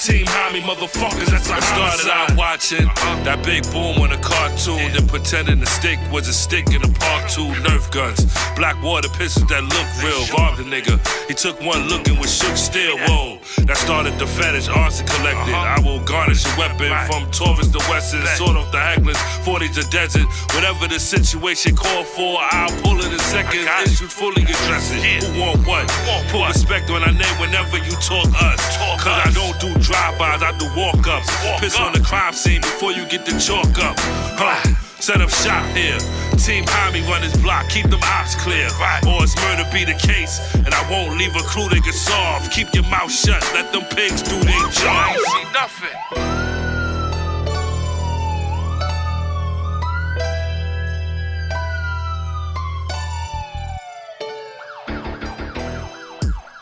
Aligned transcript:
Team 0.00 0.24
Hami 0.24 0.62
motherfuckers, 0.62 1.28
that's 1.28 1.50
how 1.50 1.56
I 1.56 1.60
started 1.60 2.08
out 2.08 2.32
watching 2.34 2.86
that 3.28 3.44
big 3.44 3.68
boom 3.68 4.00
on 4.00 4.12
a 4.12 4.16
cartoon 4.16 4.96
and 4.96 5.06
pretending 5.06 5.60
the 5.60 5.66
stick 5.66 5.98
was 6.10 6.26
a 6.26 6.32
stick 6.32 6.72
in 6.72 6.80
a 6.80 6.88
Park 6.88 7.28
2 7.28 7.44
Nerf 7.68 7.92
guns. 7.92 8.24
Black 8.56 8.80
water 8.82 9.12
pistols 9.20 9.44
that 9.52 9.60
look 9.60 9.88
real, 10.00 10.24
robbed 10.32 10.56
a 10.56 10.64
nigga. 10.64 10.96
He 11.28 11.34
took 11.34 11.60
one 11.60 11.84
look 11.92 12.08
and 12.08 12.16
was 12.16 12.32
shook 12.32 12.56
still. 12.56 12.96
Whoa, 12.96 13.44
that 13.68 13.76
started 13.76 14.16
the 14.16 14.26
fetish, 14.26 14.72
arson 14.72 15.04
collected. 15.06 15.52
I 15.52 15.76
will 15.84 16.00
garnish 16.08 16.48
a 16.48 16.52
weapon 16.56 16.88
from 17.04 17.28
Taurus 17.30 17.68
to 17.68 17.84
Wesson, 17.92 18.24
sort 18.40 18.56
off 18.56 18.72
the 18.72 18.80
hecklers, 18.80 19.20
40s 19.44 19.76
to 19.76 19.84
desert. 19.92 20.24
Whatever 20.56 20.88
the 20.88 20.98
situation 20.98 21.76
called 21.76 22.06
for, 22.06 22.40
I'll 22.40 22.72
pull 22.80 22.96
it 23.04 23.12
in 23.12 23.20
seconds. 23.28 23.68
Issues 23.84 24.16
fully 24.16 24.48
address 24.48 24.96
it. 24.96 25.28
Who 25.28 25.44
want 25.44 25.60
what? 25.68 25.84
Put 26.32 26.48
respect 26.48 26.88
on 26.88 27.04
our 27.04 27.12
name 27.12 27.36
whenever 27.36 27.76
you 27.76 27.92
talk 28.00 28.32
us. 28.40 28.60
Talk 28.80 29.04
Cause 29.04 29.28
I 29.28 29.32
don't 29.36 29.56
do 29.60 29.72
drive-bys, 29.90 30.42
I 30.42 30.56
do 30.56 30.70
walk-ups. 30.78 31.26
Piss 31.58 31.76
on 31.76 31.92
the 31.92 32.00
crime 32.00 32.32
scene 32.32 32.60
before 32.60 32.92
you 32.92 33.04
get 33.06 33.26
the 33.26 33.34
chalk 33.38 33.76
up. 33.82 33.98
Huh. 34.38 34.62
Set 35.00 35.20
up 35.20 35.30
shop 35.30 35.64
here. 35.74 35.98
Team 36.38 36.64
Hami 36.64 37.02
run 37.08 37.22
his 37.22 37.36
block, 37.42 37.68
keep 37.68 37.88
them 37.88 38.00
ops 38.04 38.36
clear. 38.36 38.68
Or 39.08 39.24
it's 39.24 39.34
murder 39.42 39.66
be 39.72 39.84
the 39.84 39.98
case, 39.98 40.38
and 40.54 40.72
I 40.72 40.90
won't 40.90 41.18
leave 41.18 41.34
a 41.34 41.40
clue 41.40 41.68
they 41.68 41.80
can 41.80 41.92
solve. 41.92 42.48
Keep 42.50 42.74
your 42.74 42.84
mouth 42.84 43.10
shut, 43.10 43.42
let 43.52 43.72
them 43.72 43.82
pigs 43.96 44.22
do 44.22 44.38
their 44.38 44.68
job. 44.70 45.16
See 45.16 45.44
nothing. 45.52 45.98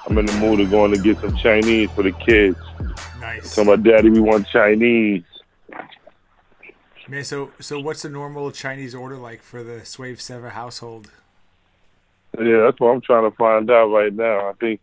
I'm 0.06 0.16
in 0.16 0.24
the 0.24 0.33
mood 0.41 0.60
of 0.60 0.70
going 0.70 0.92
to 0.92 0.98
get 0.98 1.20
some 1.20 1.36
Chinese 1.36 1.91
for 1.91 2.02
the 2.02 2.12
kids. 2.12 2.56
Nice. 3.28 3.55
Tell 3.55 3.64
my 3.64 3.77
daddy 3.77 4.09
we 4.09 4.20
want 4.20 4.48
Chinese. 4.48 5.23
Man, 7.09 7.24
so 7.24 7.50
so 7.61 7.78
what's 7.78 8.03
the 8.03 8.08
normal 8.08 8.50
Chinese 8.53 8.94
order 8.94 9.16
like 9.16 9.42
for 9.42 9.62
the 9.62 9.84
Swave 9.84 10.19
Sevah 10.19 10.50
household? 10.50 11.11
Yeah, 12.38 12.62
that's 12.64 12.80
what 12.80 12.88
I'm 12.88 13.00
trying 13.03 13.30
to 13.30 13.36
find 13.36 13.70
out 13.70 13.88
right 13.88 14.12
now. 14.12 14.48
I 14.48 14.53
think 14.55 14.80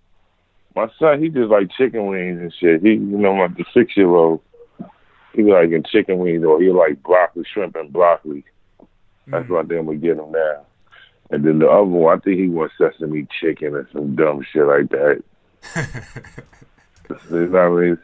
my 0.75 0.89
son, 0.99 1.21
he 1.21 1.29
just 1.29 1.49
like 1.49 1.71
chicken 1.75 2.07
wings 2.07 2.39
and 2.39 2.53
shit. 2.59 2.81
He, 2.81 2.89
you 2.89 3.17
know, 3.17 3.33
like 3.33 3.55
the 3.55 3.65
six 3.73 3.97
year 3.97 4.09
old, 4.09 4.41
he 5.33 5.41
like 5.41 5.69
liking 5.69 5.83
chicken 5.83 6.19
wings 6.19 6.43
or 6.43 6.61
he 6.61 6.69
like 6.69 7.01
broccoli, 7.01 7.45
shrimp, 7.51 7.75
and 7.75 7.91
broccoli. 7.91 8.43
That's 9.27 9.45
mm. 9.45 9.49
what 9.49 9.65
I 9.65 9.67
think 9.67 9.89
I'm 9.89 9.99
get 9.99 10.17
him 10.17 10.31
now. 10.31 10.65
And 11.31 11.43
then 11.43 11.59
the 11.59 11.67
other 11.67 11.83
one, 11.83 12.17
I 12.17 12.21
think 12.21 12.39
he 12.39 12.47
wants 12.47 12.75
sesame 12.77 13.27
chicken 13.41 13.73
or 13.73 13.89
some 13.91 14.15
dumb 14.15 14.45
shit 14.51 14.65
like 14.65 14.89
that. 14.89 15.23
you 17.31 17.47
know 17.47 17.47
what 17.47 17.61
I 17.61 17.69
mean? 17.69 17.99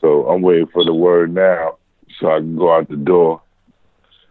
So 0.00 0.28
I'm 0.28 0.42
waiting 0.42 0.68
for 0.68 0.84
the 0.84 0.94
word 0.94 1.34
now 1.34 1.78
so 2.20 2.30
I 2.30 2.38
can 2.38 2.56
go 2.56 2.74
out 2.74 2.88
the 2.88 2.96
door. 2.96 3.42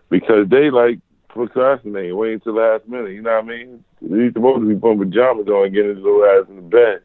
Because 0.10 0.48
they 0.50 0.70
like 0.72 1.00
procrastinating, 1.28 2.16
waiting 2.16 2.40
till 2.40 2.56
the 2.56 2.62
last 2.62 2.88
minute, 2.88 3.12
you 3.12 3.22
know 3.22 3.36
what 3.36 3.44
I 3.44 3.48
mean? 3.48 3.84
He's 4.00 4.34
supposed 4.34 4.62
to 4.62 4.68
be 4.68 4.80
putting 4.80 5.00
pajamas 5.00 5.48
on 5.48 5.66
and 5.66 5.74
getting 5.74 5.96
his 5.96 6.04
little 6.04 6.26
ass 6.26 6.48
in 6.50 6.56
the 6.56 6.62
bed. 6.62 7.02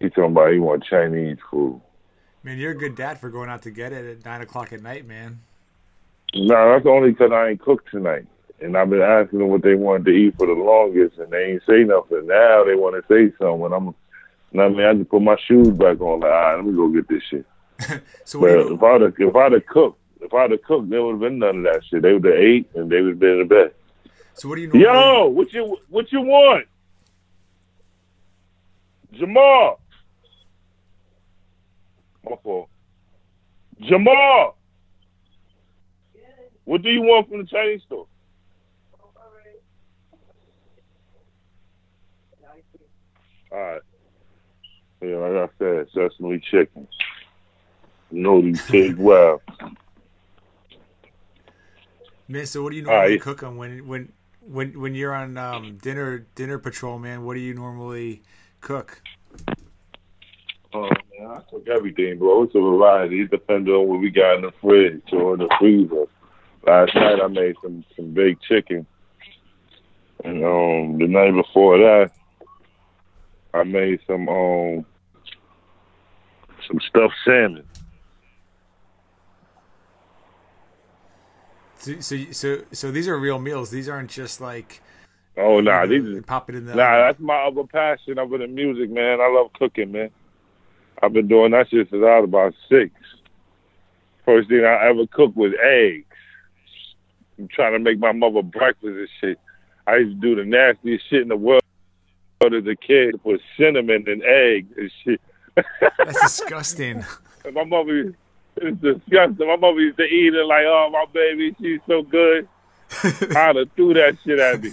He's 0.00 0.10
talking 0.12 0.32
about 0.32 0.52
he 0.52 0.58
want 0.58 0.84
Chinese 0.84 1.38
food. 1.50 1.80
Man, 2.44 2.58
you're 2.58 2.72
a 2.72 2.76
good 2.76 2.94
dad 2.94 3.18
for 3.18 3.30
going 3.30 3.48
out 3.48 3.62
to 3.62 3.70
get 3.70 3.92
it 3.92 4.18
at 4.18 4.24
nine 4.24 4.42
o'clock 4.42 4.72
at 4.72 4.82
night, 4.82 5.06
man. 5.06 5.40
No, 6.34 6.72
that's 6.72 6.86
only 6.86 7.14
'cause 7.14 7.32
I 7.32 7.48
ain't 7.48 7.60
cooked 7.60 7.90
tonight. 7.90 8.26
And 8.60 8.76
I've 8.76 8.90
been 8.90 9.02
asking 9.02 9.38
them 9.38 9.48
what 9.48 9.62
they 9.62 9.74
wanted 9.74 10.06
to 10.06 10.10
eat 10.10 10.36
for 10.36 10.46
the 10.46 10.52
longest, 10.52 11.18
and 11.18 11.30
they 11.30 11.52
ain't 11.52 11.62
say 11.64 11.84
nothing. 11.84 12.26
Now 12.26 12.64
they 12.64 12.74
want 12.74 12.96
to 12.96 13.02
say 13.08 13.34
something. 13.38 13.72
I'm, 13.72 13.86
you 13.86 13.94
know 14.52 14.64
what 14.64 14.64
I 14.64 14.68
mean? 14.68 14.86
I 14.86 14.94
just 14.94 15.10
put 15.10 15.22
my 15.22 15.36
shoes 15.46 15.76
back 15.76 16.00
on. 16.00 16.20
Like, 16.20 16.30
all 16.30 16.36
right, 16.42 16.56
let 16.56 16.64
me 16.64 16.72
go 16.72 16.88
get 16.88 17.08
this 17.08 17.22
shit. 17.30 17.46
So 18.24 18.38
what 18.40 18.48
do 18.48 18.74
if 18.74 18.82
I'd 18.82 19.00
have, 19.00 19.14
if 19.18 19.36
I'd 19.36 19.52
have 19.52 19.66
cooked, 19.66 20.00
if 20.20 20.34
I'd 20.34 20.50
have 20.50 20.62
cooked, 20.62 20.90
there 20.90 21.02
would 21.02 21.12
have 21.12 21.20
been 21.20 21.38
none 21.38 21.58
of 21.58 21.62
that 21.64 21.82
shit. 21.88 22.02
They 22.02 22.12
would 22.12 22.24
have 22.24 22.34
ate 22.34 22.68
and 22.74 22.90
they 22.90 23.00
would 23.00 23.10
have 23.10 23.18
been 23.18 23.30
in 23.30 23.38
the 23.38 23.44
bed. 23.44 23.72
so 24.34 24.48
what 24.48 24.56
do 24.56 24.62
you 24.62 24.68
normally, 24.68 24.84
Yo, 24.84 25.28
what 25.28 25.52
you 25.52 25.76
what 25.88 26.12
you 26.12 26.20
want? 26.20 26.66
Jamal. 29.12 29.80
My 32.24 32.36
fault. 32.42 32.68
Jamal. 33.80 34.56
What 36.64 36.82
do 36.82 36.90
you 36.90 37.00
want 37.00 37.28
from 37.28 37.38
the 37.38 37.46
Chinese 37.46 37.82
store? 37.86 38.06
All 43.50 43.58
right. 43.58 43.80
Yeah, 45.00 45.16
like 45.16 45.50
I 45.50 45.58
said, 45.58 45.86
sesame 45.94 46.42
chicken. 46.50 46.86
Know 48.10 48.40
these 48.40 48.62
kids 48.62 48.98
well. 48.98 49.42
man? 52.26 52.46
So 52.46 52.62
what 52.62 52.70
do 52.70 52.76
you 52.76 52.82
normally 52.82 53.02
Alright. 53.02 53.20
cook 53.20 53.42
on 53.42 53.56
when 53.56 53.86
when 53.86 54.12
when 54.40 54.80
when 54.80 54.94
you're 54.94 55.14
on 55.14 55.36
um, 55.36 55.78
dinner 55.82 56.26
dinner 56.34 56.58
patrol, 56.58 56.98
man? 56.98 57.24
What 57.24 57.34
do 57.34 57.40
you 57.40 57.54
normally 57.54 58.22
cook? 58.60 59.02
Oh 60.72 60.88
man, 61.18 61.30
I 61.30 61.40
cook 61.50 61.66
everything, 61.68 62.18
bro. 62.18 62.44
It's 62.44 62.54
a 62.54 62.60
variety. 62.60 63.22
It 63.22 63.30
depends 63.30 63.68
on 63.68 63.88
what 63.88 64.00
we 64.00 64.10
got 64.10 64.36
in 64.36 64.42
the 64.42 64.52
fridge 64.60 65.02
or 65.12 65.34
in 65.34 65.40
the 65.40 65.54
freezer. 65.58 66.04
Last 66.66 66.94
night 66.94 67.20
I 67.22 67.26
made 67.28 67.56
some 67.62 67.84
some 67.96 68.12
baked 68.12 68.42
chicken, 68.42 68.86
and 70.24 70.44
um 70.44 70.98
the 70.98 71.06
night 71.06 71.32
before 71.32 71.78
that 71.78 72.10
I 73.54 73.64
made 73.64 74.00
some 74.06 74.28
um 74.28 74.84
some 76.66 76.80
stuffed 76.88 77.14
salmon. 77.24 77.64
So 81.78 82.00
so 82.00 82.16
so, 82.32 82.62
so 82.72 82.90
these 82.90 83.08
are 83.08 83.18
real 83.18 83.38
meals. 83.38 83.70
These 83.70 83.88
aren't 83.88 84.10
just 84.10 84.40
like 84.40 84.82
Oh 85.38 85.60
nah, 85.60 85.82
you 85.82 86.02
these 86.02 86.16
know, 86.16 86.22
pop 86.22 86.50
it 86.50 86.56
in 86.56 86.66
the 86.66 86.74
nah. 86.74 86.98
That's 86.98 87.20
my 87.20 87.36
other 87.36 87.64
passion 87.64 88.18
other 88.18 88.38
than 88.38 88.54
music, 88.54 88.90
man. 88.90 89.20
I 89.20 89.30
love 89.30 89.52
cooking, 89.52 89.92
man. 89.92 90.10
I've 91.00 91.12
been 91.12 91.28
doing 91.28 91.52
that 91.52 91.70
shit 91.70 91.88
since 91.90 92.02
I 92.04 92.18
was 92.18 92.24
about 92.24 92.54
six. 92.68 92.90
First 94.24 94.48
thing 94.48 94.64
I 94.64 94.88
ever 94.88 95.06
cooked 95.06 95.36
was 95.36 95.52
eggs. 95.62 96.04
I'm 97.38 97.46
trying 97.48 97.72
to 97.74 97.78
make 97.78 98.00
my 98.00 98.10
mother 98.10 98.42
breakfast 98.42 98.84
and 98.84 99.08
shit. 99.20 99.38
I 99.86 99.98
used 99.98 100.20
to 100.20 100.28
do 100.28 100.34
the 100.34 100.44
nastiest 100.44 101.08
shit 101.08 101.22
in 101.22 101.28
the 101.28 101.36
world 101.36 101.62
as 102.42 102.66
a 102.66 102.74
kid. 102.74 103.22
Put 103.22 103.40
cinnamon 103.56 104.04
and 104.08 104.22
eggs 104.24 104.72
and 104.76 104.90
shit. 105.04 105.20
That's 105.54 106.20
disgusting. 106.20 107.04
My 107.52 107.64
mother, 107.64 108.14
it's 108.62 108.80
disgusting. 108.80 109.46
My 109.46 109.56
mother 109.56 109.80
used 109.80 109.98
to 109.98 110.04
eat 110.04 110.34
it 110.34 110.44
like, 110.44 110.64
oh, 110.66 110.90
my 110.92 111.04
baby, 111.12 111.54
she's 111.60 111.80
so 111.86 112.02
good. 112.02 112.48
I'd 113.36 113.56
have 113.56 113.70
threw 113.76 113.94
that 113.94 114.16
shit 114.24 114.38
at 114.38 114.62
me. 114.62 114.70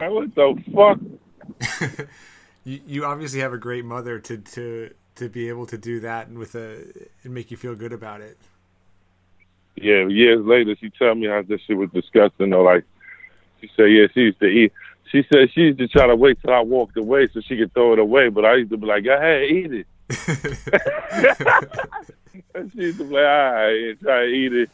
Like, 0.00 0.10
what 0.10 0.34
the 0.34 0.62
fuck? 0.74 2.06
you, 2.64 2.80
you 2.86 3.04
obviously 3.04 3.40
have 3.40 3.52
a 3.52 3.58
great 3.58 3.84
mother 3.84 4.18
to 4.18 4.38
to 4.38 4.90
to 5.16 5.28
be 5.28 5.48
able 5.48 5.66
to 5.66 5.78
do 5.78 6.00
that 6.00 6.28
and 6.28 6.38
with 6.38 6.54
a 6.54 6.84
and 7.22 7.34
make 7.34 7.50
you 7.50 7.56
feel 7.56 7.74
good 7.74 7.92
about 7.92 8.20
it. 8.20 8.38
Yeah, 9.76 10.06
years 10.06 10.44
later, 10.44 10.74
she 10.80 10.90
tell 10.90 11.14
me 11.14 11.26
how 11.26 11.42
this 11.42 11.60
shit 11.66 11.76
was 11.76 11.90
disgusting. 11.90 12.52
Or 12.54 12.62
like, 12.62 12.84
she 13.60 13.70
said, 13.76 13.84
yeah, 13.84 14.06
she 14.14 14.20
used 14.20 14.40
to 14.40 14.46
eat. 14.46 14.72
She 15.10 15.24
said 15.30 15.52
she 15.52 15.60
used 15.60 15.78
to 15.78 15.88
try 15.88 16.06
to 16.06 16.16
wait 16.16 16.38
till 16.40 16.52
I 16.52 16.60
walked 16.60 16.96
away 16.96 17.28
so 17.32 17.40
she 17.40 17.56
could 17.56 17.72
throw 17.74 17.92
it 17.92 17.98
away. 17.98 18.28
But 18.28 18.44
I 18.44 18.56
used 18.56 18.70
to 18.70 18.76
be 18.76 18.86
like, 18.86 19.04
go 19.04 19.14
ahead, 19.14 19.44
eat 19.44 19.72
it. 19.72 19.86
and 22.54 22.72
she 22.72 22.78
used 22.78 22.98
to 22.98 23.04
be 23.04 23.14
like, 23.14 23.24
all 23.24 23.52
right, 23.52 23.88
and 23.90 24.00
try 24.00 24.20
to 24.20 24.26
eat 24.26 24.52
it. 24.52 24.70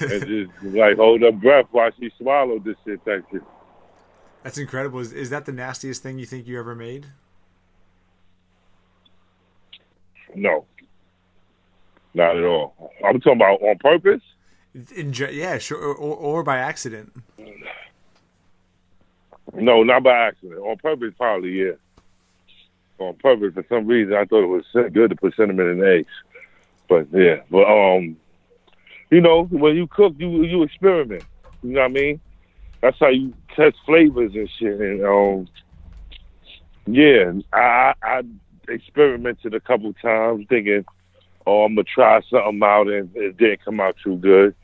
and 0.00 0.26
just 0.26 0.74
like 0.74 0.96
hold 0.96 1.22
her 1.22 1.32
breath 1.32 1.66
while 1.70 1.90
she 1.98 2.10
swallowed 2.18 2.64
this 2.64 2.76
shit. 2.84 3.04
That 3.04 3.22
shit. 3.30 3.42
That's 4.42 4.58
incredible. 4.58 4.98
Is, 4.98 5.12
is 5.12 5.30
that 5.30 5.46
the 5.46 5.52
nastiest 5.52 6.02
thing 6.02 6.18
you 6.18 6.26
think 6.26 6.46
you 6.46 6.58
ever 6.58 6.74
made? 6.74 7.06
No, 10.34 10.66
not 12.14 12.36
at 12.36 12.44
all. 12.44 12.92
I'm 13.04 13.20
talking 13.20 13.40
about 13.40 13.62
on 13.62 13.78
purpose. 13.78 14.22
In, 14.94 15.12
yeah, 15.12 15.58
sure, 15.58 15.78
or, 15.78 15.94
or, 15.94 16.42
by 16.42 16.58
accident. 16.58 17.12
No, 19.54 19.82
not 19.82 20.02
by 20.02 20.28
accident. 20.28 20.60
On 20.60 20.76
purpose, 20.76 21.14
probably, 21.16 21.50
yeah. 21.50 21.72
On 22.98 23.14
purpose, 23.14 23.54
for 23.54 23.64
some 23.68 23.86
reason, 23.86 24.14
I 24.14 24.24
thought 24.24 24.42
it 24.42 24.46
was 24.46 24.64
good 24.92 25.10
to 25.10 25.16
put 25.16 25.34
cinnamon 25.36 25.68
in 25.68 25.84
eggs. 25.84 26.10
But 26.88 27.08
yeah, 27.12 27.40
but 27.50 27.64
um, 27.64 28.16
you 29.10 29.20
know, 29.20 29.44
when 29.44 29.76
you 29.76 29.86
cook, 29.86 30.14
you 30.18 30.42
you 30.44 30.62
experiment. 30.62 31.24
You 31.62 31.70
know 31.70 31.80
what 31.80 31.90
I 31.90 31.92
mean? 31.92 32.20
That's 32.80 32.98
how 32.98 33.08
you 33.08 33.34
test 33.54 33.76
flavors 33.84 34.32
and 34.34 34.48
shit. 34.58 34.80
And 34.80 35.04
um, 35.04 35.48
yeah, 36.86 37.32
I 37.52 37.94
I 38.02 38.22
experimented 38.68 39.54
a 39.54 39.60
couple 39.60 39.92
times, 39.94 40.46
thinking, 40.48 40.84
oh, 41.46 41.64
I'm 41.64 41.74
gonna 41.74 41.84
try 41.84 42.20
something 42.30 42.60
out, 42.62 42.88
and 42.88 43.14
it 43.16 43.36
didn't 43.36 43.64
come 43.64 43.80
out 43.80 43.96
too 44.02 44.16
good. 44.16 44.54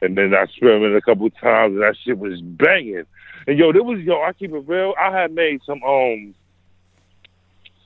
And 0.00 0.16
then 0.16 0.32
I 0.34 0.42
experimented 0.42 0.96
a 0.96 1.00
couple 1.00 1.28
times, 1.30 1.74
and 1.74 1.82
that 1.82 1.96
shit 2.04 2.18
was 2.18 2.40
banging. 2.40 3.04
And 3.46 3.58
yo, 3.58 3.72
there 3.72 3.82
was 3.82 4.00
yo, 4.00 4.22
I 4.22 4.32
keep 4.32 4.52
it 4.52 4.68
real. 4.68 4.94
I 5.00 5.10
had 5.10 5.32
made 5.32 5.60
some 5.64 5.82
um, 5.82 6.34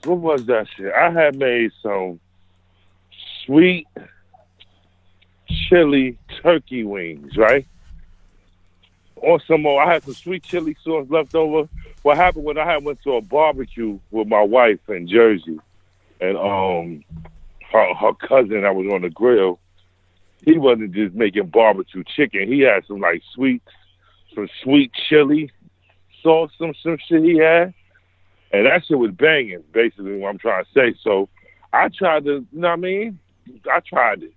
what 0.04 0.18
was 0.18 0.46
that 0.46 0.66
shit? 0.76 0.92
I 0.92 1.10
had 1.10 1.36
made 1.36 1.70
some 1.82 2.20
sweet 3.44 3.86
chili 5.48 6.18
turkey 6.42 6.84
wings, 6.84 7.36
right? 7.36 7.66
On 9.16 9.40
some 9.46 9.62
more, 9.62 9.82
I 9.82 9.92
had 9.92 10.02
some 10.02 10.14
sweet 10.14 10.42
chili 10.42 10.76
sauce 10.82 11.06
left 11.08 11.34
over. 11.34 11.68
What 12.02 12.16
happened 12.16 12.44
when 12.44 12.58
I 12.58 12.76
went 12.78 13.02
to 13.02 13.14
a 13.14 13.20
barbecue 13.20 13.98
with 14.10 14.26
my 14.26 14.42
wife 14.42 14.80
in 14.88 15.06
Jersey, 15.06 15.60
and 16.20 16.36
um, 16.36 17.04
her 17.70 17.94
her 17.94 18.14
cousin 18.14 18.64
I 18.64 18.70
was 18.70 18.92
on 18.92 19.02
the 19.02 19.10
grill, 19.10 19.60
he 20.44 20.58
wasn't 20.58 20.92
just 20.92 21.14
making 21.14 21.46
barbecue 21.46 22.02
chicken. 22.16 22.48
He 22.52 22.60
had 22.60 22.84
some 22.86 23.00
like 23.00 23.22
sweet, 23.34 23.62
some 24.34 24.48
sweet 24.62 24.92
chili 25.08 25.50
sauce, 26.22 26.50
some 26.58 26.74
some 26.82 26.98
shit 27.08 27.22
he 27.22 27.38
had, 27.38 27.72
and 28.52 28.66
that 28.66 28.84
shit 28.86 28.98
was 28.98 29.12
banging. 29.12 29.62
Basically, 29.72 30.18
what 30.18 30.30
I'm 30.30 30.38
trying 30.38 30.64
to 30.64 30.70
say. 30.74 30.98
So 31.02 31.28
I 31.72 31.88
tried 31.88 32.24
to, 32.24 32.44
you 32.52 32.60
know 32.60 32.68
what 32.68 32.74
I 32.74 32.76
mean? 32.76 33.18
I 33.70 33.80
tried 33.80 34.22
it. 34.22 34.34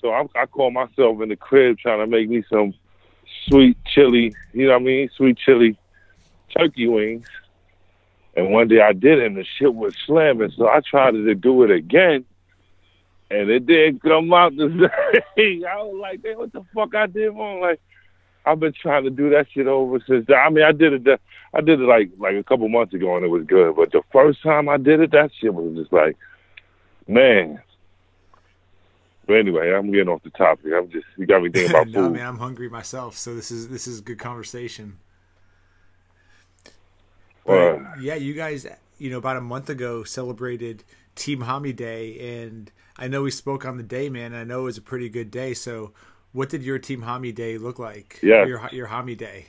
So 0.00 0.10
I, 0.10 0.24
I 0.34 0.46
called 0.46 0.74
myself 0.74 1.20
in 1.22 1.28
the 1.28 1.36
crib 1.36 1.78
trying 1.78 2.00
to 2.00 2.06
make 2.06 2.28
me 2.28 2.42
some 2.50 2.74
sweet 3.48 3.76
chili, 3.84 4.34
you 4.52 4.66
know 4.66 4.72
what 4.72 4.82
I 4.82 4.84
mean? 4.84 5.10
Sweet 5.16 5.38
chili 5.38 5.78
turkey 6.56 6.88
wings. 6.88 7.26
And 8.34 8.50
one 8.50 8.68
day 8.68 8.80
I 8.80 8.92
did 8.92 9.18
it 9.18 9.26
and 9.26 9.36
the 9.36 9.44
shit 9.58 9.74
was 9.74 9.94
slamming. 10.06 10.52
So 10.56 10.66
I 10.66 10.80
tried 10.80 11.12
to 11.12 11.34
do 11.34 11.62
it 11.62 11.70
again. 11.70 12.24
And 13.30 13.48
it 13.48 13.66
didn't 13.66 14.02
come 14.02 14.32
out 14.32 14.56
the 14.56 14.68
same. 15.36 15.64
I 15.64 15.76
was 15.82 15.98
like, 16.00 16.20
what 16.36 16.52
the 16.52 16.64
fuck 16.74 16.94
I 16.94 17.06
did 17.06 17.30
wrong? 17.30 17.60
Like, 17.60 17.80
I've 18.44 18.60
been 18.60 18.72
trying 18.72 19.04
to 19.04 19.10
do 19.10 19.30
that 19.30 19.46
shit 19.52 19.66
over 19.66 20.00
since. 20.06 20.26
I 20.28 20.50
mean, 20.50 20.64
I 20.64 20.72
did 20.72 20.92
it. 21.06 21.20
I 21.54 21.60
did 21.60 21.80
it 21.80 21.84
like 21.84 22.10
like 22.18 22.34
a 22.34 22.42
couple 22.42 22.68
months 22.68 22.92
ago, 22.92 23.16
and 23.16 23.24
it 23.24 23.28
was 23.28 23.44
good. 23.44 23.76
But 23.76 23.92
the 23.92 24.02
first 24.12 24.42
time 24.42 24.68
I 24.68 24.78
did 24.78 25.00
it, 25.00 25.12
that 25.12 25.30
shit 25.38 25.54
was 25.54 25.76
just 25.76 25.92
like, 25.92 26.16
man, 27.06 27.62
but 29.26 29.34
anyway, 29.36 29.72
I'm 29.72 29.90
getting 29.90 30.08
off 30.08 30.22
the 30.22 30.30
topic. 30.30 30.72
I'm 30.76 30.90
just 30.90 31.06
you 31.16 31.26
got 31.26 31.42
me 31.42 31.50
thinking 31.50 31.70
about 31.70 31.88
no, 31.90 32.04
food. 32.04 32.12
man, 32.14 32.26
I'm 32.26 32.38
hungry 32.38 32.68
myself, 32.68 33.16
so 33.16 33.34
this 33.34 33.50
is 33.50 33.68
this 33.68 33.86
is 33.86 34.00
a 34.00 34.02
good 34.02 34.18
conversation. 34.18 34.98
But 37.44 37.52
Uh, 37.52 37.94
yeah, 38.00 38.14
you 38.14 38.34
guys, 38.34 38.66
you 38.98 39.10
know, 39.10 39.18
about 39.18 39.36
a 39.36 39.40
month 39.40 39.68
ago 39.68 40.04
celebrated 40.04 40.84
Team 41.14 41.40
Hami 41.40 41.74
Day, 41.74 42.42
and 42.42 42.70
I 42.96 43.08
know 43.08 43.22
we 43.22 43.30
spoke 43.30 43.64
on 43.64 43.76
the 43.76 43.82
day, 43.82 44.08
man. 44.08 44.34
I 44.34 44.44
know 44.44 44.60
it 44.60 44.64
was 44.64 44.78
a 44.78 44.82
pretty 44.82 45.08
good 45.08 45.30
day. 45.30 45.54
So, 45.54 45.92
what 46.32 46.48
did 46.48 46.62
your 46.62 46.78
Team 46.78 47.02
Hami 47.02 47.34
Day 47.34 47.58
look 47.58 47.78
like? 47.78 48.20
Yeah. 48.22 48.44
your 48.44 48.68
your 48.72 48.88
Hami 48.88 49.16
Day. 49.16 49.46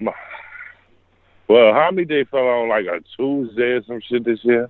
my, 0.00 0.12
well, 1.48 1.72
Hami 1.72 2.06
Day 2.08 2.24
fell 2.24 2.46
on 2.46 2.68
like 2.68 2.86
a 2.86 3.00
Tuesday 3.16 3.72
or 3.72 3.84
some 3.84 4.00
shit 4.08 4.24
this 4.24 4.38
year. 4.44 4.68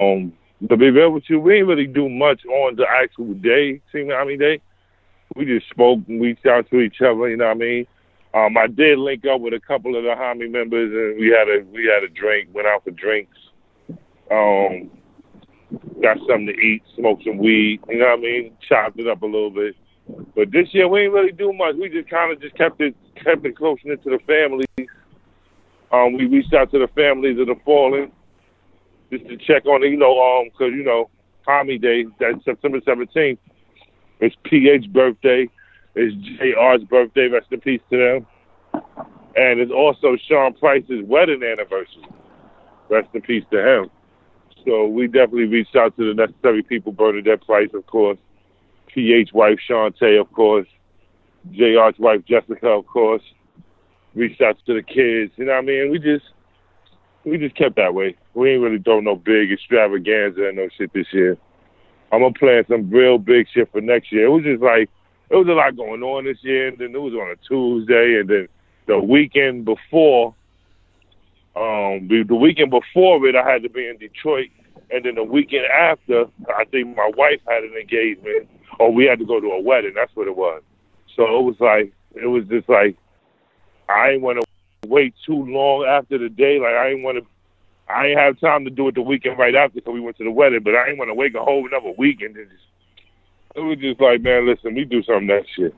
Um, 0.00 0.32
to 0.68 0.76
be 0.76 0.90
real 0.90 1.10
with 1.10 1.24
you, 1.28 1.40
we 1.40 1.54
didn't 1.54 1.68
really 1.68 1.86
do 1.86 2.08
much 2.08 2.44
on 2.46 2.76
the 2.76 2.86
actual 2.88 3.34
day, 3.34 3.80
Team 3.92 4.08
Hami 4.08 4.38
Day. 4.38 4.60
We 5.36 5.44
just 5.44 5.68
spoke 5.68 6.00
and 6.08 6.20
reached 6.20 6.46
out 6.46 6.70
to 6.70 6.80
each 6.80 7.00
other. 7.00 7.28
You 7.28 7.36
know 7.36 7.46
what 7.46 7.56
I 7.56 7.58
mean? 7.58 7.86
Um, 8.34 8.56
I 8.56 8.66
did 8.66 8.98
link 8.98 9.24
up 9.26 9.40
with 9.40 9.54
a 9.54 9.60
couple 9.60 9.96
of 9.96 10.04
the 10.04 10.10
Hami 10.10 10.50
members, 10.50 10.92
and 10.92 11.20
we 11.20 11.28
had 11.28 11.48
a 11.48 11.64
we 11.72 11.84
had 11.84 12.02
a 12.02 12.08
drink, 12.08 12.48
went 12.52 12.66
out 12.66 12.84
for 12.84 12.90
drinks. 12.90 13.36
Um, 14.30 14.90
got 16.02 16.18
something 16.18 16.46
to 16.46 16.52
eat, 16.52 16.82
smoked 16.96 17.24
some 17.24 17.38
weed. 17.38 17.80
You 17.88 17.98
know 17.98 18.06
what 18.06 18.18
I 18.18 18.22
mean? 18.22 18.56
Chopped 18.60 18.98
it 18.98 19.06
up 19.06 19.22
a 19.22 19.26
little 19.26 19.50
bit. 19.50 19.76
But 20.34 20.50
this 20.50 20.68
year 20.72 20.88
we 20.88 21.02
ain't 21.02 21.12
really 21.12 21.32
do 21.32 21.52
much. 21.52 21.76
We 21.76 21.88
just 21.88 22.10
kind 22.10 22.32
of 22.32 22.40
just 22.40 22.56
kept 22.56 22.80
it 22.80 22.94
kept 23.22 23.44
it 23.44 23.56
close 23.56 23.78
knit 23.84 24.02
to 24.02 24.10
the 24.10 24.18
families. 24.26 24.88
Um, 25.92 26.14
we 26.14 26.26
reached 26.26 26.52
out 26.54 26.70
to 26.72 26.78
the 26.78 26.88
families 26.88 27.38
of 27.38 27.46
the 27.46 27.56
fallen 27.64 28.10
just 29.10 29.26
to 29.28 29.36
check 29.36 29.66
on 29.66 29.82
you 29.82 29.96
know, 29.96 30.18
um, 30.20 30.48
because 30.50 30.72
you 30.72 30.84
know, 30.84 31.10
Hami 31.46 31.80
Day, 31.80 32.06
that's 32.18 32.44
September 32.44 32.80
seventeenth. 32.84 33.38
It's 34.20 34.34
PH 34.44 34.92
birthday. 34.92 35.48
It's 35.94 36.14
JR's 36.40 36.84
birthday. 36.84 37.28
Rest 37.28 37.46
in 37.50 37.60
peace 37.60 37.80
to 37.90 37.96
them. 37.96 38.82
And 39.36 39.60
it's 39.60 39.72
also 39.72 40.16
Sean 40.28 40.54
Price's 40.54 41.02
wedding 41.04 41.42
anniversary. 41.42 42.06
Rest 42.88 43.08
in 43.14 43.22
peace 43.22 43.44
to 43.50 43.58
him. 43.58 43.90
So 44.64 44.86
we 44.86 45.06
definitely 45.06 45.46
reached 45.46 45.76
out 45.76 45.96
to 45.96 46.08
the 46.08 46.14
necessary 46.14 46.62
people. 46.62 46.92
Bernadette 46.92 47.44
Price, 47.44 47.70
of 47.74 47.86
course. 47.86 48.18
PH 48.88 49.32
wife 49.32 49.58
Shantae, 49.68 50.20
of 50.20 50.32
course. 50.32 50.68
JR's 51.52 51.98
wife 51.98 52.22
Jessica, 52.26 52.68
of 52.68 52.86
course. 52.86 53.22
Reached 54.14 54.40
out 54.40 54.56
to 54.66 54.74
the 54.74 54.82
kids. 54.82 55.32
You 55.36 55.46
know 55.46 55.52
what 55.52 55.64
I 55.64 55.66
mean? 55.66 55.90
We 55.90 55.98
just 55.98 56.24
we 57.24 57.38
just 57.38 57.56
kept 57.56 57.76
that 57.76 57.94
way. 57.94 58.16
We 58.34 58.52
ain't 58.52 58.62
really 58.62 58.78
doing 58.78 59.04
no 59.04 59.16
big 59.16 59.52
extravaganza 59.52 60.48
and 60.48 60.56
no 60.56 60.68
shit 60.76 60.92
this 60.92 61.06
year. 61.12 61.38
I'm 62.12 62.20
gonna 62.20 62.34
plan 62.34 62.64
some 62.68 62.90
real 62.90 63.18
big 63.18 63.46
shit 63.52 63.70
for 63.72 63.80
next 63.80 64.12
year. 64.12 64.26
It 64.26 64.30
was 64.30 64.44
just 64.44 64.62
like 64.62 64.88
it 65.30 65.36
was 65.36 65.48
a 65.48 65.52
lot 65.52 65.76
going 65.76 66.02
on 66.02 66.24
this 66.24 66.38
year, 66.42 66.68
and 66.68 66.78
then 66.78 66.94
it 66.94 67.00
was 67.00 67.14
on 67.14 67.30
a 67.30 67.36
Tuesday, 67.48 68.20
and 68.20 68.28
then 68.28 68.48
the 68.86 68.98
weekend 68.98 69.64
before, 69.64 70.34
um, 71.56 72.08
the 72.08 72.24
the 72.26 72.34
weekend 72.34 72.70
before 72.70 73.26
it, 73.26 73.34
I 73.34 73.48
had 73.48 73.62
to 73.62 73.68
be 73.68 73.88
in 73.88 73.96
Detroit, 73.98 74.50
and 74.90 75.04
then 75.04 75.14
the 75.14 75.24
weekend 75.24 75.66
after, 75.66 76.26
I 76.56 76.64
think 76.66 76.96
my 76.96 77.10
wife 77.16 77.40
had 77.48 77.64
an 77.64 77.74
engagement, 77.74 78.48
or 78.78 78.92
we 78.92 79.06
had 79.06 79.18
to 79.18 79.24
go 79.24 79.40
to 79.40 79.48
a 79.48 79.60
wedding. 79.60 79.92
That's 79.94 80.14
what 80.14 80.28
it 80.28 80.36
was. 80.36 80.62
So 81.16 81.22
it 81.24 81.42
was 81.42 81.56
like 81.60 81.92
it 82.14 82.26
was 82.26 82.44
just 82.46 82.68
like 82.68 82.96
I 83.88 84.10
didn't 84.10 84.22
want 84.22 84.40
to 84.40 84.88
wait 84.88 85.14
too 85.26 85.44
long 85.46 85.86
after 85.86 86.18
the 86.18 86.28
day. 86.28 86.58
Like 86.60 86.74
I 86.74 86.90
didn't 86.90 87.02
want 87.02 87.18
to. 87.18 87.26
I 87.88 88.02
didn't 88.04 88.18
have 88.18 88.40
time 88.40 88.64
to 88.64 88.70
do 88.70 88.88
it 88.88 88.94
the 88.94 89.02
weekend 89.02 89.38
right 89.38 89.54
after 89.54 89.74
because 89.76 89.92
we 89.92 90.00
went 90.00 90.16
to 90.18 90.24
the 90.24 90.30
wedding, 90.30 90.62
but 90.62 90.74
I 90.74 90.86
didn't 90.86 90.98
want 90.98 91.10
to 91.10 91.14
wait 91.14 91.34
a 91.36 91.40
whole 91.42 91.66
another 91.66 91.92
weekend. 91.98 92.36
And 92.36 92.50
just, 92.50 92.62
it 93.56 93.60
was 93.60 93.78
just 93.78 94.00
like, 94.00 94.22
man, 94.22 94.46
listen, 94.46 94.74
we 94.74 94.84
do 94.84 95.02
something 95.02 95.28
that 95.28 95.44
shit. 95.54 95.74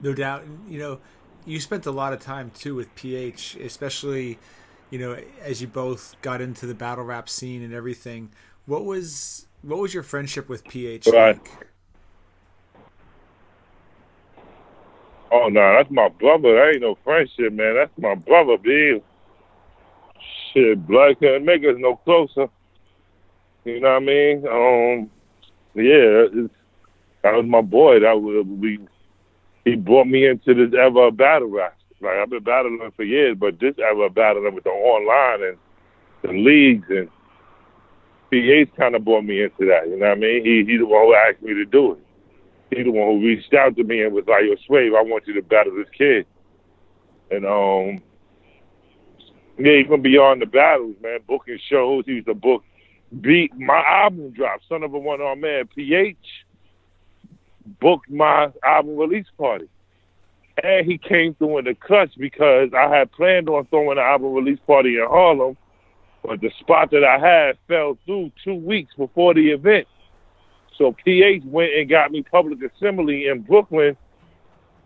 No 0.00 0.14
doubt. 0.14 0.44
You 0.68 0.78
know, 0.78 1.00
you 1.44 1.60
spent 1.60 1.86
a 1.86 1.90
lot 1.90 2.12
of 2.12 2.20
time 2.20 2.50
too 2.50 2.74
with 2.74 2.94
PH, 2.94 3.56
especially, 3.56 4.38
you 4.90 4.98
know, 4.98 5.18
as 5.40 5.60
you 5.60 5.68
both 5.68 6.16
got 6.22 6.40
into 6.40 6.66
the 6.66 6.74
battle 6.74 7.04
rap 7.04 7.28
scene 7.28 7.62
and 7.62 7.74
everything. 7.74 8.32
What 8.66 8.84
was 8.84 9.46
what 9.62 9.78
was 9.78 9.94
your 9.94 10.02
friendship 10.02 10.48
with 10.48 10.68
PH 10.68 11.14
Right. 11.14 11.16
like? 11.16 11.68
Oh 15.30 15.48
no, 15.48 15.74
that's 15.76 15.90
my 15.90 16.08
brother. 16.08 16.54
That 16.54 16.70
ain't 16.74 16.80
no 16.82 16.96
friendship, 17.04 17.52
man. 17.52 17.74
That's 17.74 17.98
my 17.98 18.14
brother, 18.14 18.56
B. 18.58 19.02
Shit, 20.58 20.86
blood 20.86 21.18
couldn't 21.20 21.44
make 21.44 21.62
us 21.62 21.76
no 21.76 21.96
closer. 21.96 22.48
You 23.64 23.80
know 23.80 23.90
what 23.90 24.02
I 24.02 24.06
mean? 24.06 24.46
Um, 24.46 25.10
yeah, 25.74 26.48
that 27.22 27.34
was 27.34 27.46
my 27.46 27.60
boy. 27.60 28.00
That 28.00 28.20
was 28.20 28.44
we. 28.46 28.80
He 29.64 29.76
brought 29.76 30.06
me 30.06 30.26
into 30.26 30.54
this 30.54 30.78
ever 30.78 31.10
battle 31.10 31.48
rap. 31.48 31.76
Like 32.00 32.16
I've 32.16 32.30
been 32.30 32.42
battling 32.42 32.90
for 32.96 33.04
years, 33.04 33.36
but 33.38 33.60
this 33.60 33.74
ever 33.78 34.08
battling 34.08 34.54
with 34.54 34.64
the 34.64 34.70
online 34.70 35.48
and 35.48 35.58
the 36.22 36.38
leagues 36.38 36.86
and 36.88 37.08
PH 38.30 38.70
kind 38.76 38.96
of 38.96 39.04
brought 39.04 39.24
me 39.24 39.42
into 39.42 39.66
that. 39.66 39.88
You 39.88 39.98
know 39.98 40.08
what 40.08 40.18
I 40.18 40.20
mean? 40.20 40.44
He 40.44 40.64
he 40.64 40.78
the 40.78 40.86
one 40.86 41.06
who 41.06 41.14
asked 41.14 41.42
me 41.42 41.54
to 41.54 41.64
do 41.64 41.92
it 41.92 41.98
he 42.70 42.82
the 42.82 42.90
one 42.90 43.18
who 43.18 43.26
reached 43.26 43.54
out 43.54 43.76
to 43.76 43.84
me 43.84 44.02
and 44.02 44.12
was 44.12 44.26
like, 44.26 44.44
"Yo, 44.44 44.56
Swave, 44.66 44.94
I 44.94 45.02
want 45.02 45.26
you 45.26 45.34
to 45.34 45.42
battle 45.42 45.74
this 45.76 45.88
kid." 45.96 46.26
And 47.30 47.44
um, 47.46 48.02
yeah, 49.58 49.72
even 49.72 50.02
beyond 50.02 50.42
the 50.42 50.46
battles, 50.46 50.94
man, 51.02 51.18
booking 51.26 51.58
shows. 51.68 52.04
He 52.06 52.12
used 52.12 52.26
to 52.26 52.34
book 52.34 52.62
beat 53.20 53.54
my 53.56 53.82
album 53.86 54.30
drop. 54.30 54.60
Son 54.68 54.82
of 54.82 54.94
a 54.94 54.98
one 54.98 55.20
armed 55.20 55.42
man, 55.42 55.68
PH 55.74 56.16
booked 57.80 58.10
my 58.10 58.50
album 58.64 58.96
release 58.96 59.26
party, 59.36 59.68
and 60.62 60.86
he 60.86 60.98
came 60.98 61.34
through 61.34 61.58
in 61.58 61.64
the 61.64 61.74
clutch 61.74 62.10
because 62.18 62.70
I 62.76 62.88
had 62.94 63.12
planned 63.12 63.48
on 63.48 63.66
throwing 63.66 63.98
an 63.98 64.04
album 64.04 64.32
release 64.32 64.58
party 64.66 64.96
in 64.96 65.06
Harlem, 65.08 65.56
but 66.22 66.40
the 66.40 66.50
spot 66.60 66.90
that 66.90 67.04
I 67.04 67.18
had 67.18 67.58
fell 67.66 67.98
through 68.06 68.32
two 68.44 68.54
weeks 68.54 68.94
before 68.96 69.34
the 69.34 69.50
event. 69.50 69.86
So 70.76 70.94
PH 71.04 71.42
went 71.44 71.74
and 71.74 71.90
got 71.90 72.12
me 72.12 72.22
public 72.22 72.58
assembly 72.62 73.26
in 73.26 73.42
Brooklyn 73.42 73.96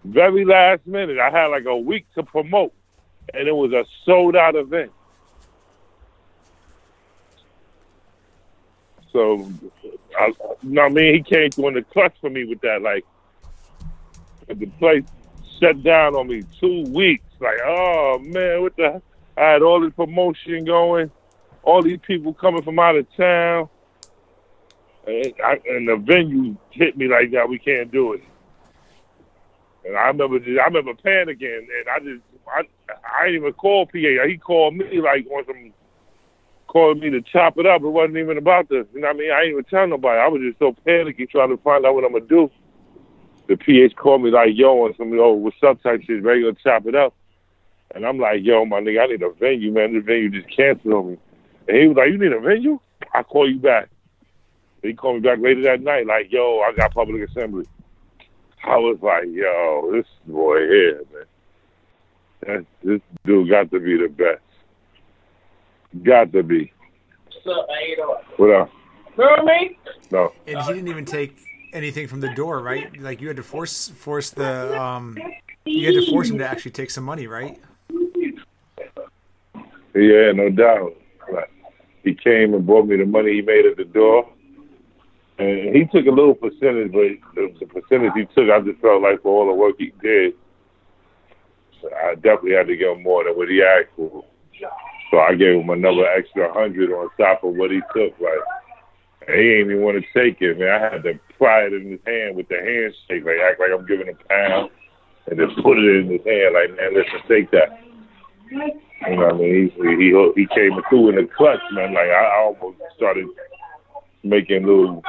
very 0.05 0.45
last 0.45 0.87
minute. 0.87 1.19
I 1.19 1.31
had 1.31 1.47
like 1.47 1.67
a 1.67 1.77
week 1.77 2.07
to 2.15 2.23
promote, 2.23 2.73
and 3.35 3.49
it 3.49 3.55
was 3.55 3.73
a 3.73 3.85
sold 4.05 4.37
out 4.37 4.55
event. 4.55 4.93
So, 9.13 9.51
I, 10.19 10.33
you 10.63 10.71
know 10.71 10.83
I 10.83 10.89
mean? 10.89 11.15
He 11.15 11.23
came 11.23 11.51
through 11.51 11.69
in 11.69 11.75
the 11.75 11.83
clutch 11.83 12.15
for 12.21 12.31
me 12.31 12.45
with 12.45 12.61
that. 12.63 12.81
Like, 12.81 13.05
the 14.49 14.67
place 14.79 15.05
shut 15.61 15.83
down 15.83 16.15
on 16.15 16.29
me 16.29 16.43
two 16.59 16.85
weeks. 16.91 17.25
Like, 17.41 17.59
oh 17.65 18.19
man, 18.21 18.63
what 18.63 18.77
the? 18.77 19.03
I 19.37 19.41
had 19.41 19.63
all 19.63 19.81
this 19.81 19.93
promotion 19.95 20.65
going, 20.65 21.11
all 21.63 21.83
these 21.83 21.99
people 22.07 22.35
coming 22.35 22.63
from 22.63 22.79
out 22.79 22.97
of 22.97 23.07
town. 23.17 23.69
And, 25.07 25.33
I, 25.45 25.61
and 25.67 25.89
the 25.89 25.97
venue 25.97 26.57
hit 26.71 26.97
me 26.97 27.09
like 27.09 27.33
that. 27.33 27.49
We 27.49 27.59
can't 27.59 27.91
do 27.91 28.13
it. 28.13 28.23
And 29.85 29.97
I 29.97 30.07
remember, 30.09 30.39
just, 30.39 30.61
I 30.61 30.65
remember 30.65 30.95
panicking, 30.95 31.59
and 31.59 31.89
I 31.91 31.99
just, 31.99 32.23
I, 32.49 32.63
I 33.21 33.27
didn't 33.27 33.43
even 33.43 33.53
call 33.55 33.87
PH. 33.87 34.19
He 34.29 34.37
called 34.39 34.77
me 34.77 35.01
like 35.01 35.27
on 35.31 35.45
some 35.47 35.73
calling 36.73 37.01
me 37.01 37.11
to 37.11 37.21
chop 37.21 37.59
it 37.59 37.67
up. 37.67 37.83
It 37.83 37.89
wasn't 37.89 38.17
even 38.17 38.39
about 38.39 38.71
the, 38.71 38.87
you 38.95 39.01
know 39.01 39.09
what 39.09 39.17
I 39.17 39.19
mean? 39.19 39.31
I 39.31 39.43
ain't 39.43 39.53
even 39.53 39.65
tell 39.65 39.87
nobody. 39.87 40.19
I 40.19 40.29
was 40.29 40.41
just 40.41 40.59
so 40.59 40.75
panicky 40.87 41.27
trying 41.27 41.51
to 41.51 41.59
find 41.59 41.85
out 41.85 41.95
what 41.95 42.05
I'm 42.05 42.15
to 42.15 42.21
do. 42.21 42.51
The 43.49 43.57
PH 43.57 43.95
called 43.97 44.23
me 44.23 44.31
like, 44.31 44.51
yo, 44.55 44.85
on 44.85 44.95
some, 44.97 45.13
oh, 45.19 45.33
what's 45.33 45.63
up 45.63 45.83
type 45.83 46.01
shit, 46.07 46.23
ready 46.23 46.43
to 46.43 46.55
chop 46.63 46.87
it 46.87 46.95
up. 46.95 47.15
And 47.95 48.07
I'm 48.07 48.19
like, 48.19 48.43
yo, 48.43 48.65
my 48.65 48.81
nigga, 48.81 49.03
I 49.03 49.07
need 49.09 49.23
a 49.23 49.31
venue, 49.33 49.71
man. 49.71 49.93
This 49.93 50.05
venue 50.05 50.31
just 50.31 50.49
canceled 50.57 50.95
on 50.95 51.11
me. 51.11 51.19
And 51.69 51.77
he 51.77 51.89
was 51.89 51.97
like, 51.99 52.09
you 52.11 52.17
need 52.17 52.33
a 52.33 52.41
venue? 52.41 52.81
I'll 53.13 53.25
call 53.25 53.51
you 53.51 53.59
back. 53.59 53.91
He 54.83 54.95
called 54.95 55.17
me 55.17 55.21
back 55.21 55.41
later 55.41 55.63
that 55.65 55.83
night, 55.83 56.07
like, 56.07 56.33
yo, 56.33 56.61
I 56.61 56.73
got 56.75 56.95
public 56.95 57.29
assembly. 57.29 57.67
I 58.65 58.77
was 58.79 58.99
like, 59.03 59.27
yo, 59.31 59.91
this 59.93 60.07
boy 60.27 60.59
here, 60.61 61.03
man. 61.13 61.25
That, 62.47 62.67
this 62.83 63.01
dude 63.25 63.49
got 63.49 63.71
to 63.71 63.79
be 63.79 63.97
the 63.97 64.09
best. 64.09 64.41
Got 66.03 66.33
to 66.33 66.43
be. 66.43 66.73
What's 67.27 67.59
up? 67.59 67.67
How 67.69 67.87
you 67.87 67.97
doing? 67.97 68.17
What 68.37 68.51
up? 68.51 68.71
Remember 69.17 69.45
me? 69.45 69.79
No. 70.11 70.33
And 70.47 70.59
he 70.61 70.73
didn't 70.73 70.89
even 70.89 71.05
take 71.05 71.39
anything 71.73 72.09
from 72.09 72.21
the 72.21 72.35
door, 72.35 72.61
right? 72.61 73.01
Like 73.01 73.21
you 73.21 73.29
had 73.29 73.37
to 73.37 73.43
force 73.43 73.89
force 73.89 74.31
the 74.31 74.81
um, 74.81 75.17
you 75.65 75.87
had 75.87 75.95
to 75.95 76.11
force 76.11 76.31
him 76.31 76.39
to 76.39 76.49
actually 76.49 76.73
take 76.73 76.91
some 76.91 77.05
money, 77.05 77.27
right? 77.27 77.59
Yeah, 79.95 80.33
no 80.33 80.49
doubt. 80.51 80.97
But 81.31 81.51
he 82.03 82.15
came 82.15 82.55
and 82.55 82.67
brought 82.67 82.87
me 82.87 82.97
the 82.97 83.07
money 83.07 83.35
he 83.35 83.43
made 83.43 83.67
at 83.67 83.77
the 83.77 83.85
door. 83.85 84.29
And 85.39 85.77
he 85.77 85.85
took 85.85 86.07
a 86.07 86.11
little 86.11 86.35
percentage, 86.35 86.93
but 86.93 87.35
the, 87.35 87.55
the 87.61 87.67
percentage 87.67 88.13
he 88.15 88.25
took, 88.35 88.51
I 88.51 88.61
just 88.61 88.81
felt 88.81 89.03
like 89.03 89.23
for 89.23 89.29
all 89.29 89.47
the 89.47 89.55
work 89.55 89.77
he 89.79 89.93
did, 90.03 90.35
I 91.91 92.15
definitely 92.17 92.55
had 92.55 92.67
to 92.69 92.77
give 92.77 92.97
him 92.97 93.03
more 93.03 93.25
than 93.25 93.35
what 93.35 93.49
he 93.49 93.63
asked 93.63 93.95
for. 93.97 94.25
So 95.11 95.19
I 95.19 95.35
gave 95.35 95.61
him 95.61 95.71
another 95.71 96.07
extra 96.07 96.53
hundred 96.53 96.91
on 96.91 97.11
top 97.19 97.45
of 97.45 97.55
what 97.55 97.71
he 97.71 97.81
took. 97.95 98.15
Like 98.21 98.43
he 99.29 99.61
ain't 99.61 99.71
even 99.71 99.83
want 99.83 100.03
to 100.03 100.07
take 100.17 100.41
it, 100.41 100.59
man. 100.59 100.71
I 100.71 100.93
had 100.93 101.03
to 101.05 101.19
pry 101.39 101.67
it 101.67 101.73
in 101.73 101.91
his 101.91 102.01
hand 102.07 102.37
with 102.37 102.49
the 102.49 102.57
handshake, 102.57 103.25
like 103.25 103.43
act 103.45 103.61
like 103.61 103.71
I'm 103.73 103.87
giving 103.87 104.09
a 104.09 104.17
pound, 104.29 104.71
and 105.29 105.39
then 105.39 105.49
put 105.63 105.79
it 105.79 106.01
in 106.01 106.11
his 106.11 106.25
hand, 106.25 106.55
like 106.55 106.71
man, 106.77 106.95
listen, 106.95 107.21
take 107.29 107.51
that. 107.53 107.79
You 108.51 109.17
know 109.17 109.27
what 109.27 109.35
I 109.35 109.39
mean? 109.39 109.71
He 109.77 109.83
he 110.01 110.33
he 110.37 110.47
came 110.55 110.81
through 110.89 111.11
in 111.11 111.17
the 111.17 111.29
clutch, 111.37 111.61
man. 111.73 111.95
Like 111.95 112.09
I 112.09 112.45
almost 112.45 112.79
started 112.97 113.27
making 114.25 114.65
little 114.65 115.03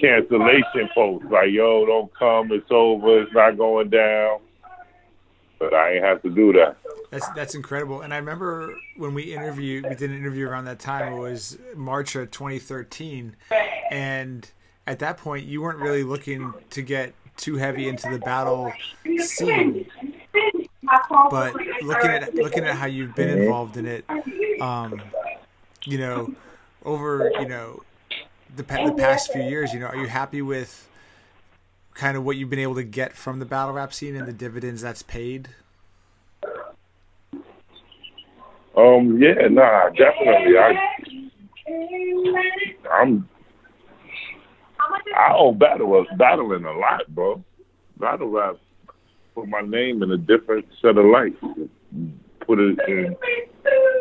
cancellation 0.00 0.88
posts, 0.94 1.26
like 1.30 1.50
yo, 1.50 1.86
don't 1.86 2.10
come, 2.18 2.52
it's 2.52 2.70
over, 2.70 3.22
it's 3.22 3.34
not 3.34 3.56
going 3.56 3.90
down. 3.90 4.38
But 5.62 5.74
I 5.74 5.92
ain't 5.92 6.04
have 6.04 6.20
to 6.22 6.30
do 6.30 6.52
that. 6.54 6.76
That's 7.10 7.28
that's 7.36 7.54
incredible. 7.54 8.00
And 8.00 8.12
I 8.12 8.16
remember 8.16 8.76
when 8.96 9.14
we 9.14 9.32
interviewed, 9.32 9.84
we 9.88 9.94
did 9.94 10.10
an 10.10 10.16
interview 10.16 10.48
around 10.48 10.64
that 10.64 10.80
time. 10.80 11.12
It 11.12 11.20
was 11.20 11.56
March 11.76 12.16
of 12.16 12.32
2013, 12.32 13.36
and 13.92 14.50
at 14.88 14.98
that 14.98 15.18
point, 15.18 15.46
you 15.46 15.62
weren't 15.62 15.78
really 15.78 16.02
looking 16.02 16.52
to 16.70 16.82
get 16.82 17.14
too 17.36 17.54
heavy 17.58 17.88
into 17.88 18.10
the 18.10 18.18
battle 18.18 18.72
scene. 19.18 19.86
But 21.30 21.54
looking 21.84 22.10
at 22.10 22.34
looking 22.34 22.64
at 22.64 22.74
how 22.74 22.86
you've 22.86 23.14
been 23.14 23.38
involved 23.38 23.76
in 23.76 23.86
it, 23.86 24.04
um, 24.60 25.00
you 25.84 25.98
know, 25.98 26.34
over 26.84 27.30
you 27.38 27.46
know 27.46 27.84
the 28.56 28.64
the 28.64 28.94
past 28.98 29.32
few 29.32 29.42
years, 29.42 29.72
you 29.72 29.78
know, 29.78 29.86
are 29.86 29.96
you 29.96 30.08
happy 30.08 30.42
with 30.42 30.88
kind 31.94 32.16
of 32.16 32.24
what 32.24 32.36
you've 32.36 32.50
been 32.50 32.58
able 32.58 32.74
to 32.76 32.84
get 32.84 33.12
from 33.12 33.38
the 33.38 33.44
battle 33.44 33.74
rap 33.74 33.92
scene 33.92 34.16
and 34.16 34.26
the 34.26 34.32
dividends 34.32 34.82
that's 34.82 35.02
paid? 35.02 35.48
Um, 38.76 39.20
yeah, 39.20 39.48
nah, 39.50 39.90
definitely. 39.90 40.56
I, 40.56 40.72
I'm, 42.90 43.28
I 45.16 45.34
owe 45.34 45.52
battle 45.52 46.06
battling 46.16 46.64
a 46.64 46.72
lot, 46.72 47.06
bro. 47.08 47.44
Battle 47.98 48.28
rap 48.28 48.56
put 49.34 49.48
my 49.48 49.60
name 49.60 50.02
in 50.02 50.10
a 50.10 50.16
different 50.16 50.66
set 50.80 50.96
of 50.96 51.04
lights. 51.04 51.36
Put 52.46 52.58
it 52.58 52.78
in 52.88 53.16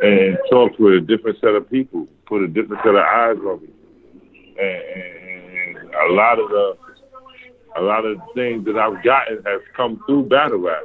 and 0.02 0.38
talk 0.50 0.76
to 0.78 0.88
a 0.88 1.02
different 1.02 1.40
set 1.40 1.52
of 1.52 1.70
people. 1.70 2.08
Put 2.26 2.42
a 2.42 2.48
different 2.48 2.82
set 2.84 2.96
of 2.96 3.04
eyes 3.04 3.38
on 3.38 3.62
me. 3.62 3.70
And, 4.60 5.78
and 5.78 5.94
a 5.94 6.14
lot 6.14 6.40
of 6.40 6.50
the 6.50 6.78
a 7.76 7.82
lot 7.82 8.06
of 8.06 8.18
things 8.36 8.66
that 8.66 8.78
I've 8.78 9.04
gotten 9.04 9.44
has 9.44 9.62
come 9.76 10.02
through 10.08 10.30
battle 10.30 10.60
rap 10.60 10.84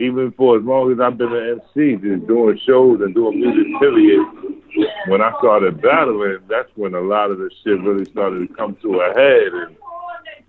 even 0.00 0.32
for 0.32 0.58
as 0.58 0.64
long 0.64 0.92
as 0.92 1.00
I've 1.00 1.16
been 1.16 1.32
an 1.32 1.60
MC, 1.60 1.96
just 1.96 2.26
doing 2.26 2.60
shows 2.66 3.00
and 3.00 3.14
doing 3.14 3.40
music, 3.40 3.80
period, 3.80 4.26
when 5.06 5.22
I 5.22 5.32
started 5.38 5.80
battling, 5.80 6.38
that's 6.48 6.70
when 6.74 6.94
a 6.94 7.00
lot 7.00 7.30
of 7.30 7.38
the 7.38 7.50
shit 7.62 7.80
really 7.80 8.10
started 8.10 8.48
to 8.48 8.54
come 8.54 8.76
to 8.82 9.00
a 9.00 9.14
head 9.14 9.52
and 9.52 9.76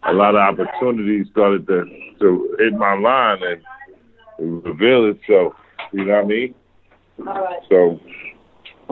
a 0.03 0.13
lot 0.13 0.35
of 0.35 0.41
opportunities 0.41 1.27
started 1.31 1.67
to, 1.67 1.85
to 2.19 2.55
hit 2.59 2.73
my 2.73 2.95
line 2.95 3.39
and 4.39 4.63
reveal 4.63 5.05
itself. 5.05 5.53
You 5.91 6.05
know 6.05 6.15
what 6.15 6.25
I 6.25 6.27
mean? 6.27 6.55
So, 7.69 7.99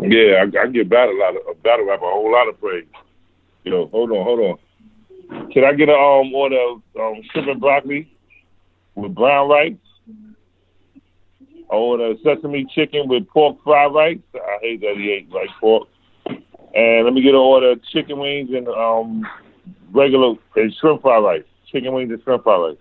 yeah, 0.02 0.44
I, 0.44 0.62
I 0.62 0.84
battle 0.84 1.16
a 1.16 1.20
lot 1.20 1.36
of 1.36 1.64
battle 1.64 1.88
rap 1.88 2.00
a 2.00 2.06
whole 2.06 2.32
lot 2.32 2.48
of 2.48 2.60
praise. 2.60 2.86
You 3.64 3.72
know, 3.72 3.88
hold 3.88 4.12
on, 4.12 4.24
hold 4.24 4.40
on. 4.40 4.58
Can 5.54 5.64
I 5.64 5.74
get 5.74 5.90
a 5.90 5.94
um 5.94 6.34
order 6.34 6.60
of 6.60 6.82
um 7.00 7.22
shrimp 7.32 7.48
and 7.48 7.62
broccoli 7.62 8.12
with 8.96 9.14
brown 9.16 9.50
rice? 9.50 9.74
I 11.72 11.76
order 11.76 12.14
sesame 12.24 12.66
chicken 12.74 13.08
with 13.08 13.28
pork 13.30 13.58
fried 13.64 13.94
rice. 13.94 14.18
I 14.36 14.58
hate 14.62 14.82
that 14.82 14.96
he 14.98 15.12
ate 15.12 15.30
like 15.32 15.50
pork. 15.60 15.88
And 16.76 17.06
let 17.06 17.14
me 17.14 17.22
get 17.22 17.30
an 17.30 17.36
order 17.36 17.72
of 17.72 17.84
chicken 17.86 18.20
wings 18.20 18.50
and 18.52 18.68
um 18.68 19.28
regular 19.92 20.36
and 20.56 20.74
shrimp 20.80 21.02
fried 21.02 21.24
rice. 21.24 21.44
Chicken 21.72 21.94
wings 21.94 22.12
and 22.12 22.22
shrimp 22.24 22.44
fried 22.44 22.62
rice. 22.62 22.78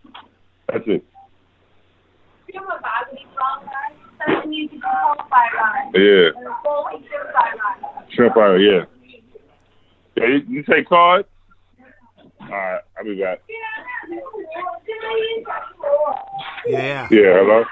That's 0.69 0.85
it. 0.87 1.05
Yeah. 5.95 6.31
Shrimp 8.15 8.35
fried 8.35 8.51
rice, 8.53 8.61
yeah. 8.61 8.85
Yeah, 10.17 10.27
you, 10.27 10.43
you 10.49 10.63
take 10.63 10.89
cards? 10.89 11.29
All 12.51 12.59
right, 12.59 12.81
I'll 12.99 13.05
be 13.05 13.21
back. 13.21 13.41
Yeah. 16.67 17.09
Yeah, 17.11 17.39
hello? 17.39 17.65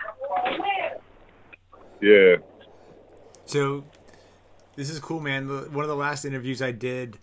Yeah. 2.01 2.37
So 3.47 3.85
this 4.77 4.91
is 4.91 4.99
cool, 5.01 5.21
man. 5.21 5.49
One 5.49 5.85
of 5.85 5.89
the 5.89 5.97
last 5.97 6.25
interviews 6.25 6.63
I 6.63 6.73
did, 6.73 7.19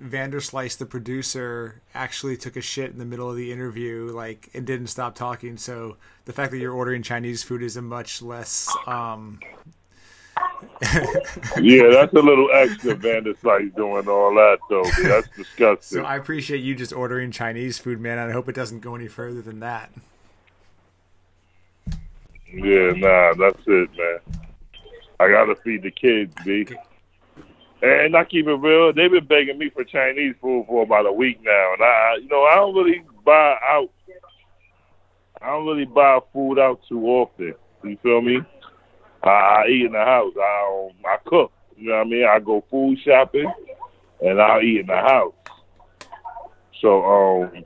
Vanderslice, 0.00 0.76
the 0.76 0.86
producer, 0.86 1.80
actually 1.94 2.36
took 2.36 2.56
a 2.56 2.60
shit 2.60 2.90
in 2.90 2.98
the 2.98 3.04
middle 3.04 3.30
of 3.30 3.36
the 3.36 3.52
interview, 3.52 4.10
like, 4.12 4.50
and 4.54 4.66
didn't 4.66 4.88
stop 4.88 5.14
talking. 5.14 5.56
So 5.56 5.96
the 6.24 6.32
fact 6.32 6.50
that 6.52 6.58
you're 6.58 6.72
ordering 6.72 7.02
Chinese 7.02 7.42
food 7.42 7.62
is 7.62 7.76
a 7.76 7.82
much 7.82 8.22
less. 8.22 8.68
Um... 8.86 9.40
yeah, 11.60 11.88
that's 11.90 12.12
a 12.12 12.20
little 12.20 12.48
extra. 12.52 12.96
Vanderslice 12.96 13.74
doing 13.76 14.08
all 14.08 14.34
that 14.34 14.58
though. 14.68 14.84
That's 15.02 15.28
disgusting. 15.36 15.98
So 15.98 16.04
I 16.04 16.16
appreciate 16.16 16.58
you 16.58 16.74
just 16.74 16.92
ordering 16.92 17.30
Chinese 17.30 17.78
food, 17.78 18.00
man. 18.00 18.18
I 18.18 18.32
hope 18.32 18.48
it 18.48 18.54
doesn't 18.54 18.80
go 18.80 18.94
any 18.94 19.08
further 19.08 19.42
than 19.42 19.60
that. 19.60 19.90
Yeah, 22.52 22.92
nah, 22.96 23.34
that's 23.34 23.62
it, 23.66 23.90
man. 23.96 24.18
I 25.20 25.28
gotta 25.28 25.54
feed 25.56 25.82
the 25.82 25.90
kids, 25.90 26.34
B. 26.44 26.66
And 27.80 28.16
I 28.16 28.24
keep 28.24 28.46
it 28.46 28.54
real. 28.54 28.92
They've 28.92 29.10
been 29.10 29.26
begging 29.26 29.58
me 29.58 29.70
for 29.70 29.84
Chinese 29.84 30.34
food 30.40 30.66
for 30.66 30.82
about 30.82 31.06
a 31.06 31.12
week 31.12 31.40
now, 31.42 31.72
and 31.74 31.82
I, 31.82 32.16
you 32.20 32.28
know, 32.28 32.42
I 32.44 32.56
don't 32.56 32.74
really 32.74 33.02
buy 33.24 33.56
out. 33.68 33.90
I 35.40 35.46
don't 35.46 35.66
really 35.66 35.84
buy 35.84 36.20
food 36.32 36.58
out 36.58 36.80
too 36.88 37.06
often. 37.06 37.54
You 37.84 37.96
feel 38.02 38.20
me? 38.20 38.40
I, 39.22 39.28
I 39.28 39.66
eat 39.68 39.86
in 39.86 39.92
the 39.92 40.04
house. 40.04 40.32
I 40.36 40.88
um, 40.88 40.92
I 41.04 41.16
cook. 41.24 41.52
You 41.76 41.88
know 41.88 41.96
what 41.96 42.06
I 42.06 42.10
mean? 42.10 42.24
I 42.24 42.38
go 42.38 42.64
food 42.70 42.98
shopping, 43.04 43.52
and 44.20 44.40
I 44.40 44.60
eat 44.60 44.80
in 44.80 44.86
the 44.86 44.96
house. 44.96 45.34
So 46.80 47.04
um, 47.04 47.64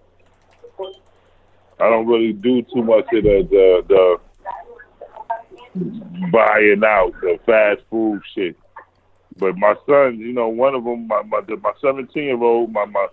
I 1.80 1.90
don't 1.90 2.06
really 2.06 2.32
do 2.32 2.62
too 2.62 2.82
much 2.82 3.06
of 3.12 3.22
the 3.24 3.46
the, 3.50 3.84
the 3.88 4.18
buying 6.32 6.82
out 6.84 7.12
the 7.20 7.38
fast 7.46 7.82
food 7.90 8.22
shit. 8.34 8.56
But 9.38 9.56
my 9.58 9.74
son, 9.86 10.18
you 10.18 10.32
know, 10.32 10.48
one 10.48 10.74
of 10.74 10.84
them, 10.84 11.06
my 11.06 11.22
my, 11.22 11.40
my 11.40 11.72
seventeen 11.80 12.24
year 12.24 12.42
old, 12.42 12.72
my 12.72 12.86
my, 12.86 13.08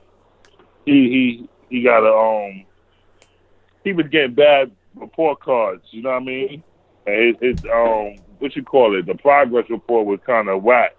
he 0.85 1.09
he 1.09 1.49
he 1.69 1.83
got 1.83 2.03
a 2.03 2.13
um, 2.13 2.65
he 3.83 3.91
was 3.91 4.07
getting 4.07 4.33
bad 4.33 4.71
report 4.95 5.41
cards. 5.41 5.83
You 5.91 6.01
know 6.03 6.11
what 6.11 6.21
I 6.21 6.25
mean? 6.25 6.63
And 7.05 7.37
his, 7.41 7.59
his 7.59 7.65
um, 7.65 8.15
what 8.39 8.55
you 8.55 8.63
call 8.63 8.97
it? 8.97 9.05
The 9.05 9.15
progress 9.15 9.65
report 9.69 10.05
was 10.05 10.19
kind 10.25 10.49
of 10.49 10.63
whack. 10.63 10.95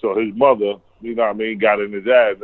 So 0.00 0.18
his 0.18 0.34
mother, 0.34 0.74
you 1.00 1.14
know 1.14 1.24
what 1.24 1.30
I 1.30 1.34
mean, 1.34 1.58
got 1.58 1.80
in 1.80 1.92
his 1.92 2.06
ass. 2.06 2.36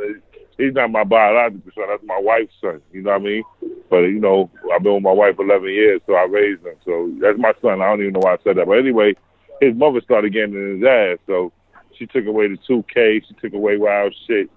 He's 0.57 0.73
not 0.73 0.91
my 0.91 1.03
biological 1.03 1.71
son. 1.75 1.85
That's 1.87 2.03
my 2.03 2.19
wife's 2.19 2.53
son. 2.61 2.81
You 2.91 3.03
know 3.03 3.11
what 3.11 3.21
I 3.21 3.23
mean? 3.23 3.43
But 3.89 3.99
you 3.99 4.19
know, 4.19 4.49
I've 4.73 4.83
been 4.83 4.95
with 4.95 5.03
my 5.03 5.11
wife 5.11 5.35
11 5.39 5.69
years, 5.69 6.01
so 6.05 6.13
I 6.13 6.23
raised 6.23 6.65
him. 6.65 6.75
So 6.83 7.11
that's 7.21 7.37
my 7.37 7.53
son. 7.61 7.81
I 7.81 7.85
don't 7.85 8.01
even 8.01 8.13
know 8.13 8.21
why 8.21 8.33
I 8.33 8.37
said 8.43 8.57
that. 8.57 8.65
But 8.65 8.79
anyway, 8.79 9.15
his 9.61 9.75
mother 9.75 10.01
started 10.01 10.33
getting 10.33 10.55
in 10.55 10.79
his 10.79 10.87
ass. 10.87 11.19
So 11.27 11.51
She 11.97 12.05
took 12.05 12.25
away 12.25 12.47
the 12.47 12.57
2K. 12.69 13.23
She 13.27 13.33
took 13.41 13.53
away 13.53 13.77
wild 13.77 14.15
shit. 14.27 14.49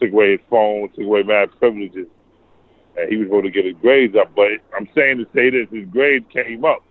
Took 0.00 0.12
away 0.12 0.32
his 0.32 0.40
phone. 0.50 0.88
Took 0.90 1.04
away 1.04 1.22
mad 1.22 1.48
privileges. 1.58 2.06
And 2.96 3.08
he 3.10 3.16
was 3.16 3.28
going 3.28 3.44
to 3.44 3.50
get 3.50 3.64
his 3.64 3.76
grades 3.80 4.14
up. 4.16 4.34
But 4.34 4.48
I'm 4.76 4.88
saying 4.94 5.18
to 5.18 5.26
say 5.34 5.50
this, 5.50 5.68
his 5.70 5.88
grades 5.88 6.26
came 6.32 6.64
up. 6.64 6.84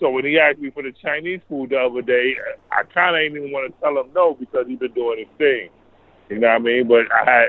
So 0.00 0.10
when 0.10 0.24
he 0.24 0.38
asked 0.38 0.58
me 0.58 0.70
for 0.70 0.82
the 0.82 0.92
Chinese 0.92 1.40
food 1.48 1.70
the 1.70 1.78
other 1.78 2.02
day, 2.02 2.34
I 2.72 2.82
kind 2.82 3.14
of 3.16 3.20
didn't 3.22 3.38
even 3.38 3.52
want 3.52 3.72
to 3.72 3.80
tell 3.80 3.98
him 3.98 4.10
no 4.14 4.34
because 4.34 4.66
he's 4.66 4.78
been 4.78 4.92
doing 4.92 5.20
his 5.20 5.28
thing. 5.38 5.68
You 6.30 6.38
know 6.40 6.48
what 6.48 6.54
I 6.56 6.58
mean? 6.58 6.88
But 6.88 7.06
I 7.12 7.24
had 7.30 7.46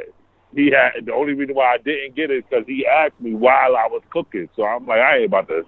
he 0.53 0.71
had 0.71 1.05
the 1.05 1.13
only 1.13 1.33
reason 1.33 1.55
why 1.55 1.73
I 1.73 1.77
didn't 1.77 2.15
get 2.15 2.29
it 2.31 2.45
because 2.49 2.65
he 2.67 2.85
asked 2.85 3.19
me 3.19 3.33
while 3.33 3.75
I 3.75 3.87
was 3.87 4.03
cooking. 4.11 4.47
So 4.55 4.63
I'm 4.63 4.85
like, 4.85 4.99
I 4.99 5.17
ain't 5.17 5.25
about 5.25 5.47
to 5.49 5.63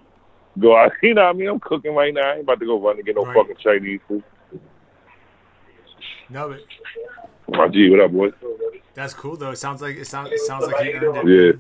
go 0.60 0.77
out. 0.77 0.91
You 1.01 1.13
know 1.15 1.24
what 1.25 1.29
I 1.29 1.34
mean? 1.34 1.50
I'm 1.50 1.60
cooking 1.60 1.93
right 1.96 2.13
now. 2.13 2.22
I 2.29 2.34
ain't 2.34 2.41
about 2.41 2.60
to 2.60 2.65
go 2.65 2.79
run 2.79 2.98
and 2.98 3.05
get 3.05 3.15
no 3.15 3.25
Right. 3.25 3.36
fucking 3.36 3.55
Chinese 3.62 4.00
food. 4.07 4.24
No, 6.29 6.50
but 6.50 7.57
My 7.57 7.67
G, 7.69 7.89
what 7.89 8.01
up, 8.01 8.12
boy? 8.12 8.29
that's 8.93 9.13
cool 9.13 9.36
though. 9.36 9.51
It 9.51 9.57
sounds 9.57 9.81
like 9.81 9.96
it 9.96 10.05
sounds 10.05 10.31
it 10.31 10.39
sounds 10.41 10.67
like 10.67 10.77
he 10.86 10.93
earned 10.93 11.27
it. 11.29 11.60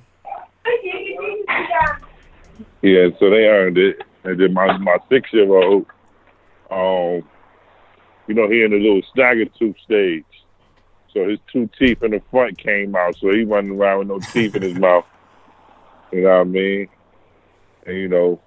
Yeah. 0.63 0.71
Yeah, 2.81 3.07
so 3.19 3.29
they 3.29 3.45
earned 3.45 3.77
it. 3.77 3.97
And 4.27 4.37
then 4.37 4.53
my 4.53 4.77
my 4.77 4.97
six 5.07 5.31
year 5.31 5.49
old, 5.49 5.85
um, 6.69 7.25
you 8.27 8.33
know, 8.35 8.49
he 8.49 8.61
in 8.61 8.71
the 8.71 8.77
little 8.77 9.01
stagger 9.09 9.45
tooth 9.45 9.77
stage. 9.85 10.25
So 11.13 11.29
his 11.29 11.39
two 11.51 11.69
teeth 11.79 12.03
in 12.03 12.11
the 12.11 12.21
front 12.29 12.57
came 12.57 12.93
out, 12.93 13.15
so 13.15 13.31
he 13.31 13.45
running 13.45 13.79
around 13.79 13.99
with 13.99 14.07
no 14.09 14.19
teeth 14.19 14.53
in 14.55 14.63
his 14.63 14.75
mouth. 14.79 15.05
You 16.11 16.23
know 16.23 16.29
what 16.29 16.41
I 16.41 16.43
mean? 16.43 16.89
And 17.85 17.97
you 17.97 18.09
know, 18.09 18.41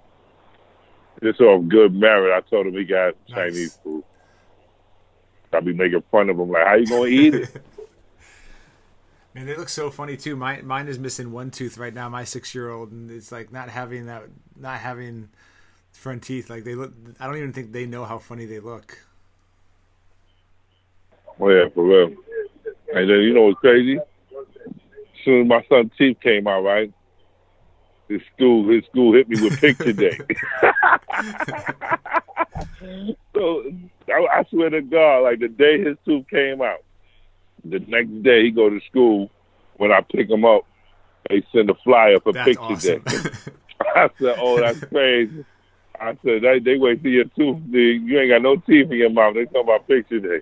just 1.22 1.40
off 1.40 1.66
good 1.66 1.94
merit, 1.94 2.36
I 2.36 2.46
told 2.48 2.66
him 2.66 2.74
he 2.74 2.84
got 2.84 3.14
Nice. 3.30 3.36
Chinese 3.36 3.78
food. 3.82 4.04
I 5.54 5.60
be 5.60 5.72
making 5.72 6.02
fun 6.12 6.28
of 6.28 6.38
him 6.38 6.50
like, 6.50 6.66
how 6.66 6.74
you 6.74 6.86
gonna 6.86 7.06
eat 7.06 7.34
it? 7.34 7.64
Man, 9.34 9.46
they 9.46 9.56
look 9.56 9.70
so 9.70 9.90
funny 9.90 10.18
too. 10.18 10.36
Mine, 10.36 10.66
mine 10.66 10.88
is 10.88 10.98
missing 10.98 11.32
one 11.32 11.50
tooth 11.50 11.78
right 11.78 11.94
now. 11.94 12.10
My 12.10 12.24
six-year-old, 12.24 12.90
and 12.92 13.10
it's 13.10 13.32
like 13.32 13.50
not 13.50 13.70
having 13.70 14.06
that, 14.06 14.24
not 14.56 14.78
having 14.78 15.30
front 16.00 16.22
teeth. 16.22 16.50
Like 16.50 16.64
they 16.64 16.74
look. 16.74 16.92
I 17.20 17.26
don't 17.26 17.36
even 17.36 17.52
think 17.52 17.72
they 17.72 17.86
know 17.86 18.04
how 18.04 18.18
funny 18.18 18.46
they 18.46 18.58
look. 18.58 18.98
Oh 21.38 21.48
yeah, 21.48 21.68
for 21.74 21.84
real. 21.84 22.16
And 22.92 23.08
then 23.08 23.18
you 23.20 23.32
know 23.34 23.42
what's 23.42 23.60
crazy? 23.60 23.98
As 23.98 24.04
soon 25.24 25.42
as 25.42 25.48
my 25.48 25.62
son's 25.68 25.92
teeth 25.96 26.18
came 26.22 26.46
out, 26.48 26.62
right? 26.62 26.92
His 28.08 28.20
school, 28.34 28.68
his 28.68 28.84
school 28.86 29.12
hit 29.14 29.28
me 29.28 29.36
with 29.40 29.60
picture 29.60 29.92
day. 29.92 30.18
so 33.34 33.62
I, 34.08 34.26
I 34.38 34.44
swear 34.50 34.70
to 34.70 34.82
God, 34.82 35.20
like 35.20 35.38
the 35.38 35.48
day 35.48 35.78
his 35.78 35.96
tooth 36.04 36.26
came 36.28 36.60
out, 36.60 36.80
the 37.64 37.78
next 37.80 38.22
day 38.24 38.44
he 38.44 38.50
go 38.50 38.68
to 38.68 38.80
school. 38.88 39.30
When 39.76 39.92
I 39.92 40.00
pick 40.00 40.28
him 40.28 40.44
up, 40.44 40.62
they 41.28 41.42
send 41.54 41.70
a 41.70 41.74
flyer 41.84 42.18
for 42.20 42.32
That's 42.32 42.48
picture 42.48 42.62
awesome. 42.62 43.04
day. 43.04 43.16
I 43.94 44.10
said, 44.20 44.34
"Oh, 44.38 44.60
that's 44.60 44.78
crazy." 44.92 45.44
I 46.00 46.16
said, 46.24 46.42
"They 46.42 46.58
they 46.60 46.78
wait 46.78 47.02
till 47.02 47.12
your 47.12 47.24
tooth. 47.36 47.58
You 47.68 48.18
ain't 48.18 48.30
got 48.30 48.42
no 48.42 48.56
teeth 48.56 48.90
in 48.90 48.96
your 48.98 49.10
mouth. 49.10 49.34
They 49.34 49.44
talking 49.44 49.62
about 49.62 49.86
picture 49.86 50.18
day." 50.18 50.40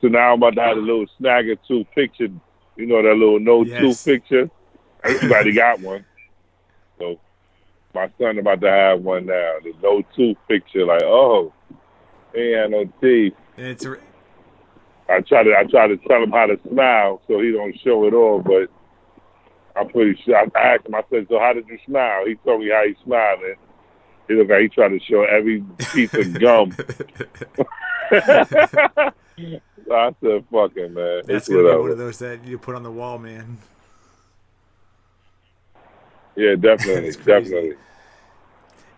So 0.00 0.08
now 0.08 0.32
I'm 0.32 0.38
about 0.42 0.54
to 0.56 0.60
have 0.62 0.76
a 0.76 0.80
little 0.80 1.06
snagger 1.20 1.56
tooth 1.66 1.86
picture. 1.94 2.28
You 2.76 2.86
know 2.86 3.02
that 3.02 3.14
little 3.14 3.40
no 3.40 3.64
Yes. 3.64 3.80
tooth 3.80 4.04
picture. 4.04 4.50
Everybody 5.02 5.52
got 5.52 5.80
one. 5.80 6.04
So 6.98 7.18
my 7.94 8.10
son 8.20 8.38
about 8.38 8.60
to 8.60 8.70
have 8.70 9.00
one 9.00 9.26
now. 9.26 9.54
The 9.62 9.72
no 9.82 10.02
tooth 10.14 10.36
picture. 10.48 10.84
Like, 10.84 11.02
oh, 11.04 11.52
he 12.34 12.54
ain't 12.54 12.70
no 12.72 12.84
teeth. 13.00 13.34
it's 13.56 13.84
a, 13.84 13.96
I 15.08 15.20
try 15.20 15.42
to 15.44 15.54
I 15.58 15.64
try 15.64 15.86
to 15.88 15.96
tell 16.08 16.22
him 16.22 16.30
how 16.32 16.46
to 16.46 16.58
smile 16.68 17.22
so 17.26 17.40
he 17.40 17.52
don't 17.52 17.74
show 17.84 18.06
it 18.06 18.14
all, 18.14 18.42
but 18.42 18.68
I'm 19.76 19.88
pretty 19.88 20.20
sure. 20.24 20.36
I 20.36 20.44
asked 20.58 20.86
him. 20.86 20.94
I 20.94 21.02
said, 21.10 21.26
"So 21.28 21.38
how 21.38 21.52
did 21.52 21.66
you 21.68 21.78
smile?" 21.86 22.26
He 22.26 22.34
told 22.36 22.60
me 22.60 22.70
how 22.70 22.84
he 22.86 22.94
smiled, 23.04 23.40
and 23.40 23.56
he 24.28 24.34
looked 24.34 24.50
like 24.50 24.60
he 24.62 24.68
tried 24.68 24.88
to 24.88 25.00
show 25.00 25.24
every 25.24 25.62
piece 25.92 26.12
of 26.14 26.38
gum. 26.40 26.72
so 26.72 26.84
I 29.92 30.14
said, 30.22 30.44
"Fucking 30.50 30.94
man, 30.94 31.22
that's 31.26 31.28
it's 31.28 31.48
gonna 31.48 31.62
be 31.74 31.76
one 31.78 31.90
of 31.90 31.98
those 31.98 32.18
that 32.20 32.44
you 32.44 32.58
put 32.58 32.74
on 32.74 32.82
the 32.82 32.90
wall, 32.92 33.18
man. 33.18 33.58
Yeah, 36.36 36.54
definitely, 36.56 37.10
definitely. 37.24 37.74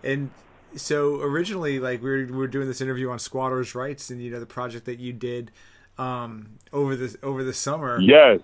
And 0.02 0.30
so 0.74 1.20
originally, 1.20 1.78
like 1.80 2.02
we 2.02 2.10
were, 2.10 2.16
we 2.26 2.32
were 2.36 2.46
doing 2.46 2.66
this 2.68 2.80
interview 2.80 3.10
on 3.10 3.18
squatters' 3.18 3.74
rights, 3.74 4.10
and 4.10 4.22
you 4.22 4.30
know 4.30 4.40
the 4.40 4.46
project 4.46 4.84
that 4.86 4.98
you 4.98 5.12
did 5.12 5.50
um, 5.98 6.58
over 6.72 6.96
the 6.96 7.16
over 7.22 7.42
the 7.42 7.52
summer. 7.54 8.00
Yes, 8.00 8.40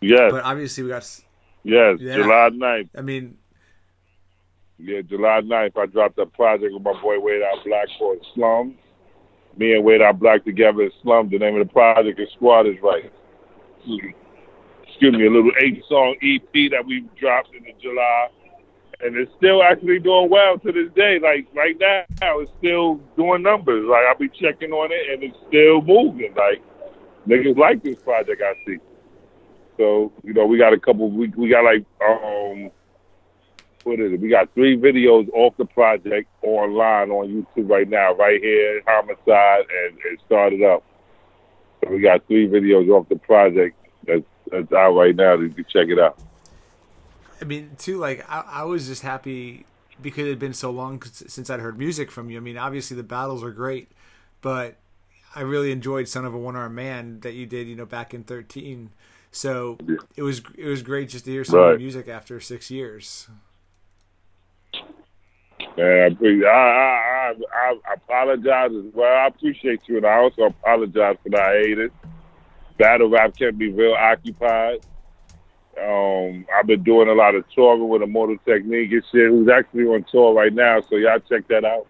yes, 0.00 0.30
But 0.30 0.44
obviously, 0.44 0.82
we 0.84 0.90
got. 0.90 1.02
yes. 1.62 1.98
Yeah. 2.00 2.14
July 2.16 2.50
9th. 2.52 2.88
I 2.96 3.00
mean, 3.02 3.38
Yeah, 4.78 5.00
July 5.00 5.40
9th, 5.42 5.78
I 5.78 5.86
dropped 5.86 6.18
a 6.18 6.26
project 6.26 6.74
with 6.74 6.82
my 6.82 6.92
boy 7.00 7.18
Wade 7.18 7.42
Out 7.42 7.64
Black 7.64 7.88
called 7.98 8.18
Slums. 8.34 8.74
Me 9.56 9.72
and 9.72 9.84
Wade 9.84 10.02
Out 10.02 10.18
Black 10.18 10.44
together 10.44 10.82
in 10.82 10.90
Slums. 11.02 11.30
The 11.30 11.38
name 11.38 11.58
of 11.58 11.66
the 11.66 11.72
project 11.72 12.20
is 12.20 12.28
Squatters 12.34 12.76
Right. 12.82 13.10
Excuse 13.86 15.14
me, 15.14 15.26
a 15.26 15.30
little 15.30 15.52
eight 15.62 15.82
song 15.88 16.16
EP 16.22 16.70
that 16.70 16.84
we 16.86 17.06
dropped 17.18 17.54
in 17.54 17.64
July. 17.80 18.28
And 19.00 19.16
it's 19.16 19.30
still 19.36 19.62
actually 19.62 19.98
doing 19.98 20.28
well 20.30 20.58
to 20.58 20.72
this 20.72 20.92
day. 20.94 21.18
Like 21.22 21.46
right 21.54 21.76
now, 21.78 22.40
it's 22.40 22.50
still 22.58 22.96
doing 23.16 23.42
numbers. 23.42 23.86
Like 23.88 24.04
I'll 24.08 24.18
be 24.18 24.28
checking 24.28 24.72
on 24.72 24.90
it 24.92 25.12
and 25.12 25.22
it's 25.22 25.36
still 25.48 25.80
moving. 25.80 26.34
Like 26.34 26.62
niggas 27.26 27.56
like 27.56 27.82
this 27.82 27.96
project 28.02 28.42
I 28.42 28.54
see. 28.66 28.78
So, 29.78 30.12
you 30.22 30.32
know, 30.34 30.46
we 30.46 30.58
got 30.58 30.72
a 30.72 30.80
couple 30.80 31.10
we 31.10 31.28
we 31.28 31.48
got 31.48 31.64
like 31.64 31.84
um 32.02 32.70
it? 33.94 34.20
We 34.20 34.28
got 34.28 34.52
three 34.54 34.76
videos 34.76 35.28
off 35.32 35.56
the 35.56 35.64
project 35.64 36.28
online 36.42 37.10
on 37.10 37.28
YouTube 37.28 37.70
right 37.70 37.88
now, 37.88 38.14
right 38.14 38.40
here, 38.40 38.82
Homicide, 38.86 39.66
and 39.70 39.98
it 40.04 40.20
started 40.26 40.62
up. 40.62 40.84
So 41.84 41.90
we 41.90 42.00
got 42.00 42.26
three 42.26 42.48
videos 42.48 42.88
off 42.88 43.08
the 43.08 43.16
project 43.16 43.76
that's 44.06 44.24
that's 44.50 44.72
out 44.72 44.92
right 44.92 45.14
now. 45.14 45.34
You 45.34 45.50
can 45.50 45.64
check 45.64 45.88
it 45.88 45.98
out. 45.98 46.18
I 47.40 47.44
mean, 47.44 47.72
too. 47.78 47.98
Like 47.98 48.24
I, 48.28 48.40
I 48.46 48.62
was 48.64 48.86
just 48.86 49.02
happy 49.02 49.66
because 50.00 50.26
it 50.26 50.30
had 50.30 50.38
been 50.38 50.54
so 50.54 50.70
long 50.70 51.02
since 51.02 51.50
I'd 51.50 51.60
heard 51.60 51.78
music 51.78 52.10
from 52.10 52.30
you. 52.30 52.38
I 52.38 52.40
mean, 52.40 52.58
obviously 52.58 52.96
the 52.96 53.02
battles 53.02 53.42
are 53.42 53.50
great, 53.50 53.90
but 54.40 54.76
I 55.34 55.40
really 55.42 55.70
enjoyed 55.72 56.08
"Son 56.08 56.24
of 56.24 56.34
a 56.34 56.38
One 56.38 56.56
Armed 56.56 56.74
Man" 56.74 57.20
that 57.20 57.34
you 57.34 57.46
did, 57.46 57.68
you 57.68 57.76
know, 57.76 57.86
back 57.86 58.14
in 58.14 58.24
thirteen. 58.24 58.90
So 59.30 59.78
Yeah. 59.86 59.96
it 60.16 60.22
was 60.22 60.42
it 60.56 60.66
was 60.66 60.82
great 60.82 61.10
just 61.10 61.26
to 61.26 61.30
hear 61.30 61.44
some 61.44 61.58
Right. 61.58 61.76
music 61.76 62.08
after 62.08 62.40
six 62.40 62.70
years. 62.70 63.28
Man, 65.76 66.18
I, 66.22 66.48
I, 66.48 67.32
I, 67.52 67.74
I, 67.88 67.94
apologize 67.94 68.70
as 68.72 68.94
well. 68.94 69.12
I 69.12 69.26
appreciate 69.26 69.80
you, 69.86 69.96
and 69.96 70.06
I 70.06 70.16
also 70.18 70.42
apologize 70.42 71.16
for 71.22 71.30
the 71.30 71.38
hiatus. 71.38 71.90
Battle 72.78 73.08
rap 73.08 73.36
kept 73.36 73.56
me 73.56 73.68
real 73.68 73.94
occupied. 73.94 74.84
Um, 75.82 76.46
I've 76.54 76.66
been 76.66 76.82
doing 76.82 77.08
a 77.08 77.12
lot 77.12 77.34
of 77.34 77.44
touring 77.54 77.88
with 77.88 78.02
Immortal 78.02 78.36
Technique 78.46 78.92
and 78.92 79.02
shit, 79.12 79.30
who's 79.30 79.48
actually 79.48 79.84
on 79.84 80.04
tour 80.10 80.34
right 80.34 80.52
now, 80.52 80.80
so 80.80 80.96
y'all 80.96 81.18
check 81.20 81.48
that 81.48 81.64
out. 81.64 81.86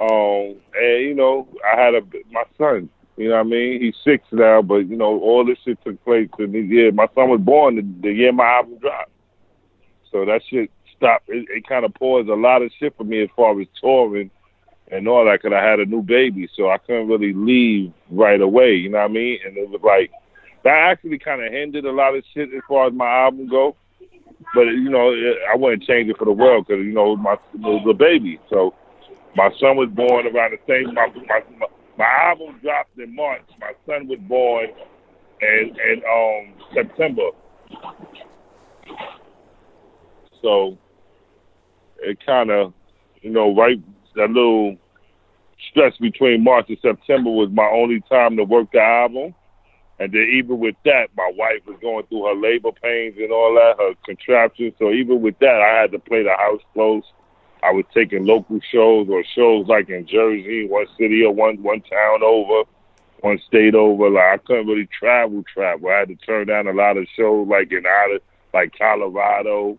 Um, 0.00 0.56
and, 0.74 1.02
you 1.02 1.14
know, 1.14 1.48
I 1.64 1.80
had 1.80 1.94
a 1.94 2.02
my 2.30 2.44
son, 2.58 2.88
you 3.16 3.28
know 3.28 3.36
what 3.36 3.40
I 3.40 3.44
mean? 3.44 3.80
He's 3.80 3.94
six 4.04 4.24
now, 4.32 4.60
but, 4.60 4.88
you 4.88 4.96
know, 4.96 5.18
all 5.20 5.44
this 5.44 5.58
shit 5.64 5.78
took 5.84 6.02
place 6.04 6.28
in 6.38 6.52
the 6.52 6.60
year. 6.60 6.92
My 6.92 7.06
son 7.14 7.30
was 7.30 7.40
born 7.40 7.76
the, 7.76 8.08
the 8.08 8.12
year 8.12 8.32
my 8.32 8.44
album 8.44 8.78
dropped. 8.78 9.10
So 10.10 10.24
that 10.24 10.42
shit 10.48 10.70
stopped. 11.04 11.28
It, 11.28 11.46
it 11.50 11.68
kind 11.68 11.84
of 11.84 11.94
paused 11.94 12.28
a 12.28 12.34
lot 12.34 12.62
of 12.62 12.70
shit 12.78 12.96
for 12.96 13.04
me 13.04 13.22
as 13.22 13.28
far 13.36 13.58
as 13.60 13.66
touring 13.80 14.30
and 14.90 15.08
all 15.08 15.24
that 15.24 15.40
because 15.42 15.56
I 15.56 15.64
had 15.64 15.80
a 15.80 15.86
new 15.86 16.02
baby, 16.02 16.48
so 16.56 16.70
I 16.70 16.78
couldn't 16.78 17.08
really 17.08 17.32
leave 17.32 17.92
right 18.10 18.40
away. 18.40 18.74
You 18.74 18.90
know 18.90 18.98
what 18.98 19.10
I 19.10 19.12
mean? 19.12 19.38
And 19.44 19.56
it 19.56 19.68
was 19.68 19.80
like 19.82 20.10
that 20.62 20.90
actually 20.90 21.18
kind 21.18 21.42
of 21.42 21.52
hindered 21.52 21.84
a 21.84 21.92
lot 21.92 22.14
of 22.14 22.24
shit 22.32 22.52
as 22.54 22.62
far 22.68 22.86
as 22.86 22.92
my 22.92 23.08
album 23.08 23.48
go. 23.48 23.76
But 24.54 24.62
you 24.62 24.90
know, 24.90 25.10
it, 25.10 25.38
I 25.50 25.56
wouldn't 25.56 25.84
change 25.84 26.10
it 26.10 26.18
for 26.18 26.24
the 26.24 26.32
world 26.32 26.66
because 26.66 26.84
you 26.84 26.92
know 26.92 27.16
my 27.16 27.36
the, 27.54 27.80
the 27.86 27.94
baby. 27.94 28.40
So 28.50 28.74
my 29.36 29.50
son 29.60 29.76
was 29.76 29.88
born 29.90 30.26
around 30.26 30.52
the 30.52 30.58
same. 30.66 30.94
My, 30.94 31.06
my 31.28 31.42
my 31.58 31.66
my 31.96 32.04
album 32.04 32.58
dropped 32.62 32.98
in 32.98 33.14
March. 33.14 33.42
My 33.60 33.72
son 33.86 34.08
was 34.08 34.18
born 34.20 34.68
in 35.40 35.76
in 35.88 36.02
um 36.04 36.54
September. 36.74 37.30
So 40.42 40.78
it 42.04 42.24
kind 42.24 42.50
of, 42.50 42.72
you 43.22 43.30
know, 43.30 43.54
right 43.54 43.80
that 44.16 44.30
little 44.30 44.76
stretch 45.70 45.98
between 46.00 46.44
March 46.44 46.66
and 46.68 46.78
September 46.80 47.30
was 47.30 47.50
my 47.50 47.66
only 47.66 48.00
time 48.08 48.36
to 48.36 48.44
work 48.44 48.70
the 48.72 48.80
album. 48.80 49.34
And 50.00 50.12
then 50.12 50.28
even 50.34 50.58
with 50.58 50.74
that, 50.84 51.08
my 51.16 51.30
wife 51.36 51.60
was 51.66 51.78
going 51.80 52.04
through 52.06 52.26
her 52.26 52.34
labor 52.34 52.72
pains 52.72 53.14
and 53.16 53.30
all 53.30 53.54
that, 53.54 53.76
her 53.78 53.94
contraptions. 54.04 54.74
So 54.78 54.90
even 54.90 55.22
with 55.22 55.38
that, 55.38 55.60
I 55.60 55.80
had 55.80 55.92
to 55.92 55.98
play 55.98 56.24
the 56.24 56.34
house 56.36 56.60
close. 56.72 57.04
I 57.62 57.70
was 57.70 57.84
taking 57.94 58.26
local 58.26 58.60
shows 58.72 59.08
or 59.08 59.24
shows 59.34 59.66
like 59.68 59.88
in 59.88 60.06
Jersey, 60.06 60.66
one 60.66 60.86
city 60.98 61.22
or 61.24 61.32
one 61.32 61.62
one 61.62 61.80
town 61.80 62.22
over, 62.22 62.68
one 63.20 63.40
state 63.46 63.74
over. 63.74 64.10
Like 64.10 64.34
I 64.34 64.36
couldn't 64.38 64.66
really 64.66 64.88
travel, 64.98 65.42
travel. 65.44 65.88
I 65.88 66.00
had 66.00 66.08
to 66.08 66.16
turn 66.16 66.48
down 66.48 66.66
a 66.66 66.72
lot 66.72 66.98
of 66.98 67.06
shows, 67.16 67.48
like 67.48 67.72
in 67.72 67.86
out 67.86 68.16
of 68.16 68.22
like 68.52 68.76
Colorado. 68.76 69.78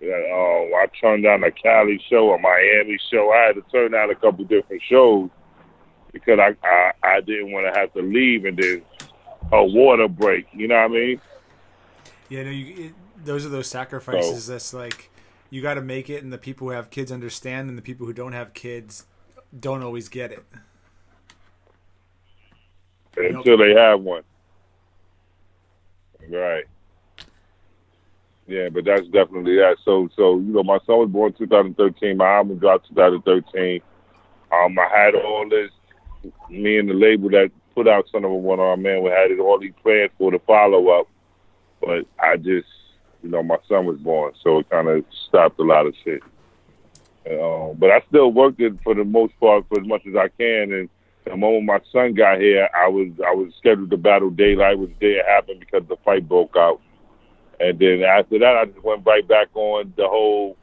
Uh, 0.00 0.76
I 0.76 0.86
turned 1.00 1.24
down 1.24 1.42
a 1.42 1.50
Cali 1.50 2.00
show, 2.08 2.32
a 2.32 2.38
Miami 2.38 2.98
show. 3.10 3.32
I 3.32 3.46
had 3.46 3.56
to 3.56 3.64
turn 3.72 3.92
down 3.92 4.10
a 4.10 4.14
couple 4.14 4.44
different 4.44 4.82
shows 4.88 5.28
because 6.12 6.38
I 6.38 6.54
I, 6.66 6.92
I 7.02 7.20
didn't 7.20 7.52
want 7.52 7.72
to 7.72 7.80
have 7.80 7.92
to 7.94 8.02
leave 8.02 8.44
and 8.44 8.56
then 8.56 8.82
a 9.52 9.64
water 9.64 10.08
break. 10.08 10.46
You 10.52 10.68
know 10.68 10.76
what 10.76 10.84
I 10.84 10.88
mean? 10.88 11.20
Yeah, 12.28 12.44
no, 12.44 12.50
you, 12.50 12.86
it, 12.86 12.94
those 13.24 13.44
are 13.44 13.48
those 13.48 13.68
sacrifices. 13.68 14.44
So, 14.44 14.52
that's 14.52 14.72
like 14.72 15.10
you 15.50 15.62
got 15.62 15.74
to 15.74 15.82
make 15.82 16.08
it, 16.08 16.22
and 16.22 16.32
the 16.32 16.38
people 16.38 16.68
who 16.68 16.74
have 16.74 16.90
kids 16.90 17.10
understand, 17.10 17.68
and 17.68 17.76
the 17.76 17.82
people 17.82 18.06
who 18.06 18.12
don't 18.12 18.34
have 18.34 18.54
kids 18.54 19.06
don't 19.58 19.82
always 19.82 20.08
get 20.08 20.30
it 20.30 20.44
until 23.16 23.56
they 23.56 23.72
have 23.74 24.00
one. 24.00 24.22
Right. 26.28 26.64
Yeah, 28.48 28.70
but 28.70 28.86
that's 28.86 29.06
definitely 29.08 29.56
that. 29.56 29.76
So, 29.84 30.08
so 30.16 30.38
you 30.38 30.52
know, 30.52 30.62
my 30.62 30.78
son 30.86 31.00
was 31.00 31.10
born 31.10 31.34
2013. 31.34 32.16
My 32.16 32.36
album 32.36 32.58
dropped 32.58 32.88
2013. 32.88 33.82
Um, 34.50 34.78
I 34.78 34.88
had 34.88 35.14
all 35.14 35.46
this. 35.48 35.70
Me 36.48 36.78
and 36.78 36.88
the 36.88 36.94
label 36.94 37.28
that 37.30 37.50
put 37.74 37.86
out 37.86 38.08
Son 38.10 38.24
of 38.24 38.30
a 38.30 38.34
One 38.34 38.58
Arm 38.58 38.82
Man, 38.82 39.02
we 39.02 39.10
had 39.10 39.30
it 39.30 39.38
all 39.38 39.60
these 39.60 39.74
plans 39.82 40.10
for 40.18 40.32
the 40.32 40.40
follow 40.40 40.88
up, 40.88 41.06
but 41.80 42.06
I 42.18 42.36
just, 42.36 42.66
you 43.22 43.28
know, 43.28 43.42
my 43.42 43.58
son 43.68 43.86
was 43.86 43.98
born, 43.98 44.32
so 44.42 44.58
it 44.58 44.70
kind 44.70 44.88
of 44.88 45.04
stopped 45.28 45.60
a 45.60 45.62
lot 45.62 45.86
of 45.86 45.94
shit. 46.02 46.22
Um, 47.30 47.76
but 47.78 47.90
I 47.90 48.00
still 48.08 48.32
worked 48.32 48.60
it 48.60 48.72
for 48.82 48.94
the 48.94 49.04
most 49.04 49.38
part 49.38 49.64
for 49.68 49.78
as 49.80 49.86
much 49.86 50.04
as 50.08 50.16
I 50.16 50.28
can, 50.28 50.72
and 50.72 50.88
the 51.24 51.36
moment 51.36 51.66
my 51.66 51.80
son 51.92 52.14
got 52.14 52.40
here, 52.40 52.68
I 52.74 52.88
was 52.88 53.08
I 53.24 53.34
was 53.34 53.52
scheduled 53.58 53.90
to 53.90 53.96
battle 53.96 54.30
Daylyt, 54.30 54.78
which 54.78 54.98
didn't 54.98 55.26
happen 55.26 55.58
because 55.60 55.86
the 55.86 55.96
fight 56.04 56.26
broke 56.26 56.56
out. 56.56 56.80
And 57.60 57.78
then 57.78 58.02
after 58.02 58.38
that, 58.38 58.56
I 58.56 58.64
just 58.66 58.82
went 58.84 59.04
right 59.04 59.26
back 59.26 59.48
on 59.54 59.92
the 59.96 60.06
whole. 60.06 60.56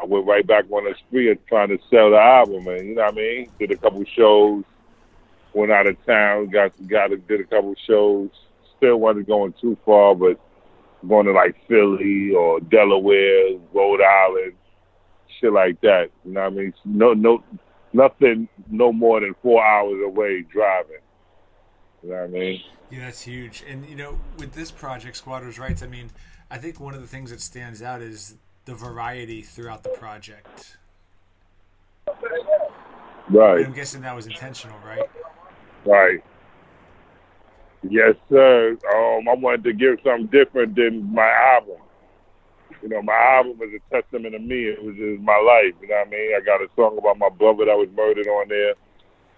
I 0.00 0.04
went 0.04 0.26
right 0.26 0.46
back 0.46 0.64
on 0.70 0.84
the 0.84 0.94
spree 1.06 1.30
of 1.30 1.44
trying 1.46 1.68
to 1.68 1.78
sell 1.90 2.10
the 2.10 2.18
album, 2.18 2.68
and 2.68 2.88
you 2.88 2.94
know 2.94 3.02
what 3.02 3.14
I 3.14 3.16
mean. 3.16 3.50
Did 3.58 3.72
a 3.72 3.76
couple 3.76 4.04
shows, 4.04 4.64
went 5.52 5.72
out 5.72 5.86
of 5.86 5.96
town, 6.06 6.48
got 6.48 6.72
got 6.86 7.10
did 7.26 7.40
a 7.40 7.44
couple 7.44 7.74
shows. 7.86 8.30
Still 8.76 8.96
wasn't 8.96 9.26
going 9.26 9.54
too 9.60 9.76
far, 9.84 10.14
but 10.14 10.40
going 11.06 11.26
to 11.26 11.32
like 11.32 11.56
Philly 11.66 12.32
or 12.32 12.60
Delaware, 12.60 13.58
Rhode 13.72 14.00
Island, 14.00 14.54
shit 15.40 15.52
like 15.52 15.80
that. 15.82 16.10
You 16.24 16.32
know 16.32 16.42
what 16.42 16.52
I 16.52 16.56
mean? 16.56 16.74
No, 16.84 17.12
no, 17.12 17.42
nothing 17.92 18.48
no 18.70 18.92
more 18.92 19.20
than 19.20 19.34
four 19.42 19.64
hours 19.64 20.00
away 20.04 20.42
driving. 20.42 20.98
You 22.02 22.10
know 22.10 22.16
what 22.16 22.24
I 22.24 22.26
mean? 22.28 22.62
Yeah, 22.90 23.00
that's 23.00 23.22
huge. 23.22 23.64
And 23.68 23.86
you 23.86 23.96
know, 23.96 24.18
with 24.38 24.52
this 24.54 24.70
project, 24.70 25.16
Squatters' 25.16 25.58
Rights, 25.58 25.82
I 25.82 25.86
mean, 25.86 26.10
I 26.50 26.58
think 26.58 26.80
one 26.80 26.94
of 26.94 27.00
the 27.00 27.06
things 27.06 27.30
that 27.30 27.40
stands 27.40 27.82
out 27.82 28.00
is 28.00 28.36
the 28.64 28.74
variety 28.74 29.42
throughout 29.42 29.82
the 29.82 29.90
project. 29.90 30.76
Right. 33.30 33.66
I'm 33.66 33.72
guessing 33.72 34.02
that 34.02 34.16
was 34.16 34.26
intentional, 34.26 34.78
right? 34.84 35.08
Right. 35.84 36.24
Yes, 37.82 38.14
sir. 38.28 38.70
Um, 38.94 39.28
I 39.28 39.34
wanted 39.34 39.64
to 39.64 39.72
give 39.72 39.98
something 40.02 40.26
different 40.26 40.74
than 40.74 41.12
my 41.12 41.28
album 41.28 41.76
you 42.82 42.88
know, 42.88 43.02
my 43.02 43.14
album 43.14 43.58
was 43.58 43.70
a 43.74 43.94
testament 43.94 44.34
to 44.34 44.38
me. 44.38 44.66
It 44.66 44.82
was 44.82 44.94
just 44.96 45.20
my 45.22 45.36
life. 45.36 45.74
You 45.82 45.88
know 45.88 45.96
what 45.96 46.06
I 46.06 46.10
mean? 46.10 46.34
I 46.36 46.40
got 46.40 46.62
a 46.62 46.68
song 46.76 46.98
about 46.98 47.18
my 47.18 47.28
brother 47.28 47.64
that 47.64 47.76
was 47.76 47.88
murdered 47.94 48.28
on 48.28 48.48
there. 48.48 48.74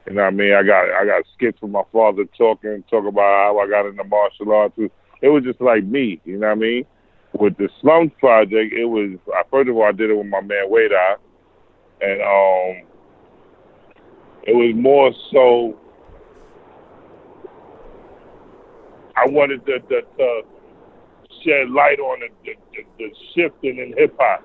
You 0.07 0.15
know 0.15 0.23
what 0.23 0.29
I 0.29 0.31
mean? 0.31 0.53
I 0.55 0.63
got 0.63 0.91
I 0.91 1.05
got 1.05 1.25
skits 1.35 1.61
with 1.61 1.71
my 1.71 1.83
father 1.93 2.25
talking, 2.37 2.83
talk 2.91 3.07
about 3.07 3.21
how 3.21 3.59
I 3.59 3.69
got 3.69 3.87
into 3.87 4.05
martial 4.05 4.53
arts. 4.53 4.75
It 4.79 5.29
was 5.29 5.45
just 5.45 5.61
like 5.61 5.85
me. 5.85 6.21
You 6.25 6.39
know 6.39 6.49
what 6.49 6.57
I 6.57 6.61
mean? 6.61 6.85
With 7.33 7.57
the 7.59 7.69
Slums 7.81 8.13
Project, 8.19 8.73
it 8.73 8.87
was 8.87 9.19
first 9.51 9.69
of 9.69 9.77
all 9.77 9.85
I 9.85 9.93
did 9.93 10.11
it 10.11 10.17
with 10.17 10.27
my 10.27 10.41
man 10.41 10.69
Wade 10.69 10.93
and 12.01 12.21
um, 12.23 12.87
it 14.45 14.55
was 14.55 14.75
more 14.77 15.13
so. 15.33 15.77
I 19.17 19.29
wanted 19.29 19.67
to, 19.67 19.81
to, 19.81 20.01
to 20.01 20.43
shed 21.45 21.69
light 21.71 21.99
on 21.99 22.21
the, 22.21 22.29
the, 22.45 22.55
the, 22.73 22.85
the 22.99 23.15
shifting 23.35 23.79
in 23.79 23.95
hip 23.99 24.17
hop 24.19 24.43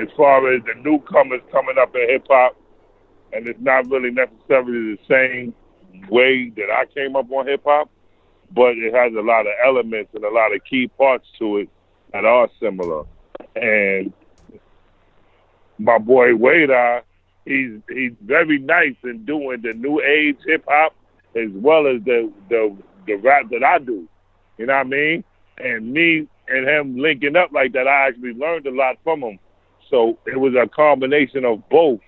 as 0.00 0.08
far 0.16 0.52
as 0.52 0.62
the 0.64 0.80
newcomers 0.80 1.40
coming 1.50 1.76
up 1.80 1.94
in 1.94 2.08
hip 2.08 2.26
hop, 2.28 2.56
and 3.32 3.46
it's 3.46 3.60
not 3.60 3.88
really 3.88 4.10
necessarily 4.10 4.96
the 4.96 4.98
same 5.08 5.54
way 6.08 6.50
that 6.56 6.70
I 6.70 6.86
came 6.86 7.16
up 7.16 7.30
on 7.30 7.46
hip 7.46 7.62
hop, 7.64 7.90
but 8.54 8.76
it 8.76 8.94
has 8.94 9.12
a 9.14 9.20
lot 9.20 9.46
of 9.46 9.52
elements 9.64 10.10
and 10.14 10.24
a 10.24 10.30
lot 10.30 10.54
of 10.54 10.64
key 10.64 10.88
parts 10.88 11.26
to 11.38 11.58
it 11.58 11.68
that 12.12 12.24
are 12.24 12.48
similar. 12.60 13.04
And 13.56 14.12
my 15.78 15.98
boy 15.98 16.34
Wade, 16.34 16.70
he's 17.44 17.80
he's 17.88 18.12
very 18.22 18.58
nice 18.58 18.96
in 19.04 19.24
doing 19.24 19.62
the 19.62 19.72
new 19.72 20.00
age 20.00 20.38
hip 20.46 20.64
hop 20.68 20.94
as 21.34 21.50
well 21.52 21.86
as 21.86 22.02
the 22.04 22.30
the 22.48 22.76
the 23.06 23.14
rap 23.14 23.48
that 23.50 23.64
I 23.64 23.78
do. 23.78 24.08
You 24.58 24.66
know 24.66 24.74
what 24.74 24.86
I 24.86 24.90
mean? 24.90 25.24
and 25.58 25.92
me 25.92 26.28
and 26.48 26.68
him 26.68 26.98
linking 26.98 27.36
up 27.36 27.52
like 27.52 27.72
that, 27.72 27.86
I 27.86 28.08
actually 28.08 28.34
learned 28.34 28.66
a 28.66 28.70
lot 28.70 28.96
from 29.04 29.22
him. 29.22 29.38
So 29.90 30.18
it 30.26 30.38
was 30.38 30.54
a 30.54 30.68
combination 30.68 31.44
of 31.44 31.68
both. 31.68 32.00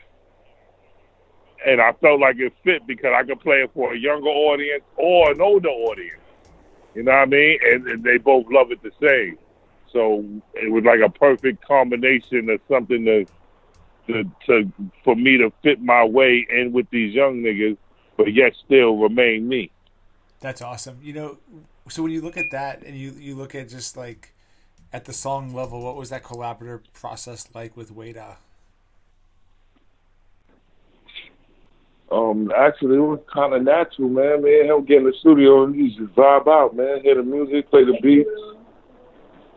And 1.67 1.81
I 1.81 1.93
felt 1.93 2.21
like 2.21 2.37
it 2.39 2.53
fit 2.63 2.87
because 2.87 3.13
I 3.17 3.25
could 3.25 3.41
play 3.41 3.63
it 3.63 3.71
for 3.73 3.95
a 3.95 3.99
younger 3.99 4.29
audience 4.29 4.85
or 4.97 5.33
an 5.33 5.41
older 5.41 5.69
audience. 5.69 6.21
You 6.95 7.03
know 7.03 7.13
what 7.13 7.23
I 7.23 7.27
mean? 7.27 7.59
And, 7.63 7.87
and 7.89 8.05
they 8.05 8.19
both 8.19 8.47
love 8.51 8.71
it 8.71 8.83
the 8.83 8.93
same. 9.01 9.39
So 9.93 10.25
it 10.55 10.71
was 10.71 10.85
like 10.85 11.01
a 11.01 11.09
perfect 11.09 11.65
combination 11.67 12.51
of 12.51 12.61
something 12.69 13.05
to, 13.05 13.27
to, 14.09 14.31
to 14.47 14.73
for 15.05 15.17
me 15.17 15.39
to 15.39 15.53
fit 15.63 15.81
my 15.81 16.05
way 16.05 16.47
in 16.51 16.73
with 16.73 16.91
these 16.91 17.15
young 17.15 17.37
niggas, 17.43 17.77
but 18.17 18.35
yet 18.35 18.53
still 18.65 18.97
remain 18.99 19.49
me. 19.49 19.71
That's 20.41 20.61
awesome. 20.61 20.99
You 21.03 21.13
know, 21.15 21.39
so 21.89 22.03
when 22.03 22.13
you 22.13 22.21
look 22.21 22.37
at 22.37 22.51
that 22.51 22.83
and 22.83 22.97
you 22.97 23.13
you 23.13 23.35
look 23.35 23.55
at 23.55 23.69
just 23.69 23.97
like 23.97 24.35
at 24.93 25.05
the 25.05 25.13
song 25.13 25.55
level, 25.55 25.83
what 25.83 25.97
was 25.97 26.11
that 26.11 26.23
collaborative 26.23 26.83
process 26.93 27.49
like 27.55 27.77
with 27.77 27.91
Wada? 27.91 28.39
Um, 32.15 32.53
actually, 32.57 32.97
it 32.97 33.01
was 33.01 33.19
kind 33.33 33.55
of 33.55 33.63
natural, 33.65 34.09
man. 34.09 34.43
Man, 34.43 34.67
him 34.67 34.85
get 34.85 34.99
in 34.99 35.05
the 35.05 35.15
studio 35.19 35.65
and 35.65 35.75
he 35.75 35.89
just 35.97 36.15
vibe 36.15 36.47
out, 36.47 36.77
man. 36.77 37.03
Hear 37.03 37.17
the 37.17 37.25
music, 37.25 37.69
play 37.71 37.85
the 37.85 37.99
beats, 38.01 38.31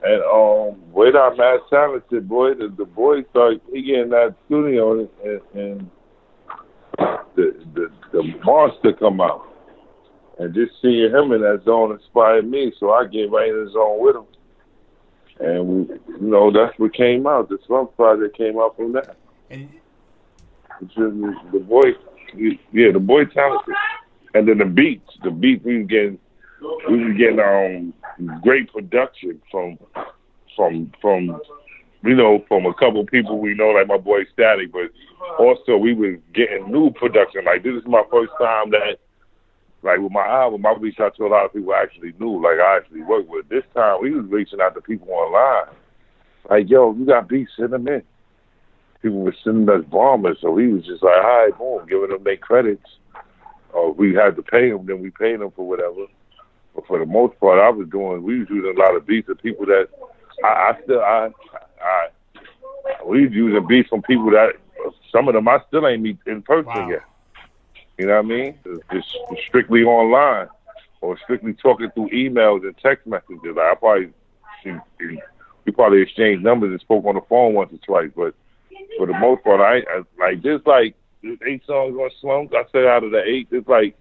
and 0.03 0.23
um, 0.23 0.91
Wada 0.91 1.35
mad 1.37 1.59
talented, 1.69 2.27
boy. 2.27 2.55
The, 2.55 2.73
the 2.75 2.85
boy 2.85 3.23
started 3.29 3.61
he 3.71 3.83
get 3.83 3.99
in 3.99 4.09
that 4.09 4.35
studio 4.47 4.99
and, 5.01 5.41
and 5.53 5.91
the, 7.35 7.63
the 7.75 7.91
the 8.11 8.23
monster 8.43 8.93
come 8.93 9.21
out. 9.21 9.47
And 10.39 10.53
just 10.53 10.73
seeing 10.81 11.11
him 11.11 11.31
in 11.33 11.41
that 11.41 11.61
zone 11.63 11.91
inspired 11.91 12.49
me, 12.49 12.71
so 12.79 12.91
I 12.91 13.05
get 13.05 13.31
right 13.31 13.49
in 13.49 13.65
the 13.65 13.71
zone 13.71 13.99
with 13.99 14.15
him. 14.15 14.25
And 15.39 15.67
we, 15.67 15.95
you 16.09 16.21
know, 16.21 16.51
that's 16.51 16.77
what 16.79 16.93
came 16.93 17.27
out. 17.27 17.49
The 17.49 17.59
Slum 17.67 17.89
Project 17.95 18.35
came 18.35 18.57
out 18.57 18.75
from 18.75 18.93
that. 18.93 19.15
And 19.49 19.69
the 20.95 21.59
boy, 21.59 21.93
yeah, 22.35 22.91
the 22.91 22.99
boy 22.99 23.25
talented, 23.25 23.75
and 24.33 24.47
then 24.47 24.57
the 24.57 24.65
beats, 24.65 25.09
the 25.23 25.31
beats 25.31 25.63
we 25.63 25.79
were 25.79 25.83
getting, 25.83 26.19
we 26.89 27.03
were 27.03 27.13
getting 27.13 27.39
um 27.39 28.41
great 28.41 28.71
production 28.71 29.41
from 29.51 29.77
from 30.55 30.91
from 31.01 31.39
you 32.03 32.15
know 32.15 32.43
from 32.47 32.65
a 32.65 32.73
couple 32.73 33.05
people 33.05 33.39
we 33.39 33.53
know 33.53 33.69
like 33.69 33.87
my 33.87 33.97
boy 33.97 34.25
Static, 34.33 34.71
but 34.71 34.91
also 35.39 35.77
we 35.77 35.93
was 35.93 36.17
getting 36.33 36.71
new 36.71 36.91
production. 36.91 37.45
Like 37.45 37.63
this 37.63 37.75
is 37.75 37.87
my 37.87 38.03
first 38.11 38.31
time 38.39 38.71
that 38.71 38.97
like 39.83 39.99
with 39.99 40.11
my 40.11 40.25
album, 40.25 40.65
I 40.65 40.73
reached 40.79 40.99
out 40.99 41.15
to 41.17 41.25
a 41.25 41.27
lot 41.27 41.45
of 41.45 41.53
people 41.53 41.73
I 41.73 41.83
actually 41.83 42.13
knew, 42.19 42.41
like 42.41 42.59
I 42.59 42.77
actually 42.77 43.03
worked 43.03 43.29
with. 43.29 43.47
This 43.49 43.63
time, 43.75 44.01
we 44.01 44.11
was 44.11 44.25
reaching 44.27 44.59
out 44.59 44.73
to 44.75 44.81
people 44.81 45.09
online. 45.11 45.73
Like, 46.49 46.69
yo, 46.69 46.93
you 46.93 47.05
got 47.05 47.29
beats, 47.29 47.51
send 47.57 47.73
them 47.73 47.87
in. 47.87 48.01
People 49.01 49.19
were 49.19 49.35
sending 49.43 49.69
us 49.69 49.85
bombers, 49.85 50.37
so 50.41 50.51
we 50.51 50.73
was 50.73 50.85
just 50.85 51.03
like, 51.03 51.17
all 51.23 51.45
right, 51.45 51.57
boom, 51.57 51.87
giving 51.87 52.09
them 52.09 52.23
their 52.23 52.37
credits. 52.37 52.85
Or 53.73 53.91
we 53.91 54.13
had 54.13 54.35
to 54.37 54.41
pay 54.41 54.71
them, 54.71 54.85
then 54.85 55.01
we 55.01 55.11
paid 55.11 55.39
them 55.39 55.51
for 55.51 55.67
whatever. 55.67 56.05
But 56.73 56.87
for 56.87 56.99
the 56.99 57.05
most 57.05 57.39
part, 57.39 57.59
I 57.59 57.69
was 57.69 57.87
doing, 57.89 58.23
we 58.23 58.39
was 58.39 58.49
using 58.49 58.75
a 58.75 58.79
lot 58.79 58.95
of 58.95 59.05
beats 59.05 59.29
of 59.29 59.41
people 59.41 59.65
that 59.67 59.87
I, 60.43 60.47
I 60.47 60.81
still, 60.83 61.01
I, 61.01 61.29
I, 61.81 62.07
we 63.05 63.25
was 63.25 63.33
using 63.33 63.67
beats 63.67 63.89
from 63.89 64.01
people 64.03 64.31
that 64.31 64.53
some 65.11 65.27
of 65.27 65.33
them 65.33 65.47
I 65.47 65.59
still 65.67 65.87
ain't 65.87 66.01
meet 66.01 66.17
in 66.25 66.41
person 66.41 66.67
wow. 66.67 66.89
yet. 66.89 67.03
You 67.97 68.05
know 68.07 68.21
what 68.21 68.25
I 68.25 68.27
mean? 68.27 68.55
Just 68.91 69.17
strictly 69.47 69.83
online 69.83 70.47
or 71.01 71.17
strictly 71.23 71.53
talking 71.53 71.89
through 71.91 72.09
emails 72.09 72.63
and 72.63 72.77
text 72.77 73.07
messages. 73.07 73.57
I 73.57 73.73
probably 73.75 74.11
we 75.65 75.71
probably 75.71 76.01
exchanged 76.01 76.43
numbers 76.43 76.71
and 76.71 76.81
spoke 76.81 77.05
on 77.05 77.15
the 77.15 77.21
phone 77.21 77.53
once 77.53 77.73
or 77.73 77.77
twice, 77.77 78.11
but 78.15 78.35
for 78.97 79.07
the 79.07 79.13
most 79.13 79.43
part, 79.43 79.61
I, 79.61 79.77
I 79.91 80.03
like 80.19 80.41
just 80.41 80.65
like 80.67 80.95
eight 81.45 81.65
songs 81.65 81.95
on 81.95 82.09
Slums. 82.21 82.49
I 82.53 82.63
said 82.71 82.85
out 82.85 83.03
of 83.03 83.11
the 83.11 83.23
eight, 83.23 83.47
it's 83.51 83.67
like 83.67 83.95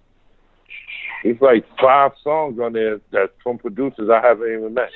it's 1.23 1.41
like 1.41 1.65
five 1.81 2.11
songs 2.23 2.59
on 2.59 2.73
there 2.73 2.99
that's 3.11 3.31
from 3.43 3.57
producers 3.57 4.09
I 4.09 4.21
haven't 4.21 4.47
even 4.47 4.73
met 4.73 4.91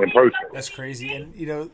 in 0.00 0.10
person. 0.10 0.38
That's 0.52 0.68
crazy. 0.70 1.12
And 1.14 1.34
you 1.34 1.46
know, 1.46 1.70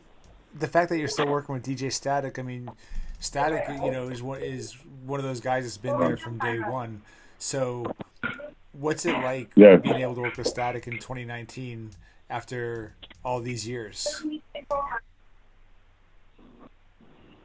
the 0.57 0.67
fact 0.67 0.89
that 0.89 0.97
you're 0.97 1.07
still 1.07 1.27
working 1.27 1.53
with 1.53 1.63
DJ 1.65 1.91
Static, 1.91 2.39
I 2.39 2.41
mean, 2.41 2.71
Static, 3.19 3.67
you 3.69 3.91
know, 3.91 4.09
is 4.09 4.21
one 4.21 4.41
is 4.41 4.73
one 5.05 5.19
of 5.19 5.25
those 5.25 5.39
guys 5.39 5.63
that's 5.63 5.77
been 5.77 5.97
there 5.97 6.17
from 6.17 6.39
day 6.39 6.59
one. 6.59 7.01
So, 7.39 7.93
what's 8.71 9.05
it 9.05 9.17
like 9.19 9.51
Yeah. 9.55 9.75
being 9.77 9.97
able 9.97 10.15
to 10.15 10.21
work 10.21 10.37
with 10.37 10.47
Static 10.47 10.87
in 10.87 10.97
2019 10.97 11.91
after 12.29 12.95
all 13.23 13.39
these 13.41 13.67
years? 13.67 14.23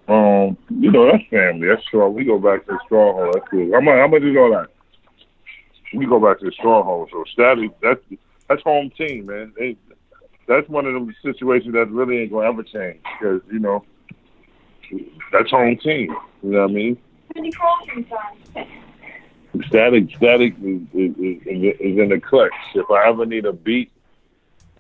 Um, 0.09 0.57
you 0.71 0.91
know, 0.91 1.11
that's 1.11 1.25
family. 1.29 1.69
That's 1.69 1.85
strong. 1.85 2.15
We 2.15 2.25
go 2.25 2.39
back 2.39 2.65
to 2.67 2.73
the 2.73 2.79
stronghold. 2.87 3.35
That's 3.35 3.47
cool. 3.51 3.71
How 3.73 4.09
much 4.09 4.23
is 4.23 4.37
all 4.37 4.51
that? 4.53 4.69
We 5.93 6.07
go 6.07 6.19
back 6.19 6.39
to 6.41 6.47
the 6.47 6.53
stronghold. 6.53 7.11
So 7.13 7.25
Static, 7.31 7.79
that's 7.83 8.01
that's 8.49 8.63
home 8.63 8.91
team, 8.97 9.27
man. 9.27 9.53
They, 9.59 9.77
that's 10.47 10.67
one 10.69 10.87
of 10.87 10.95
them 10.95 11.15
situations 11.23 11.75
that 11.75 11.91
really 11.91 12.19
ain't 12.19 12.33
gonna 12.33 12.49
ever 12.49 12.63
change 12.63 13.01
because 13.21 13.43
you 13.53 13.59
know 13.59 13.85
that's 15.31 15.51
home 15.51 15.77
team. 15.77 16.17
You 16.43 16.51
know 16.51 16.63
what 16.63 16.71
I 16.71 16.75
mean? 16.75 16.99
Static, 19.67 20.09
static 20.17 20.55
is, 20.63 20.81
is, 20.95 21.17
is, 21.17 21.43
is 21.81 21.99
in 21.99 22.09
the 22.09 22.21
clutch. 22.21 22.53
If 22.75 22.91
I 22.91 23.09
ever 23.09 23.27
need 23.27 23.45
a 23.45 23.53
beat, 23.53 23.91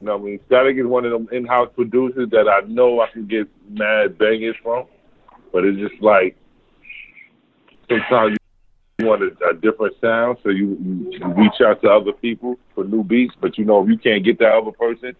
you 0.00 0.06
know 0.06 0.16
what 0.16 0.22
I 0.22 0.30
mean? 0.30 0.40
Static 0.46 0.76
is 0.78 0.86
one 0.86 1.04
of 1.04 1.10
them 1.10 1.28
in-house 1.32 1.70
producers 1.74 2.30
that 2.30 2.48
I 2.48 2.60
know 2.66 3.00
I 3.00 3.08
can 3.08 3.26
get 3.26 3.48
mad 3.68 4.16
bangers 4.16 4.56
from. 4.62 4.86
But 5.52 5.64
it's 5.64 5.78
just 5.78 6.00
like 6.02 6.36
sometimes 7.88 8.36
you 8.98 9.06
want 9.06 9.22
a, 9.22 9.48
a 9.48 9.54
different 9.54 9.94
sound, 10.00 10.38
so 10.42 10.50
you, 10.50 10.76
you 11.10 11.26
reach 11.34 11.60
out 11.64 11.80
to 11.82 11.88
other 11.88 12.12
people 12.12 12.58
for 12.74 12.84
new 12.84 13.04
beats. 13.04 13.34
But 13.40 13.58
you 13.58 13.64
know, 13.64 13.82
if 13.82 13.88
you 13.88 13.98
can't 13.98 14.24
get 14.24 14.38
that 14.40 14.52
other 14.52 14.72
person, 14.72 15.14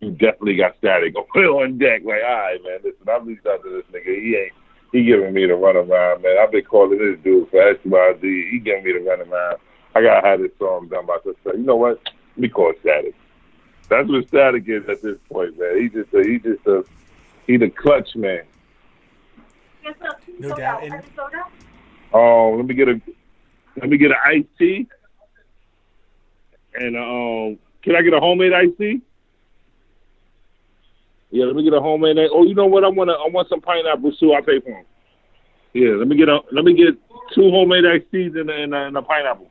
you 0.00 0.10
definitely 0.12 0.56
got 0.56 0.76
static. 0.78 1.14
On 1.36 1.78
deck. 1.78 2.02
Like, 2.04 2.22
all 2.26 2.36
right, 2.36 2.62
man, 2.62 2.78
listen, 2.84 3.08
I 3.08 3.16
reached 3.18 3.46
out 3.46 3.62
to 3.62 3.70
this 3.70 3.84
nigga. 3.92 4.14
He 4.22 4.36
ain't 4.36 4.52
he 4.94 5.02
giving 5.02 5.34
me 5.34 5.44
the 5.44 5.54
run 5.54 5.76
around, 5.76 6.22
man. 6.22 6.36
I've 6.40 6.52
been 6.52 6.64
calling 6.64 6.98
this 6.98 7.18
dude 7.24 7.50
for 7.50 7.74
XYZ. 7.74 8.22
He 8.22 8.60
giving 8.60 8.84
me 8.84 8.92
the 8.92 9.00
run 9.00 9.20
around. 9.20 9.58
I 9.96 10.02
gotta 10.02 10.26
have 10.26 10.40
this 10.40 10.52
song 10.58 10.88
done 10.88 11.06
by 11.06 11.18
this. 11.24 11.34
You 11.46 11.64
know 11.64 11.74
what? 11.74 12.00
Let 12.04 12.38
me 12.38 12.48
call 12.48 12.72
Static. 12.80 13.14
That's 13.88 14.08
what 14.08 14.28
Static 14.28 14.68
is 14.68 14.88
at 14.88 15.02
this 15.02 15.18
point, 15.28 15.58
man. 15.58 15.80
He 15.80 15.88
just 15.88 16.14
a, 16.14 16.22
he 16.22 16.38
just 16.38 16.64
a 16.66 16.84
he 17.48 17.56
the 17.56 17.70
clutch 17.70 18.14
man. 18.14 18.42
No 20.38 20.56
doubt. 20.56 20.84
And 20.84 20.94
Um, 22.12 22.56
let 22.56 22.66
me 22.66 22.74
get 22.74 22.88
a 22.88 23.00
let 23.80 23.88
me 23.88 23.98
get 23.98 24.10
an 24.10 24.16
iced 24.24 24.48
tea. 24.58 24.86
And 26.74 26.96
um, 26.96 27.58
can 27.82 27.96
I 27.96 28.02
get 28.02 28.14
a 28.14 28.20
homemade 28.20 28.52
iced 28.52 28.78
tea? 28.78 29.00
Yeah, 31.30 31.46
let 31.46 31.56
me 31.56 31.64
get 31.64 31.72
a 31.72 31.80
homemade. 31.80 32.16
Oh, 32.30 32.44
you 32.44 32.54
know 32.54 32.66
what? 32.66 32.84
I 32.84 32.88
want 32.88 33.10
to. 33.10 33.14
I 33.14 33.28
want 33.28 33.48
some 33.48 33.60
pineapple 33.60 34.12
too. 34.16 34.34
I 34.34 34.40
pay 34.40 34.60
for 34.60 34.70
them. 34.70 34.84
Yeah, 35.72 35.90
let 35.90 36.06
me 36.06 36.16
get 36.16 36.28
a. 36.28 36.40
Let 36.52 36.64
me 36.64 36.74
get 36.74 36.94
two 37.34 37.50
homemade 37.50 37.84
iced 37.84 38.10
teas 38.12 38.32
and 38.36 38.48
a, 38.48 38.54
and 38.54 38.74
a, 38.74 38.86
and 38.86 38.96
a 38.96 39.02
pineapple. 39.02 39.50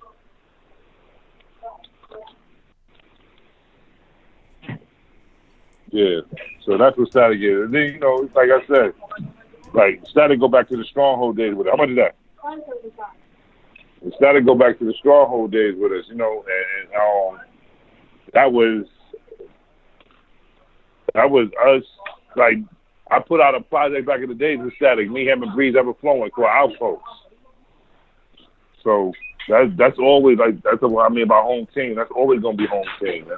Yeah, 5.92 6.22
so 6.66 6.78
that's 6.78 6.98
what 6.98 7.10
Static 7.10 7.40
is. 7.42 7.66
And 7.66 7.74
then 7.74 7.82
you 7.94 8.00
know, 8.00 8.30
like 8.34 8.50
I 8.50 8.66
said, 8.66 8.94
like 9.74 10.02
Static 10.10 10.40
go 10.40 10.48
back 10.48 10.70
to 10.70 10.78
the 10.78 10.86
stronghold 10.86 11.38
days 11.38 11.54
with 11.56 11.68
it. 11.68 11.72
How 11.72 11.78
much 11.78 11.90
is 11.90 11.98
that? 11.98 12.16
Static 14.18 14.46
go 14.46 14.56
back 14.56 14.80
to 14.80 14.86
the 14.86 14.94
stronghold 15.00 15.52
days 15.52 15.76
with 15.78 15.92
us, 15.92 16.06
you 16.10 16.16
know, 16.16 16.44
and, 16.44 16.94
um, 16.94 17.40
that 18.34 18.52
was 18.52 18.86
that 21.14 21.30
was 21.30 21.48
us. 21.68 21.84
Like 22.36 22.58
I 23.12 23.20
put 23.20 23.42
out 23.42 23.56
a 23.56 23.62
project 23.62 24.08
back 24.08 24.22
in 24.22 24.30
the 24.30 24.36
days 24.36 24.60
with 24.60 24.74
Static, 24.76 25.10
me, 25.10 25.26
him, 25.26 25.44
and 25.44 25.54
Breeze 25.54 25.76
Evahflowin 25.76 26.32
called 26.32 26.48
Outpost. 26.50 27.04
So 28.84 29.14
that's 29.48 29.70
that's 29.78 30.00
always 30.00 30.38
like 30.38 30.62
that's 30.64 30.82
what 30.82 31.06
I 31.06 31.14
mean 31.14 31.24
about 31.24 31.44
home 31.44 31.68
team. 31.74 31.96
That's 31.96 32.12
always 32.16 32.42
gonna 32.42 32.58
be 32.58 32.68
home 32.68 32.88
team, 33.00 33.28
man. 33.28 33.38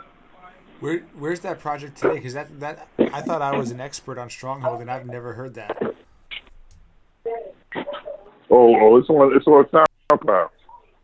Where 0.80 1.00
where's 1.18 1.42
that 1.42 1.60
project 1.60 1.98
today? 1.98 2.16
Because 2.16 2.34
that 2.34 2.60
that 2.60 2.88
I 2.98 3.22
thought 3.22 3.42
I 3.42 3.56
was 3.58 3.72
an 3.72 3.80
expert 3.80 4.18
on 4.18 4.30
Stronghold, 4.30 4.82
and 4.82 4.90
I've 4.90 5.06
never 5.06 5.34
heard 5.34 5.54
that. 5.56 5.96
Oh, 8.50 8.76
oh, 8.76 8.98
it's 8.98 9.10
on 9.10 9.36
it's 9.36 9.48
on 9.48 9.66
SoundCloud. 10.12 10.50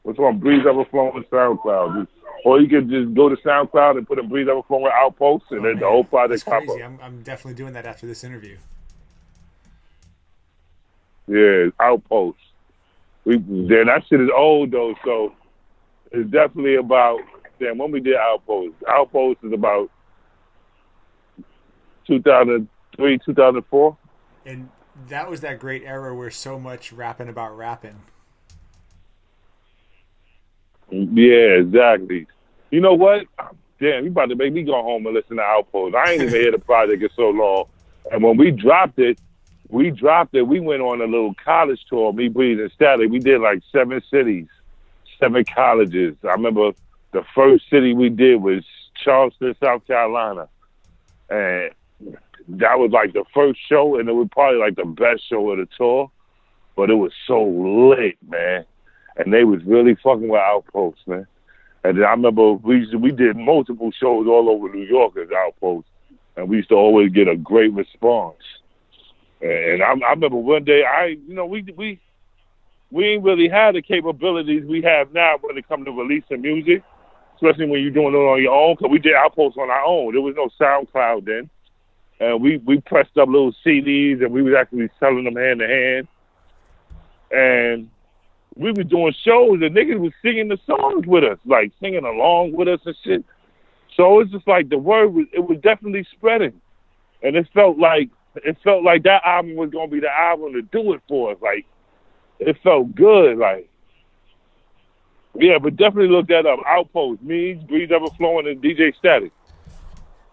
It's 0.06 0.20
on 0.20 0.40
Breeze 0.40 0.64
Evahflowin 0.64 1.28
SoundCloud. 1.30 2.02
Just, 2.02 2.12
or 2.46 2.60
you 2.60 2.68
can 2.68 2.90
just 2.90 3.14
go 3.14 3.30
to 3.30 3.36
SoundCloud 3.38 3.98
and 3.98 4.08
put 4.08 4.20
in 4.20 4.30
Breeze 4.30 4.48
Evahflowin 4.48 4.92
Outpost, 4.92 5.46
and 5.52 5.66
then 5.66 5.80
the 5.80 5.88
whole 5.88 6.04
project 6.04 6.46
pop 6.46 6.62
up. 6.62 6.68
crazy. 6.68 6.84
I'm 6.84 7.00
I'm 7.02 7.24
definitely 7.24 7.56
doing 7.56 7.74
that 7.74 7.86
after 7.86 8.08
this 8.08 8.24
interview. 8.24 8.58
Yeah, 11.28 11.70
Outpost. 11.80 12.38
We 13.26 13.38
then 13.38 13.86
that 13.88 14.04
shit 14.10 14.22
is 14.22 14.30
old 14.36 14.72
though, 14.72 14.96
so 15.04 15.34
it's 16.12 16.30
definitely 16.30 16.76
about. 16.76 17.20
Damn, 17.60 17.78
when 17.78 17.92
we 17.92 18.00
did 18.00 18.16
Outpost, 18.16 18.74
Outpost 18.90 19.40
is 19.44 19.54
about 19.54 19.92
2003, 22.08 23.20
2004. 23.24 23.98
And 24.48 24.68
that 25.10 25.30
was 25.30 25.42
that 25.42 25.60
great 25.60 25.84
era 25.84 26.14
where 26.16 26.30
so 26.30 26.60
much 26.60 26.92
rapping 26.92 27.30
about 27.30 27.58
rapping. 27.58 28.02
Yeah, 30.90 31.60
exactly. 31.60 32.28
You 32.70 32.82
know 32.82 32.94
what? 32.94 33.26
Damn, 33.80 34.04
you 34.04 34.12
about 34.12 34.28
to 34.28 34.36
make 34.36 34.54
me 34.54 34.64
go 34.64 34.82
home 34.84 35.06
and 35.06 35.16
listen 35.16 35.38
to 35.38 35.44
Outpost. 35.44 35.96
I 35.96 36.12
ain't 36.12 36.22
even 36.22 36.34
hear 36.34 36.52
the 36.52 36.60
project 36.66 37.02
in 37.02 37.10
so 37.16 37.30
long. 37.30 37.66
And 38.12 38.24
when 38.24 38.38
we 38.38 38.52
dropped 38.52 39.00
it, 39.00 39.20
we 39.70 39.90
dropped 39.90 40.36
it. 40.36 40.44
We 40.44 40.60
went 40.60 40.82
on 40.82 41.02
a 41.02 41.06
little 41.06 41.34
college 41.44 41.80
tour, 41.90 42.12
me, 42.14 42.28
and 42.28 42.72
Static. 42.74 43.10
We 43.10 43.20
did 43.20 43.42
like 43.42 43.62
seven 43.72 44.02
cities, 44.12 44.48
seven 45.20 45.46
colleges. 45.46 46.16
I 46.24 46.34
remember 46.34 46.72
the 47.12 47.24
first 47.34 47.70
city 47.70 47.94
we 47.94 48.10
did 48.10 48.42
was 48.42 48.66
Charleston, 49.02 49.56
South 49.62 49.88
Carolina. 49.88 50.50
And 51.30 51.72
that 52.60 52.80
was 52.80 52.92
like 52.92 53.14
the 53.14 53.24
first 53.34 53.60
show, 53.68 54.00
and 54.00 54.10
it 54.10 54.14
was 54.14 54.28
probably 54.32 54.60
like 54.60 54.76
the 54.76 54.86
best 54.86 55.28
show 55.30 55.52
of 55.52 55.58
the 55.58 55.68
tour. 55.78 56.12
But 56.76 56.90
it 56.90 56.96
was 56.96 57.12
so 57.28 57.44
lit, 57.44 58.18
man. 58.28 58.66
And 59.18 59.34
they 59.34 59.44
was 59.44 59.64
really 59.66 59.96
fucking 59.96 60.28
with 60.28 60.40
Outpost, 60.40 61.00
man. 61.08 61.28
And 61.84 61.98
then 61.98 62.06
I 62.06 62.12
remember 62.12 62.54
we 62.54 62.90
to, 62.92 62.98
we 62.98 63.12
did 63.12 63.36
multiple 63.36 63.92
shows 63.92 64.28
all 64.28 64.50
over 64.50 64.70
New 64.70 64.86
York 64.86 65.18
as 65.18 65.30
Outpost, 65.32 65.88
and 66.36 66.48
we 66.48 66.58
used 66.58 66.70
to 66.70 66.76
always 66.76 67.12
get 67.12 67.28
a 67.28 67.36
great 67.36 67.74
response. 67.74 68.38
And 69.42 69.82
I, 69.82 69.88
I 69.88 70.12
remember 70.12 70.38
one 70.38 70.64
day, 70.64 70.84
I 70.84 71.18
you 71.28 71.34
know 71.34 71.46
we 71.46 71.64
we 71.76 72.00
we 72.92 73.06
ain't 73.06 73.24
really 73.24 73.50
had 73.50 73.76
the 73.76 73.82
capabilities 73.82 74.64
we 74.66 74.82
have 74.84 75.12
now 75.14 75.38
when 75.42 75.58
it 75.58 75.68
comes 75.68 75.86
to 75.86 75.92
releasing 75.92 76.42
music, 76.42 76.84
especially 77.36 77.68
when 77.68 77.82
you're 77.82 77.92
doing 77.92 78.14
it 78.14 78.18
on 78.18 78.42
your 78.42 78.54
own. 78.54 78.76
Because 78.76 78.92
we 78.92 79.00
did 79.00 79.16
Outpost 79.16 79.58
on 79.58 79.70
our 79.70 79.84
own. 79.84 80.14
There 80.14 80.22
was 80.22 80.36
no 80.36 80.50
SoundCloud 80.60 81.26
then, 81.26 81.50
and 82.22 82.40
we 82.40 82.58
we 82.58 82.80
pressed 82.82 83.18
up 83.18 83.28
little 83.28 83.54
CDs 83.66 84.24
and 84.24 84.32
we 84.32 84.44
was 84.44 84.54
actually 84.54 84.90
selling 85.00 85.24
them 85.24 85.36
hand 85.36 85.60
to 85.60 85.68
hand. 85.68 86.08
And 87.32 87.90
we 88.56 88.72
were 88.72 88.84
doing 88.84 89.14
shows 89.24 89.60
and 89.62 89.76
niggas 89.76 90.00
was 90.00 90.14
singing 90.22 90.48
the 90.48 90.60
songs 90.68 91.08
with 91.08 91.24
us, 91.24 91.40
like 91.46 91.72
singing 91.80 92.06
along 92.06 92.52
with 92.54 92.68
us 92.68 92.80
and 92.86 92.96
shit. 93.04 93.26
So 93.98 94.20
it's 94.20 94.32
just 94.32 94.48
like 94.48 94.70
the 94.70 94.78
word 94.78 95.08
was 95.08 95.26
it 95.34 95.40
was 95.40 95.58
definitely 95.64 96.06
spreading. 96.12 96.62
And 97.24 97.36
it 97.36 97.48
felt 97.56 97.80
like 97.80 98.10
it 98.36 98.56
felt 98.64 98.84
like 98.84 99.02
that 99.04 99.24
album 99.26 99.56
was 99.56 99.72
gonna 99.72 99.88
be 99.88 100.00
the 100.00 100.12
album 100.12 100.54
to 100.54 100.62
do 100.62 100.94
it 100.94 101.02
for 101.08 101.32
us. 101.32 101.38
Like 101.42 101.66
it 102.40 102.56
felt 102.62 102.94
good, 102.94 103.40
like 103.40 103.68
yeah, 105.34 105.58
but 105.58 105.76
definitely 105.76 106.10
look 106.10 106.28
that 106.28 106.46
up. 106.46 106.60
Outpost, 106.68 107.24
me, 107.24 107.54
Breeze 107.54 107.90
Ever 107.92 108.08
Flowing, 108.18 108.48
and 108.48 108.62
DJ 108.62 108.96
Static. 108.96 109.32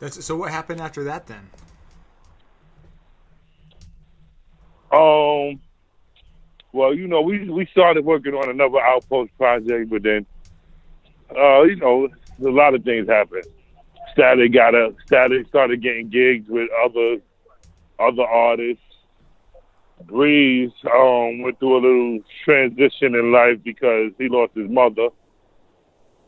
That's 0.01 0.23
so. 0.23 0.37
What 0.37 0.51
happened 0.51 0.81
after 0.81 1.05
that 1.05 1.29
then? 1.29 1.49
Um, 4.93 5.61
well, 6.73 6.95
you 6.95 7.07
know, 7.07 7.21
we 7.21 7.49
we 7.51 7.67
started 7.67 8.05
working 8.05 8.35
on 8.35 8.49
another 8.51 8.81
Outpost 8.81 9.37
project, 9.37 9.91
but 9.91 10.03
then, 10.03 10.27
uh, 11.37 11.63
you 11.63 11.77
know, 11.77 12.09
a 12.41 12.51
lot 12.51 12.75
of 12.75 12.85
things 12.85 13.09
happened. 13.09 13.45
Static 14.13 14.53
got 14.53 14.75
a 14.75 14.95
Static 15.07 15.47
started 15.49 15.83
getting 15.83 16.09
gigs 16.09 16.47
with 16.49 16.69
other 16.85 17.19
other 17.99 18.23
artists. 18.23 18.83
Breeze 20.07 20.71
um, 20.87 21.43
went 21.43 21.59
through 21.59 21.77
a 21.77 21.83
little 21.83 22.21
transition 22.45 23.15
in 23.15 23.33
life 23.33 23.59
because 23.65 24.13
he 24.17 24.29
lost 24.29 24.55
his 24.55 24.71
mother. 24.71 25.09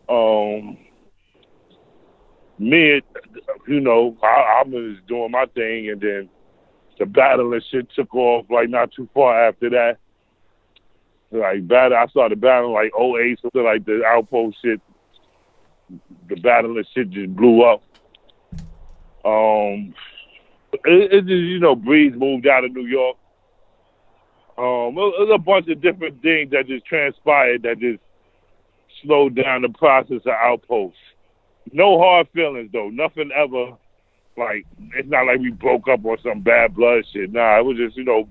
Um, 0.09 0.77
me, 2.59 3.01
you 3.69 3.81
know, 3.81 4.17
I, 4.23 4.61
I 4.61 4.63
was 4.67 4.97
doing 5.07 5.31
my 5.31 5.47
thing, 5.55 5.89
and 5.91 6.01
then 6.01 6.29
the 7.01 7.07
battle 7.07 7.55
and 7.55 7.65
shit 7.71 7.89
took 7.97 8.15
off 8.15 8.45
like 8.51 8.69
not 8.69 8.93
too 8.93 9.09
far 9.15 9.49
after 9.49 9.71
that. 9.71 9.97
Like 11.33 11.67
battle, 11.67 11.97
I 11.97 12.07
started 12.09 12.41
battling 12.41 12.75
like 12.75 12.93
08, 12.95 13.41
something 13.41 13.65
like 13.65 13.87
the 13.87 14.05
outpost 14.05 14.59
shit 14.63 14.81
the 16.29 16.37
battle 16.37 16.77
and 16.77 16.87
shit 16.95 17.11
just 17.11 17.35
blew 17.35 17.63
up. 17.63 17.83
Um, 19.25 19.95
it, 20.85 21.13
it 21.13 21.21
just 21.23 21.31
you 21.31 21.59
know 21.59 21.75
Breeze 21.75 22.13
moved 22.15 22.47
out 22.47 22.65
of 22.65 22.73
New 22.73 22.87
York. 22.87 23.17
Um, 24.59 24.95
was 24.95 25.31
a 25.33 25.39
bunch 25.39 25.69
of 25.69 25.81
different 25.81 26.21
things 26.21 26.51
that 26.51 26.67
just 26.67 26.85
transpired 26.85 27.63
that 27.63 27.79
just 27.79 28.01
slowed 29.03 29.35
down 29.35 29.63
the 29.63 29.71
process 29.71 30.21
of 30.27 30.33
Outpost. 30.33 30.97
No 31.73 31.99
hard 31.99 32.29
feelings 32.35 32.71
though. 32.73 32.91
Nothing 32.91 33.31
ever 33.35 33.77
like 34.41 34.67
it's 34.97 35.09
not 35.09 35.27
like 35.27 35.39
we 35.39 35.51
broke 35.51 35.87
up 35.89 36.05
on 36.05 36.19
some 36.25 36.41
bad 36.41 36.75
blood 36.75 37.05
shit. 37.13 37.33
Nah, 37.33 37.59
it 37.59 37.65
was 37.65 37.77
just 37.77 37.97
you 37.97 38.05
know. 38.05 38.29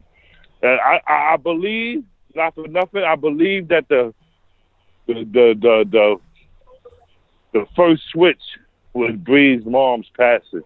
I 0.62 1.00
I, 1.08 1.34
I 1.34 1.38
believe 1.38 2.04
not 2.36 2.56
for 2.56 2.68
nothing. 2.68 3.04
I 3.04 3.16
believe 3.16 3.70
that 3.70 3.88
the 3.88 4.14
the 5.08 5.14
the 5.14 5.56
the 5.62 5.86
the, 5.92 6.16
the 7.54 7.66
first 7.76 8.04
switch 8.12 8.42
was 8.94 9.16
Breeze's 9.16 9.66
mom's 9.66 10.08
passing. 10.18 10.64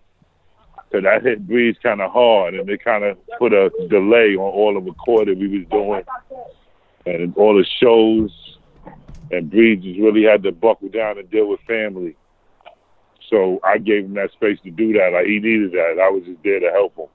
Cause 0.91 1.01
that 1.03 1.23
hit 1.23 1.47
Breeze 1.47 1.75
kind 1.82 2.01
of 2.01 2.12
hard, 2.12 2.53
and 2.53 2.69
it 2.69 2.84
kind 2.84 3.03
of 3.03 3.17
put 3.39 3.51
a 3.51 3.71
delay 3.89 4.36
on 4.36 4.41
all 4.41 4.75
the 4.75 4.79
recording 4.79 5.39
we 5.39 5.47
was 5.47 5.67
doing, 5.71 6.03
and 7.08 7.36
all 7.36 7.56
the 7.56 7.65
shows. 7.82 8.32
And 9.32 9.49
Breeze 9.49 9.84
just 9.84 9.99
really 9.99 10.23
had 10.23 10.43
to 10.43 10.51
buckle 10.51 10.89
down 10.89 11.17
and 11.17 11.27
deal 11.32 11.49
with 11.49 11.62
family. 11.62 12.15
So 13.34 13.60
I 13.63 13.80
gave 13.80 14.06
him 14.06 14.13
that 14.13 14.32
space 14.32 14.60
to 14.63 14.69
do 14.69 14.93
that. 14.93 15.10
Like 15.12 15.26
he 15.26 15.39
needed 15.39 15.72
that. 15.72 16.00
I 16.00 16.08
was 16.08 16.24
just 16.24 16.43
there 16.43 16.60
to 16.60 16.69
help 16.69 16.96
him. 16.96 17.08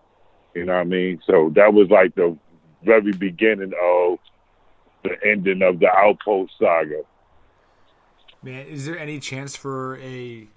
You 0.52 0.64
know 0.64 0.72
what 0.72 0.80
I 0.80 0.84
mean? 0.84 1.20
So 1.24 1.52
that 1.54 1.72
was 1.72 1.88
like 1.90 2.16
the 2.16 2.36
very 2.82 3.12
beginning 3.12 3.72
of 3.80 4.18
the 5.04 5.10
ending 5.24 5.62
of 5.62 5.78
the 5.78 5.86
Outpost 5.86 6.54
saga. 6.58 7.02
Man, 8.42 8.66
is 8.66 8.84
there 8.84 8.98
any 8.98 9.20
chance 9.20 9.54
for 9.54 9.96
a 9.98 10.48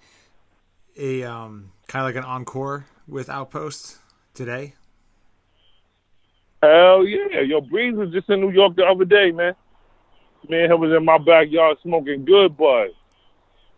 a 0.98 1.24
um 1.24 1.72
kind 1.88 2.04
of 2.04 2.10
like 2.10 2.16
an 2.16 2.28
encore 2.28 2.88
with 3.08 3.30
Outpost 3.30 4.00
today? 4.34 4.74
Hell 6.64 7.06
yeah. 7.06 7.42
Yo, 7.42 7.62
Breeze 7.62 7.96
was 7.96 8.10
just 8.12 8.28
in 8.32 8.42
New 8.42 8.50
York 8.50 8.76
the 8.76 8.84
other 8.84 9.06
day, 9.06 9.30
man. 9.30 9.54
Me 10.50 10.64
and 10.64 10.74
him 10.74 10.80
was 10.80 10.92
in 10.92 11.06
my 11.06 11.20
backyard 11.20 11.78
smoking 11.84 12.26
good 12.26 12.58
bud. 12.58 12.88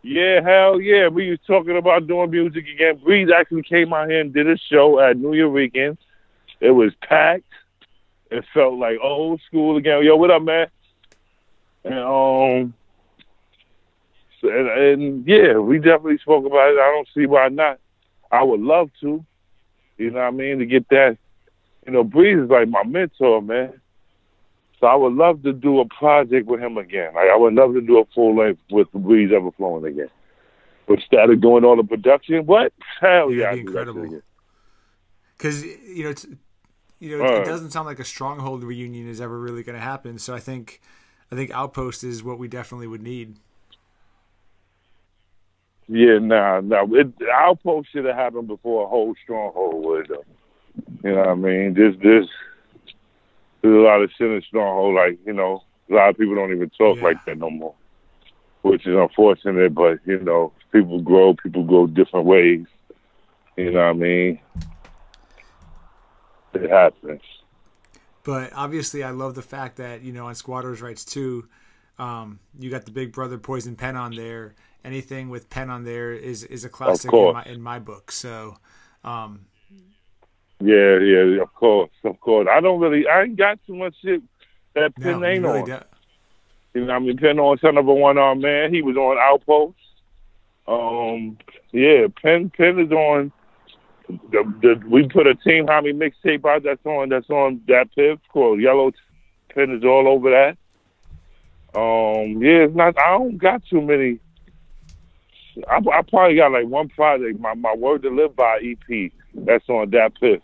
Yeah, 0.04 0.42
hell 0.42 0.82
yeah. 0.82 1.08
We 1.08 1.30
was 1.30 1.39
talking 1.48 1.78
about 1.78 2.08
doing 2.08 2.30
music 2.30 2.66
again. 2.68 2.98
Breeze 3.04 3.30
actually 3.36 3.63
came 3.63 3.94
out 3.94 4.10
here 4.10 4.20
and 4.20 4.34
did 4.34 4.50
a 4.50 4.58
show 4.58 5.00
at 5.00 5.18
New 5.18 5.34
Year 5.34 5.50
weekend. 5.50 5.98
It 6.60 6.72
was 6.72 6.94
packed. 7.02 7.46
It 8.30 8.44
felt 8.54 8.76
like 8.76 8.98
old 9.02 9.42
school 9.48 9.78
again. 9.78 10.04
Yo, 10.04 10.16
what 10.18 10.32
up, 10.32 10.42
man? 10.42 10.68
And 11.86 12.00
um 12.00 12.74
and, 14.44 14.68
and 14.68 15.28
yeah, 15.28 15.58
we 15.58 15.78
definitely 15.78 16.18
spoke 16.18 16.46
about 16.46 16.74
it. 16.74 16.80
I 16.80 16.92
don't 16.94 17.08
see 17.16 17.26
why 17.26 17.48
not. 17.48 17.80
I 18.30 18.44
would 18.44 18.60
love 18.60 18.89
to. 19.02 19.24
You 19.98 20.12
know 20.12 20.20
what 20.20 20.26
I 20.26 20.32
mean? 20.32 20.60
To 20.60 20.66
get 20.66 20.89
that 20.89 21.18
you 21.86 21.92
know, 21.92 22.04
Breeze 22.04 22.39
is 22.39 22.50
like 22.50 22.70
my 22.70 22.84
mentor, 22.84 23.42
man. 23.42 23.80
So 24.84 24.88
I 24.88 24.96
would 24.96 25.13
love 25.13 25.43
to 25.43 25.54
do 25.54 25.80
a 25.80 25.86
project 25.86 26.46
with 26.46 26.60
him 26.60 26.78
again. 26.78 27.13
Like 27.13 27.30
I 27.30 27.38
would 27.38 27.54
love 27.54 27.74
to 27.74 27.80
do 27.80 28.00
a 28.00 28.06
full 28.13 28.36
length 28.36 28.60
with 28.69 28.91
the 28.91 29.00
Breeze 29.00 29.30
Evahflowin 29.32 29.88
again. 29.88 30.10
But 30.86 30.96
instead 30.96 31.30
of 31.30 31.39
doing 31.39 31.63
all 31.63 31.78
the 31.78 31.86
production, 31.86 32.46
what? 32.46 32.74
Hell 33.00 33.32
yeah, 33.32 33.54
be 33.54 33.62
incredible. 33.62 34.22
Because 35.38 35.63
you 35.63 36.04
know, 36.04 36.10
it's, 36.10 36.28
you 37.00 37.17
know, 37.17 37.24
it, 37.24 37.43
it 37.43 37.46
doesn't 37.46 37.72
sound 37.72 37.86
like 37.86 38.00
a 38.00 38.04
stronghold 38.04 38.62
reunion 38.65 39.08
is 39.08 39.22
ever 39.22 39.39
really 39.39 39.63
going 39.63 39.78
to 39.78 39.82
happen. 39.82 40.19
So 40.19 40.36
I 40.36 40.41
think, 40.41 40.82
I 41.32 41.36
think 41.38 41.50
Outpost 41.52 42.04
is 42.04 42.22
what 42.22 42.38
we 42.38 42.50
definitely 42.50 42.88
would 42.88 43.02
need. 43.02 43.38
Yeah, 45.88 46.19
nah, 46.19 46.60
nah. 46.60 46.86
It, 46.91 47.08
Outpost 47.34 47.89
should 47.93 48.04
have 48.04 48.17
happened 48.17 48.50
before 48.50 48.84
a 48.84 48.89
whole 48.89 49.15
stronghold 49.24 49.86
would. 49.86 50.10
Though. 50.10 50.26
You 51.06 51.15
know 51.15 51.19
what 51.19 51.30
I 51.30 51.36
mean? 51.36 51.74
This, 51.74 51.96
this, 52.04 52.28
there's 53.63 53.76
a 53.76 53.80
lot 53.80 54.02
of 54.02 54.12
shit 54.17 54.30
in 54.30 54.41
stronghold. 54.43 54.95
Like 54.95 55.19
you 55.26 55.34
know, 55.34 55.63
a 55.89 55.93
lot 55.93 56.10
of 56.10 56.17
people 56.17 56.36
don't 56.36 56.52
even 56.54 56.69
talk 56.71 56.97
Yeah. 56.97 57.04
like 57.04 57.26
that 57.26 57.38
no 57.39 57.49
more, 57.49 57.73
which 58.62 58.86
is 58.86 58.95
unfortunate. 58.95 59.73
But 59.73 59.99
you 60.06 60.19
know, 60.19 60.52
people 60.71 61.02
grow, 61.02 61.34
people 61.34 61.63
go 61.63 61.88
different 61.88 62.26
ways. 62.26 62.65
You 63.56 63.71
know 63.71 63.80
what 63.80 63.89
I 63.89 63.93
mean? 63.93 64.39
It 66.54 66.69
happens. 66.69 67.21
But 68.23 68.52
obviously, 68.54 69.04
I 69.04 69.12
love 69.12 69.36
the 69.36 69.41
fact 69.41 69.78
that 69.78 70.02
you 70.02 70.13
know 70.13 70.28
on 70.28 70.36
Squatters' 70.36 70.82
Rights 70.82 71.04
too, 71.06 71.47
um, 71.97 72.39
you 72.60 72.69
got 72.69 72.86
the 72.86 72.91
Big 72.91 73.12
Brother 73.12 73.38
Poison 73.38 73.76
Pen 73.76 73.95
on 73.95 74.15
there. 74.15 74.56
Anything 74.84 75.30
with 75.30 75.49
Pen 75.49 75.69
on 75.69 75.84
there 75.84 76.12
is 76.12 76.43
is 76.43 76.65
a 76.65 76.69
classic 76.69 77.13
in 77.13 77.34
my 77.34 77.43
in 77.43 77.62
my 77.62 77.80
book. 77.80 78.12
So, 78.12 78.58
um, 79.04 79.45
Yeah, 80.63 80.97
yeah, 80.99 81.41
of 81.41 81.54
course, 81.54 81.91
of 82.04 82.19
course. 82.19 82.47
I 82.49 82.62
don't 82.62 82.80
really, 82.80 83.08
I 83.08 83.23
ain't 83.23 83.36
got 83.38 83.60
too 83.67 83.76
much 83.76 83.95
shit 84.02 84.21
that 84.76 84.93
no, 84.97 85.04
Pen 85.04 85.19
you 85.19 85.26
ain't 85.26 85.43
really 85.43 85.60
on. 85.60 85.65
do- 85.65 85.80
You 86.80 86.86
know, 86.86 86.93
I 86.93 86.99
mean, 86.99 87.17
Pen 87.17 87.39
on 87.39 87.58
son 87.60 87.78
of 87.78 87.88
a 87.88 87.93
one 87.93 88.17
arm 88.17 88.39
man. 88.41 88.73
He 88.73 88.82
was 88.82 88.95
on 88.95 89.17
Outpost. 89.19 89.76
Um, 90.67 91.38
yeah, 91.71 92.08
Pen 92.21 92.49
Pen 92.56 92.80
is 92.80 92.91
on. 92.91 93.32
The, 94.32 94.43
the 94.62 94.82
we 94.88 95.08
put 95.08 95.28
a 95.28 95.36
Team 95.36 95.65
Homie 95.67 95.93
mixtape 95.93 96.45
out 96.45 96.63
that's 96.63 96.86
on 96.86 97.10
that's 97.10 97.30
on 97.30 97.62
that 97.67 97.93
piff 97.95 98.19
called 98.32 98.62
Yellow. 98.62 98.91
Pen 99.54 99.71
is 99.71 99.84
all 99.84 100.08
over 100.08 100.30
that. 100.32 100.58
Um, 101.78 102.41
yeah, 102.41 102.65
it's 102.65 102.76
not. 102.76 102.97
I 102.99 103.17
don't 103.17 103.38
got 103.38 103.63
too 103.65 103.82
many. 103.82 104.19
I, 105.70 105.78
I 105.78 106.02
probably 106.02 106.36
got 106.36 106.52
like 106.52 106.68
one 106.68 106.89
project. 106.89 107.39
My 107.39 107.54
my 107.54 107.74
word 107.76 108.04
to 108.04 108.10
live 108.10 108.36
by 108.36 108.60
EP 108.63 109.12
that's 109.34 109.68
on 109.70 109.89
that 109.92 110.12
piff. 110.20 110.42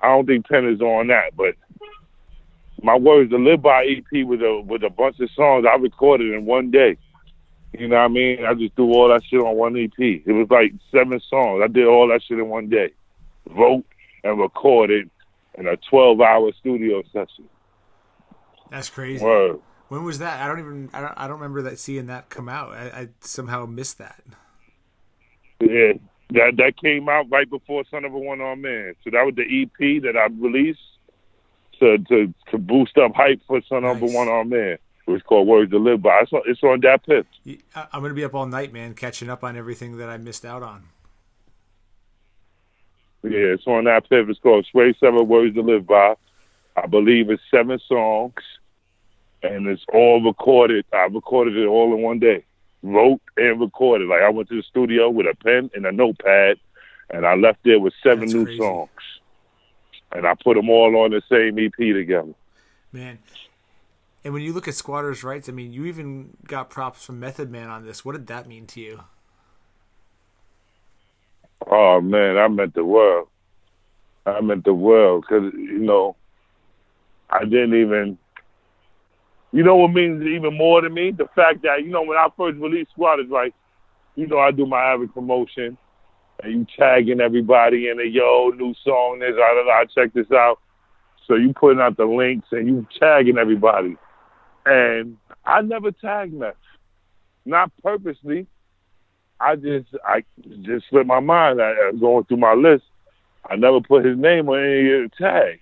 I 0.00 0.08
don't 0.08 0.26
think 0.26 0.46
Pen 0.48 0.66
is 0.66 0.80
on 0.80 1.08
that, 1.08 1.36
but 1.36 1.54
my 2.82 2.96
words 2.96 3.30
to 3.30 3.36
live 3.36 3.62
by 3.62 3.84
EP 3.84 4.26
with 4.26 4.40
a 4.42 4.62
with 4.66 4.82
a 4.82 4.90
bunch 4.90 5.20
of 5.20 5.30
songs 5.32 5.66
I 5.70 5.76
recorded 5.76 6.32
in 6.32 6.46
one 6.46 6.70
day. 6.70 6.96
You 7.72 7.88
know 7.88 7.96
what 7.96 8.02
I 8.02 8.08
mean? 8.08 8.44
I 8.44 8.54
just 8.54 8.74
threw 8.74 8.92
all 8.92 9.08
that 9.08 9.22
shit 9.24 9.40
on 9.40 9.56
one 9.56 9.76
EP. 9.76 9.92
It 9.98 10.24
was 10.26 10.48
like 10.50 10.72
seven 10.90 11.20
songs. 11.28 11.62
I 11.62 11.68
did 11.68 11.86
all 11.86 12.08
that 12.08 12.22
shit 12.22 12.38
in 12.38 12.48
one 12.48 12.68
day. 12.68 12.90
Wrote 13.48 13.84
and 14.24 14.38
recorded 14.38 15.08
in 15.54 15.66
a 15.66 15.76
twelve 15.76 16.20
hour 16.20 16.50
studio 16.58 17.02
session. 17.12 17.48
that's 18.70 18.88
crazy. 18.88 19.24
Word. 19.24 19.60
When 19.90 20.04
was 20.04 20.20
that? 20.20 20.40
I 20.40 20.46
don't 20.46 20.60
even. 20.60 20.88
I 20.92 21.00
don't. 21.00 21.14
I 21.16 21.26
don't 21.26 21.40
remember 21.40 21.62
that 21.62 21.76
seeing 21.80 22.06
that 22.06 22.30
come 22.30 22.48
out. 22.48 22.70
I, 22.70 22.84
I 23.00 23.08
somehow 23.22 23.66
missed 23.66 23.98
that. 23.98 24.22
Yeah. 25.60 25.94
That 26.30 26.52
that 26.58 26.74
came 26.80 27.08
out 27.08 27.26
right 27.28 27.50
before 27.50 27.82
Son 27.90 28.04
of 28.04 28.14
a 28.14 28.18
One 28.18 28.40
Arm 28.40 28.60
Man. 28.60 28.94
So 29.02 29.10
that 29.10 29.24
was 29.24 29.34
the 29.34 29.42
EP 29.42 30.00
that 30.04 30.16
I 30.16 30.26
released 30.40 30.78
to 31.80 31.98
to 31.98 32.32
to 32.52 32.58
boost 32.58 32.98
up 32.98 33.16
hype 33.16 33.40
for 33.48 33.60
Son 33.68 33.82
of 33.84 34.00
a 34.00 34.06
One 34.06 34.28
Arm 34.28 34.50
Man. 34.50 34.78
It 35.08 35.10
was 35.10 35.22
called 35.22 35.48
Words 35.48 35.72
to 35.72 35.78
Live 35.78 36.02
By. 36.02 36.20
It's 36.22 36.32
on, 36.32 36.42
it's 36.46 36.62
on 36.62 36.78
that 36.82 37.04
pit. 37.04 37.26
I- 37.74 37.88
I'm 37.92 38.00
gonna 38.00 38.14
be 38.14 38.22
up 38.24 38.32
all 38.36 38.46
night, 38.46 38.72
man, 38.72 38.94
catching 38.94 39.28
up 39.28 39.42
on 39.42 39.56
everything 39.56 39.96
that 39.98 40.08
I 40.08 40.18
missed 40.18 40.44
out 40.44 40.62
on. 40.62 40.84
Yeah, 43.24 43.54
it's 43.58 43.66
on 43.66 43.84
that 43.84 44.08
pivot. 44.08 44.30
It's 44.30 44.38
called 44.38 44.66
Swave 44.72 44.94
Sevah 45.02 45.26
Words 45.26 45.56
to 45.56 45.62
Live 45.62 45.84
By. 45.84 46.14
I 46.76 46.86
believe 46.86 47.28
it's 47.28 47.42
seven 47.50 47.80
songs, 47.88 48.34
and 49.42 49.66
it's 49.66 49.84
all 49.92 50.22
recorded. 50.22 50.84
I 50.92 51.06
recorded 51.06 51.56
it 51.56 51.66
all 51.66 51.94
in 51.94 52.02
one 52.02 52.18
day. 52.18 52.44
Wrote 52.82 53.20
and 53.36 53.60
recorded. 53.60 54.08
Like 54.08 54.22
I 54.22 54.30
went 54.30 54.48
to 54.48 54.56
the 54.56 54.62
studio 54.62 55.10
with 55.10 55.26
a 55.26 55.34
pen 55.34 55.70
and 55.74 55.86
a 55.86 55.92
notepad, 55.92 56.58
and 57.10 57.26
I 57.26 57.34
left 57.34 57.60
there 57.64 57.78
with 57.80 57.94
seven 58.02 58.20
That's 58.20 58.34
new 58.34 58.44
crazy. 58.44 58.58
songs. 58.58 58.90
And 60.12 60.26
I 60.26 60.34
put 60.34 60.54
them 60.56 60.70
all 60.70 60.96
on 60.96 61.10
the 61.10 61.22
same 61.30 61.58
EP 61.58 61.76
together. 61.76 62.34
Man. 62.92 63.18
And 64.24 64.34
when 64.34 64.42
you 64.42 64.52
look 64.52 64.68
at 64.68 64.74
squatters' 64.74 65.24
rights, 65.24 65.48
I 65.48 65.52
mean, 65.52 65.72
you 65.72 65.86
even 65.86 66.36
got 66.46 66.68
props 66.68 67.04
from 67.04 67.20
Method 67.20 67.50
Man 67.50 67.68
on 67.68 67.86
this. 67.86 68.04
What 68.04 68.12
did 68.12 68.26
that 68.26 68.46
mean 68.46 68.66
to 68.68 68.80
you? 68.80 69.04
Oh 71.66 72.00
man, 72.00 72.36
I 72.36 72.48
meant 72.48 72.74
the 72.74 72.84
world. 72.84 73.28
I 74.26 74.40
meant 74.40 74.64
the 74.64 74.74
world 74.74 75.24
because 75.28 75.52
you 75.54 75.78
know, 75.78 76.16
I 77.28 77.44
didn't 77.44 77.74
even. 77.74 78.18
You 79.52 79.64
know 79.64 79.76
what 79.76 79.88
means 79.92 80.22
even 80.22 80.56
more 80.56 80.80
to 80.80 80.88
me? 80.88 81.10
The 81.10 81.26
fact 81.34 81.62
that 81.62 81.82
you 81.82 81.90
know 81.90 82.02
when 82.02 82.16
I 82.16 82.28
first 82.36 82.58
released 82.58 82.92
Squad 82.92 83.20
is 83.20 83.30
like, 83.30 83.52
you 84.14 84.26
know, 84.26 84.38
I 84.38 84.50
do 84.52 84.64
my 84.66 84.80
average 84.80 85.12
promotion, 85.12 85.76
and 86.42 86.52
you 86.52 86.66
tagging 86.78 87.20
everybody 87.20 87.88
in 87.88 88.00
a 88.00 88.04
yo 88.04 88.52
new 88.56 88.74
song. 88.84 89.18
This, 89.20 89.34
I 89.34 89.54
don't 89.54 89.66
know. 89.66 89.72
I 89.72 89.84
check 89.86 90.12
this 90.12 90.30
out. 90.32 90.58
So 91.26 91.34
you 91.34 91.52
putting 91.52 91.80
out 91.80 91.96
the 91.96 92.04
links 92.04 92.48
and 92.52 92.66
you 92.66 92.86
tagging 92.98 93.38
everybody, 93.38 93.96
and 94.66 95.16
I 95.44 95.62
never 95.62 95.90
tagged 95.90 96.34
Meth, 96.34 96.54
not 97.44 97.70
purposely. 97.82 98.46
I 99.40 99.56
just 99.56 99.88
I 100.04 100.22
just 100.62 100.86
slipped 100.90 101.06
my 101.06 101.20
mind. 101.20 101.60
I- 101.60 101.92
going 101.98 102.24
through 102.24 102.36
my 102.36 102.54
list, 102.54 102.84
I 103.48 103.56
never 103.56 103.80
put 103.80 104.04
his 104.04 104.18
name 104.18 104.48
on 104.48 104.58
any 104.58 104.92
of 104.92 105.10
the 105.10 105.16
tags, 105.18 105.60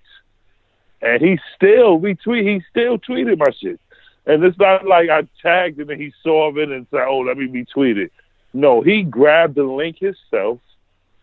and 1.01 1.21
he 1.21 1.39
still 1.55 1.99
retweet. 1.99 2.47
He 2.47 2.63
still 2.69 2.97
tweeted 2.97 3.37
my 3.37 3.51
shit, 3.59 3.79
And 4.25 4.43
it's 4.43 4.57
not 4.57 4.85
like 4.85 5.09
I 5.09 5.27
tagged 5.41 5.79
him 5.79 5.89
and 5.89 6.01
he 6.01 6.13
saw 6.23 6.55
it 6.55 6.69
and 6.69 6.87
said, 6.91 7.05
"Oh, 7.07 7.19
let 7.19 7.37
me 7.37 7.47
retweet 7.47 7.97
it." 7.97 8.11
No, 8.53 8.81
he 8.81 9.03
grabbed 9.03 9.55
the 9.55 9.63
link 9.63 9.99
himself 9.99 10.59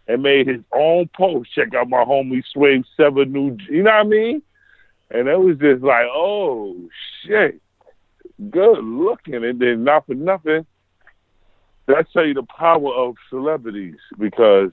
and 0.09 0.22
made 0.22 0.47
his 0.47 0.62
own 0.72 1.09
post. 1.16 1.53
Check 1.53 1.74
out 1.74 1.89
my 1.89 2.05
homie 2.05 2.43
Swave 2.55 2.85
Sevah 2.99 3.29
New. 3.29 3.57
You 3.68 3.83
know 3.83 3.91
what 3.91 4.01
I 4.01 4.05
mean? 4.05 4.43
And 5.11 5.29
it 5.29 5.39
was 5.39 5.59
just 5.59 5.83
like, 5.83 6.07
oh 6.11 6.77
shit, 7.24 7.61
good 8.51 8.83
looking. 8.83 9.45
And 9.45 9.61
then 9.61 9.85
not 9.85 10.07
for 10.07 10.14
nothing, 10.14 10.66
that 11.87 12.07
tell 12.12 12.27
you 12.27 12.35
the 12.35 12.43
power 12.43 12.93
of 12.93 13.16
celebrities 13.31 13.99
because 14.18 14.72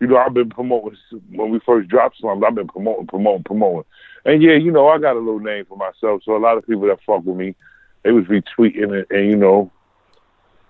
you 0.00 0.06
know 0.06 0.16
I've 0.16 0.34
been 0.34 0.50
promoting 0.50 0.98
when 1.30 1.50
we 1.50 1.60
first 1.60 1.88
dropped 1.88 2.18
slums. 2.18 2.42
I've 2.46 2.54
been 2.54 2.68
promoting, 2.68 3.06
promoting, 3.06 3.44
promoting. 3.44 3.84
And 4.24 4.42
yeah, 4.42 4.56
you 4.56 4.70
know 4.70 4.88
I 4.88 4.98
got 4.98 5.16
a 5.16 5.18
little 5.18 5.40
name 5.40 5.64
for 5.66 5.76
myself, 5.76 6.22
so 6.24 6.36
a 6.36 6.38
lot 6.38 6.58
of 6.58 6.66
people 6.66 6.86
that 6.88 6.98
fuck 7.06 7.24
with 7.24 7.36
me, 7.36 7.54
they 8.02 8.12
was 8.12 8.24
retweeting 8.24 8.92
it, 8.92 9.06
and 9.10 9.30
you 9.30 9.36
know. 9.36 9.70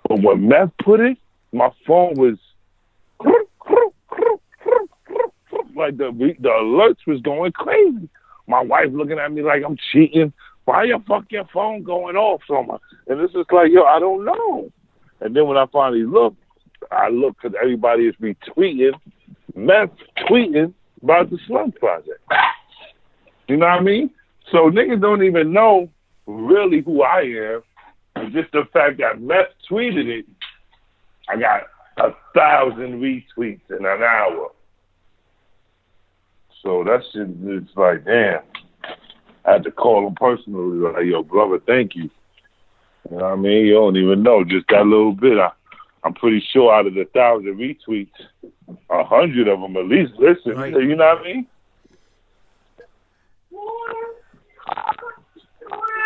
But 0.09 0.23
when 0.23 0.49
Meth 0.49 0.71
put 0.83 1.01
it, 1.01 1.17
my 1.53 1.71
phone 1.87 2.15
was 2.15 2.37
like 5.77 5.97
the 5.97 6.35
the 6.39 6.49
alerts 6.49 7.07
was 7.07 7.21
going 7.23 7.53
crazy. 7.53 8.09
My 8.47 8.61
wife 8.61 8.89
looking 8.93 9.19
at 9.19 9.33
me 9.33 9.43
like 9.43 9.63
I'm 9.65 9.77
cheating. 9.93 10.33
Why 10.65 10.85
your 10.85 11.01
fucking 11.01 11.45
phone 11.53 11.83
going 11.83 12.17
off 12.17 12.43
so 12.49 12.63
much? 12.63 12.81
And 13.07 13.21
this 13.21 13.31
is 13.31 13.45
like, 13.51 13.71
yo, 13.71 13.83
I 13.83 13.99
don't 13.99 14.25
know. 14.25 14.71
And 15.21 15.37
then 15.37 15.47
when 15.47 15.59
I 15.59 15.67
finally 15.67 16.05
look, 16.05 16.35
I 16.91 17.09
look 17.09 17.37
because 17.41 17.57
everybody 17.61 18.05
is 18.05 18.15
retweeting, 18.21 18.93
meth 19.55 19.91
tweeting 20.29 20.73
about 21.03 21.31
the 21.31 21.39
Slum 21.47 21.73
Project. 21.73 22.21
You 23.49 23.57
know 23.57 23.67
what 23.67 23.81
I 23.81 23.81
mean? 23.81 24.11
So 24.51 24.71
niggas 24.71 25.01
don't 25.01 25.23
even 25.23 25.53
know 25.53 25.91
really 26.27 26.81
who 26.81 27.03
I 27.03 27.21
am. 27.21 27.63
Just 28.33 28.53
the 28.53 28.65
fact 28.73 28.99
that 28.99 29.21
meth 29.21 29.49
tweeted 29.71 30.07
it, 30.07 30.27
I 31.29 31.37
got 31.37 31.63
a 31.99 32.11
thousand 32.35 33.01
retweets 33.01 33.71
in 33.71 33.85
an 33.85 34.03
hour. 34.03 34.51
So 36.63 36.83
that 36.85 37.03
shit 37.13 37.29
is 37.29 37.69
like, 37.77 38.05
damn. 38.05 38.41
I 39.45 39.53
had 39.53 39.65
to 39.65 39.71
call 39.71 40.07
him 40.07 40.15
personally, 40.15 40.79
like, 40.79 41.05
yo, 41.05 41.23
brother, 41.23 41.61
thank 41.67 41.95
you. 41.95 42.09
You 43.11 43.19
know 43.19 43.25
what 43.25 43.33
I 43.33 43.37
mean? 43.37 43.67
You 43.67 43.75
don't 43.75 43.97
even 43.97 44.23
know, 44.23 44.43
just 44.45 44.67
that 44.71 44.87
little 44.87 45.13
bit. 45.13 45.39
I, 45.39 45.51
I'm 46.05 46.15
pretty 46.15 46.45
sure 46.53 46.73
out 46.73 46.87
of 46.87 46.95
the 46.95 47.07
thousand 47.07 47.57
retweets, 47.57 48.11
a 48.91 49.05
hundred 49.05 49.49
of 49.49 49.61
them 49.61 49.77
at 49.77 49.87
least 49.87 50.13
listen. 50.19 50.53
Right. 50.53 50.73
You 50.73 50.95
know 50.95 51.07
what 51.07 51.19
I 51.19 51.25
mean? 51.25 51.47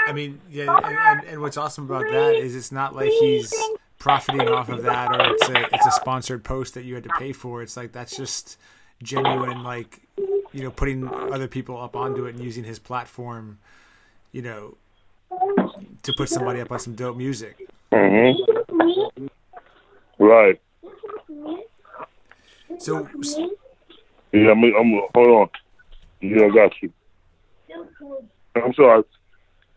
I 0.07 0.12
mean, 0.12 0.40
yeah, 0.51 0.74
and, 0.84 1.24
and, 1.28 1.40
what's 1.42 1.59
awesome 1.59 1.84
about 1.84 2.05
that 2.11 2.34
is 2.34 2.57
it's 2.57 2.72
not 2.72 2.96
like 2.96 3.11
he's 3.11 3.53
profiting 3.99 4.49
off 4.49 4.70
of 4.70 4.82
that 4.84 5.11
or 5.11 5.34
it's 5.34 5.49
a 5.51 5.74
it's 5.74 5.86
a 5.86 5.90
sponsored 5.90 6.42
post 6.44 6.74
that 6.74 6.84
you 6.84 6.94
had 6.94 7.05
to 7.05 7.11
pay 7.18 7.32
for. 7.32 7.61
It's 7.62 7.76
like 7.76 7.92
that's 7.92 8.16
just 8.16 8.57
genuine, 9.03 9.62
like 9.64 10.01
you 10.53 10.62
know, 10.62 10.70
putting 10.70 11.07
other 11.09 11.49
people 11.49 11.78
up 11.78 11.94
onto 11.94 12.24
it 12.24 12.34
and 12.34 12.42
using 12.42 12.64
his 12.64 12.78
platform, 12.78 13.59
you 14.32 14.40
know, 14.40 14.76
to 16.05 16.12
put 16.14 16.28
somebody 16.30 16.61
up 16.61 16.72
on 16.72 16.78
some 16.78 16.94
dope 16.94 17.16
music. 17.16 17.68
Mm-hmm. 17.92 19.26
Right. 20.19 20.61
So, 22.79 23.09
Yeah, 24.33 24.51
I'm, 24.51 24.62
I'm, 24.64 25.01
hold 25.14 25.29
on. 25.29 25.49
Yeah, 26.21 26.47
I 26.47 26.49
got 26.51 26.73
you. 26.83 26.93
I'm 28.55 28.73
sorry. 28.75 29.05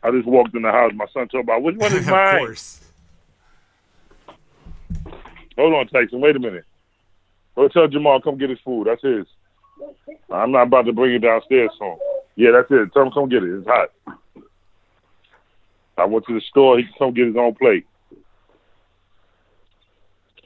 I 0.04 0.12
just 0.12 0.26
walked 0.28 0.56
in 0.56 0.64
the 0.64 0.72
house. 0.72 0.92
My 0.96 1.06
son 1.14 1.28
told 1.28 1.44
about 1.46 1.62
which 1.62 1.76
one 1.78 1.92
is 1.94 2.00
of 2.08 2.12
mine. 2.12 2.39
course, 2.39 2.80
Hold 5.58 5.74
on, 5.76 5.88
Tyson. 5.88 6.22
Wait 6.22 6.36
a 6.36 6.39
minute. 6.39 6.66
Go 7.56 7.68
tell 7.68 7.88
Jamal 7.88 8.22
come 8.22 8.38
get 8.38 8.50
his 8.50 8.60
food. 8.66 8.88
That's 8.88 9.02
his. 9.04 9.26
I'm 10.32 10.52
not 10.52 10.64
about 10.68 10.86
to 10.86 10.94
bring 10.94 11.14
it 11.14 11.20
downstairs 11.20 11.70
him. 11.80 11.98
Yeah, 12.36 12.52
that's 12.52 12.72
it. 12.72 12.94
Tell 12.94 13.04
him 13.04 13.12
come 13.12 13.30
get 13.30 13.44
it. 13.44 13.58
It's 13.58 13.68
hot. 13.68 13.89
I 15.98 16.06
went 16.06 16.26
to 16.28 16.34
the 16.34 16.42
store. 16.42 16.78
He 16.78 16.84
can 16.86 16.94
come 16.98 17.14
get 17.14 17.28
his 17.28 17.36
own 17.36 17.54
plate. 17.56 17.86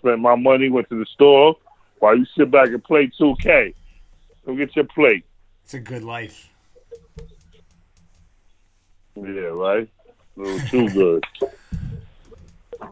Spent 0.06 0.22
my 0.22 0.36
money. 0.36 0.70
Went 0.70 0.88
to 0.90 1.00
the 1.00 1.06
store. 1.08 1.56
While 1.98 2.16
you 2.16 2.28
sit 2.38 2.52
back 2.52 2.68
and 2.68 2.84
play 2.84 3.10
2K, 3.20 3.74
go 4.46 4.56
get 4.56 4.76
your 4.76 4.86
plate. 4.86 5.26
it's 5.64 5.74
a 5.74 5.80
good 5.80 6.04
life. 6.04 6.52
Yeah, 9.16 9.24
right. 9.24 9.90
A 10.38 10.40
little 10.40 10.68
too 10.68 10.90
good. 10.90 11.24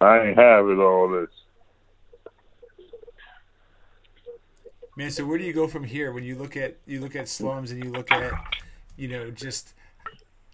I 0.00 0.28
ain't 0.28 0.38
having 0.38 0.78
all 0.80 1.10
this. 1.10 1.28
Man, 4.96 5.10
so 5.10 5.26
where 5.26 5.36
do 5.36 5.44
you 5.44 5.52
go 5.52 5.68
from 5.68 5.84
here 5.84 6.10
when 6.12 6.24
you 6.24 6.36
look 6.36 6.56
at 6.56 6.78
you 6.86 7.00
look 7.00 7.14
at 7.14 7.28
slums 7.28 7.70
and 7.70 7.84
you 7.84 7.90
look 7.90 8.10
at 8.10 8.32
you 8.96 9.08
know 9.08 9.30
just 9.30 9.74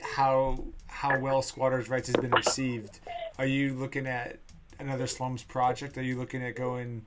how 0.00 0.64
how 0.88 1.20
well 1.20 1.42
squatters 1.42 1.88
rights 1.88 2.09
has 2.09 2.16
been 2.16 2.32
received? 2.32 2.98
Are 3.38 3.46
you 3.46 3.72
looking 3.74 4.09
at 4.09 4.40
another 4.78 5.06
slums 5.06 5.42
project? 5.42 5.98
Are 5.98 6.02
you 6.02 6.18
looking 6.18 6.42
at 6.42 6.56
going 6.56 7.04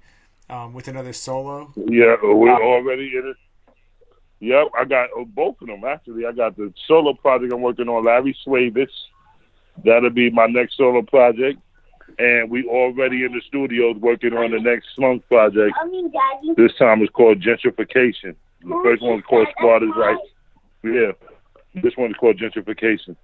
um, 0.50 0.74
with 0.74 0.88
another 0.88 1.14
solo? 1.14 1.72
Yeah, 1.76 2.16
we're 2.22 2.62
already 2.62 3.12
in 3.16 3.28
it. 3.28 3.38
Yep, 4.42 4.68
I 4.78 4.86
got 4.86 5.10
uh, 5.20 5.26
both 5.26 5.62
of 5.62 5.68
them 5.68 5.84
actually. 5.84 6.26
I 6.26 6.32
got 6.32 6.56
the 6.56 6.74
solo 6.88 7.14
project 7.14 7.54
I'm 7.54 7.62
working 7.62 7.90
on, 7.90 8.06
Larry 8.06 8.36
Swavis. 8.46 8.88
That'll 9.84 10.10
be 10.10 10.30
my 10.30 10.46
next 10.46 10.78
solo 10.78 11.02
project. 11.02 11.60
And 12.18 12.50
we 12.50 12.66
already 12.66 13.24
in 13.24 13.34
the 13.34 13.42
studios 13.48 13.98
working 13.98 14.34
on 14.34 14.52
the 14.52 14.60
next 14.60 14.88
slums 14.96 15.22
project. 15.28 15.76
I 15.82 15.88
mean, 15.88 16.12
Daddy. 16.12 16.54
This 16.58 16.76
time 16.78 17.02
it's 17.02 17.12
called 17.12 17.42
Gentrification. 17.42 18.36
The 18.62 18.82
first 18.84 19.02
one's 19.02 19.24
called 19.24 19.48
Squatters 19.58 19.94
Rights. 19.96 20.22
Yeah. 20.84 21.12
This 21.82 21.94
one's 21.98 22.16
called 22.16 22.38
Gentrification. 22.38 23.16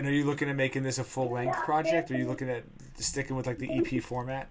And 0.00 0.08
are 0.08 0.12
you 0.12 0.24
looking 0.24 0.48
at 0.48 0.56
making 0.56 0.82
this 0.82 0.98
a 0.98 1.04
full 1.04 1.30
length 1.30 1.58
project? 1.58 2.10
Or 2.10 2.14
are 2.14 2.16
you 2.16 2.26
looking 2.26 2.48
at 2.48 2.64
sticking 2.96 3.36
with 3.36 3.46
like 3.46 3.58
the 3.58 3.70
EP 3.70 4.02
format? 4.02 4.48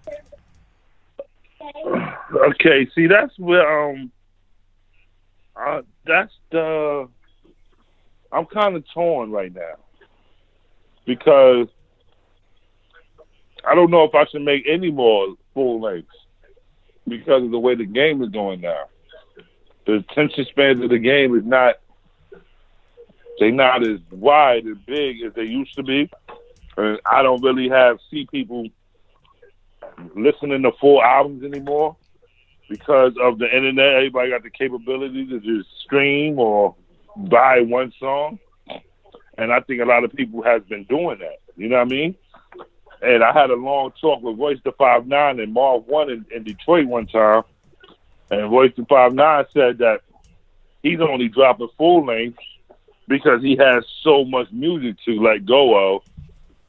Okay, 2.32 2.88
see 2.94 3.08
that's 3.08 3.36
where 3.36 3.90
um 3.90 4.12
uh, 5.56 5.82
that's 6.06 6.32
the 6.52 7.08
I'm 8.30 8.46
kind 8.46 8.76
of 8.76 8.84
torn 8.94 9.32
right 9.32 9.52
now 9.52 9.74
because 11.04 11.66
I 13.68 13.74
don't 13.74 13.90
know 13.90 14.04
if 14.04 14.14
I 14.14 14.26
should 14.26 14.42
make 14.42 14.62
any 14.68 14.92
more 14.92 15.34
full 15.52 15.80
lengths 15.80 16.14
because 17.08 17.42
of 17.42 17.50
the 17.50 17.58
way 17.58 17.74
the 17.74 17.86
game 17.86 18.22
is 18.22 18.28
going 18.28 18.60
now. 18.60 18.84
The 19.84 19.94
attention 19.94 20.46
span 20.48 20.80
of 20.80 20.90
the 20.90 20.98
game 21.00 21.36
is 21.36 21.44
not 21.44 21.80
they 23.40 23.50
not 23.50 23.82
as 23.82 23.98
wide 24.12 24.64
and 24.64 24.84
big 24.86 25.22
as 25.22 25.32
they 25.32 25.44
used 25.44 25.74
to 25.74 25.82
be, 25.82 26.08
and 26.76 27.00
I 27.10 27.22
don't 27.22 27.42
really 27.42 27.68
have 27.70 27.98
see 28.10 28.26
people 28.30 28.68
listening 30.14 30.62
to 30.62 30.72
full 30.80 31.02
albums 31.02 31.42
anymore 31.42 31.96
because 32.68 33.14
of 33.20 33.38
the 33.38 33.46
internet. 33.46 33.94
Everybody 33.94 34.30
got 34.30 34.42
the 34.42 34.50
capability 34.50 35.26
to 35.26 35.40
just 35.40 35.68
stream 35.82 36.38
or 36.38 36.76
buy 37.16 37.60
one 37.62 37.92
song, 37.98 38.38
and 39.38 39.52
I 39.52 39.60
think 39.60 39.80
a 39.80 39.86
lot 39.86 40.04
of 40.04 40.12
people 40.12 40.42
has 40.42 40.62
been 40.64 40.84
doing 40.84 41.18
that. 41.20 41.40
You 41.56 41.68
know 41.68 41.78
what 41.78 41.86
I 41.86 41.90
mean? 41.90 42.14
And 43.02 43.24
I 43.24 43.32
had 43.32 43.48
a 43.48 43.54
long 43.54 43.92
talk 43.98 44.22
with 44.22 44.38
Royce 44.38 44.60
da 44.62 44.72
5'9" 44.72 45.42
and 45.42 45.54
Marv 45.54 45.86
Won 45.86 46.10
in, 46.10 46.26
in 46.30 46.44
Detroit 46.44 46.86
one 46.86 47.06
time, 47.06 47.44
and 48.30 48.52
Royce 48.52 48.74
da 48.76 48.84
5'9" 48.84 49.46
said 49.54 49.78
that 49.78 50.02
he's 50.82 51.00
only 51.00 51.28
dropping 51.28 51.68
full 51.78 52.04
length 52.04 52.38
because 53.10 53.42
he 53.42 53.56
has 53.56 53.84
so 54.02 54.24
much 54.24 54.50
music 54.50 54.96
to 55.04 55.20
let 55.20 55.44
go 55.44 55.96
of. 55.96 56.02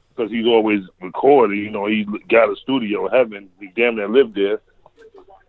Because 0.10 0.30
he's 0.30 0.46
always 0.46 0.82
recording, 1.00 1.60
you 1.60 1.70
know, 1.70 1.86
he 1.86 2.06
got 2.30 2.52
a 2.52 2.56
studio 2.58 3.08
in 3.08 3.14
heaven. 3.14 3.50
He 3.62 3.68
damn 3.74 3.96
near 3.96 4.10
lived 4.10 4.36
there 4.36 4.60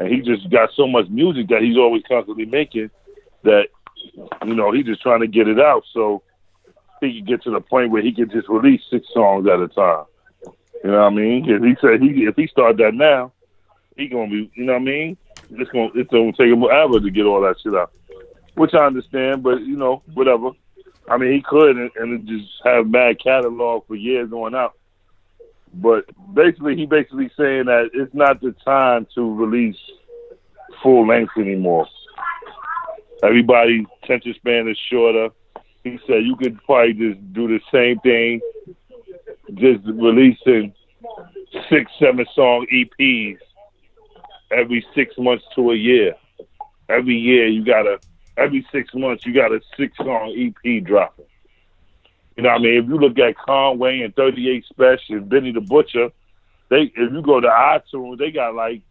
and 0.03 0.13
he 0.13 0.21
just 0.21 0.49
got 0.51 0.71
so 0.75 0.87
much 0.87 1.09
music 1.09 1.49
that 1.49 1.63
he's 1.63 1.77
always 1.77 2.03
constantly 2.09 2.45
making 2.45 2.91
that 3.45 3.69
you 4.45 4.55
know 4.55 4.73
he's 4.73 4.87
just 4.87 5.03
trying 5.03 5.21
to 5.21 5.27
get 5.27 5.49
it 5.49 5.61
out 5.61 5.85
so 5.93 6.23
he 7.01 7.19
can 7.19 7.25
get 7.25 7.43
to 7.43 7.51
the 7.51 7.61
point 7.61 7.91
where 7.91 8.03
he 8.03 8.13
can 8.13 8.31
just 8.31 8.49
release 8.49 8.81
six 8.91 9.07
songs 9.13 9.47
at 9.49 9.61
a 9.61 9.69
time. 9.69 10.05
You 10.85 10.91
know 10.91 10.99
what 10.99 11.07
I 11.07 11.11
mean? 11.11 11.45
He 11.45 11.77
said 11.81 12.01
he 12.01 12.25
if 12.25 12.37
he 12.37 12.47
start 12.47 12.77
that 12.79 12.95
now, 12.95 13.33
he 13.97 14.09
gonna 14.09 14.31
be 14.31 14.51
you 14.55 14.65
know 14.65 14.75
what 14.75 14.83
I 14.83 14.85
mean? 14.85 15.17
It's 15.51 15.71
gonna 15.71 15.91
it's 15.95 16.11
gonna 16.11 16.33
take 16.33 16.53
him 16.53 16.61
forever 16.61 17.01
to 17.01 17.11
get 17.11 17.27
all 17.27 17.43
that 17.43 17.57
shit 17.63 17.75
out, 17.75 17.93
which 18.55 18.75
I 18.75 18.87
understand, 18.87 19.43
but 19.43 19.61
you 19.63 19.77
know 19.77 20.03
whatever. 20.15 20.51
I 21.09 21.17
mean 21.17 21.33
he 21.33 21.43
could 21.43 21.77
and, 21.77 21.91
and 21.97 22.27
just 22.27 22.49
have 22.65 22.91
bad 22.91 23.21
catalog 23.23 23.87
for 23.87 23.95
years 23.95 24.31
going 24.31 24.55
out. 24.55 24.75
But 25.75 26.05
basically, 26.35 26.77
he 26.77 26.87
basically 26.87 27.31
saying 27.37 27.65
that 27.67 27.91
it's 27.95 28.15
not 28.15 28.41
the 28.41 28.55
time 28.65 29.07
to 29.15 29.35
release 29.35 29.79
full 30.83 31.07
length 31.07 31.33
anymore. 31.39 31.87
Everybody's 33.23 33.87
attention 34.03 34.35
span 34.35 34.69
is 34.69 34.79
shorter. 34.91 35.31
He 35.85 35.99
said 36.07 36.25
you 36.25 36.37
could 36.37 36.63
probably 36.65 36.93
just 36.93 37.33
do 37.33 37.49
the 37.49 37.61
same 37.73 37.99
thing, 38.01 38.41
just 39.55 39.85
releasing 39.87 40.75
six, 41.71 41.91
seven 41.99 42.27
song 42.35 42.67
EPs 42.73 43.39
every 44.51 44.85
six 44.95 45.15
months 45.19 45.45
to 45.55 45.71
a 45.71 45.77
year. 45.77 46.15
Every 46.89 47.17
year 47.17 47.47
you 47.47 47.65
gotta, 47.65 47.99
every 48.37 48.67
six 48.73 48.95
months 48.95 49.27
you 49.27 49.35
got 49.35 49.53
a 49.53 49.61
six 49.77 49.97
song 49.97 50.35
EP 50.37 50.85
dropping. 50.85 51.27
You 52.37 52.45
know 52.45 52.51
what 52.51 52.61
I 52.61 52.63
mean? 52.63 52.83
If 52.83 52.89
you 52.89 52.99
look 52.99 53.19
at 53.19 53.37
Conway 53.37 54.01
and 54.01 54.15
38 54.17 54.65
Spesh 54.75 55.29
Benny 55.29 55.53
the 55.53 55.61
Butcher, 55.61 56.11
they 56.71 56.93
if 56.97 57.13
you 57.13 57.23
go 57.23 57.41
to 57.41 57.49
iTunes, 57.49 58.19
they 58.19 58.31
got 58.31 58.55
like 58.55 58.83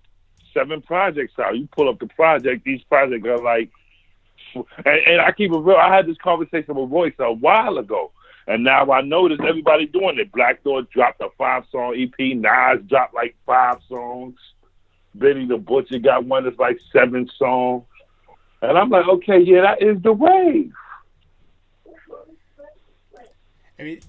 seven 0.54 0.82
projects 0.82 1.34
out. 1.40 1.58
You 1.58 1.68
pull 1.76 1.90
up 1.90 2.00
the 2.00 2.08
project, 2.08 2.64
these 2.66 2.84
projects 2.84 3.26
are 3.26 3.40
like 3.40 3.70
and, 4.56 4.66
and 4.86 5.22
I 5.22 5.32
keep 5.32 5.52
it 5.52 5.58
real. 5.58 5.78
I 5.78 5.94
had 5.96 6.08
this 6.08 6.18
conversation 6.18 6.76
with 6.76 6.92
Royce 6.92 7.14
a 7.20 7.32
while 7.32 7.78
ago, 7.78 8.12
and 8.48 8.64
now 8.64 8.92
I 8.92 9.02
notice 9.02 9.40
everybody 9.48 9.86
doing 9.88 10.20
it. 10.20 10.32
Black 10.32 10.64
Thought 10.64 10.90
dropped 10.92 11.22
a 11.22 11.30
five 11.38 11.64
song 11.72 11.96
EP. 11.98 12.38
Nas 12.38 12.84
dropped 12.88 13.14
like 13.14 13.36
five 13.46 13.78
songs. 13.88 14.36
Benny 15.16 15.46
the 15.46 15.58
Butcher 15.58 16.00
got 16.00 16.26
one 16.26 16.44
that's 16.44 16.60
like 16.60 16.80
seven 16.92 17.30
songs. 17.38 17.84
And 18.62 18.78
I'm 18.78 18.90
like, 18.90 19.08
okay, 19.08 19.40
yeah, 19.40 19.62
that 19.62 19.82
is 19.82 20.02
the 20.02 20.14
wave. 20.14 20.72
I 23.80 23.84
mean, 23.84 24.00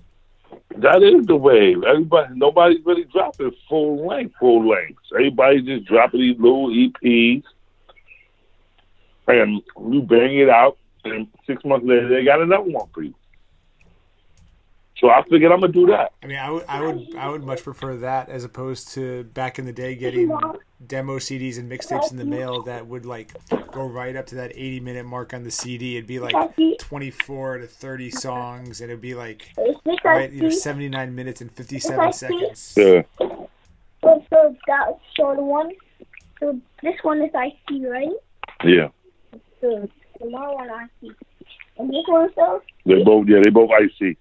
That 0.76 1.02
is 1.02 1.26
the 1.26 1.36
wave. 1.36 1.82
Everybody, 1.84 2.34
nobody's 2.34 2.84
really 2.84 3.04
dropping 3.04 3.52
full 3.68 4.06
length, 4.06 4.34
full 4.38 4.68
lengths. 4.68 5.02
Everybody's 5.12 5.64
just 5.64 5.86
dropping 5.86 6.20
these 6.20 6.38
little 6.38 6.68
EPs, 6.68 7.42
and 9.28 9.62
you 9.90 10.02
bang 10.02 10.38
it 10.38 10.50
out, 10.50 10.76
and 11.04 11.26
six 11.46 11.64
months 11.64 11.86
later 11.86 12.08
they 12.08 12.24
got 12.24 12.42
another 12.42 12.64
one 12.64 12.86
for 12.92 13.02
you. 13.02 13.14
So 14.98 15.08
I 15.08 15.22
figured 15.28 15.50
I'm 15.50 15.60
gonna 15.60 15.72
do 15.72 15.86
that. 15.86 16.12
I 16.22 16.26
mean, 16.26 16.38
I 16.38 16.50
would, 16.50 16.64
I 16.68 16.80
would, 16.80 17.16
I 17.16 17.28
would 17.28 17.42
much 17.42 17.64
prefer 17.64 17.96
that 17.96 18.28
as 18.28 18.44
opposed 18.44 18.92
to 18.92 19.24
back 19.24 19.58
in 19.58 19.64
the 19.64 19.72
day 19.72 19.94
getting 19.96 20.30
demo 20.86 21.18
CDs 21.18 21.58
and 21.58 21.70
mixtapes 21.70 22.10
in 22.10 22.16
the 22.16 22.24
mail 22.24 22.62
that 22.62 22.86
would 22.86 23.06
like 23.06 23.32
go 23.72 23.86
right 23.86 24.16
up 24.16 24.26
to 24.26 24.34
that 24.36 24.52
80 24.54 24.80
minute 24.80 25.06
mark 25.06 25.34
on 25.34 25.44
the 25.44 25.50
CD. 25.50 25.96
It'd 25.96 26.06
be 26.06 26.18
like 26.18 26.34
24 26.78 27.58
to 27.58 27.66
30 27.66 28.10
songs, 28.10 28.80
and 28.80 28.90
it'd 28.90 29.00
be 29.00 29.14
like 29.14 29.52
right, 30.04 30.30
you 30.32 30.42
know, 30.42 30.50
79 30.50 31.14
minutes 31.14 31.40
and 31.40 31.50
57 31.50 32.12
seconds. 32.12 32.74
Yeah. 32.76 33.02
So, 33.18 34.24
so 34.30 34.56
that 34.66 34.98
so 35.16 35.34
the 35.34 35.42
one 35.42 35.70
so 36.40 36.58
this 36.82 36.96
one 37.02 37.22
is 37.22 37.30
IC, 37.34 37.82
right? 37.88 38.08
Yeah. 38.64 38.88
So 39.60 39.88
the 40.20 40.30
more 40.30 40.54
one 40.56 40.68
IC. 40.68 41.14
And 41.78 41.90
this 41.90 42.04
one 42.06 42.28
so 42.34 42.62
They 42.84 43.02
both 43.02 43.28
yeah, 43.28 43.40
they 43.42 43.50
both 43.50 43.70
icy. 43.70 44.16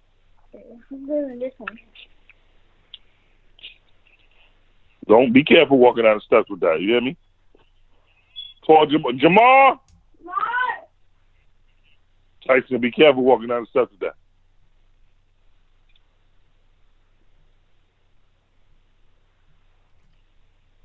who's 0.90 1.40
this 1.40 1.54
one? 1.58 1.78
Don't 5.12 5.34
be 5.34 5.44
careful 5.44 5.78
walking 5.78 6.06
down 6.06 6.16
the 6.16 6.22
steps 6.22 6.50
with 6.50 6.62
that. 6.62 6.80
You 6.80 6.88
hear 6.92 7.02
me? 7.02 7.18
Paul 8.66 8.86
Jam- 8.86 9.20
Jamal 9.20 9.84
Tyson, 12.48 12.80
be 12.80 12.92
careful 12.92 13.22
walking 13.22 13.50
down 13.50 13.64
the 13.64 13.68
steps 13.68 13.92
with 13.92 14.00
that. 14.00 14.14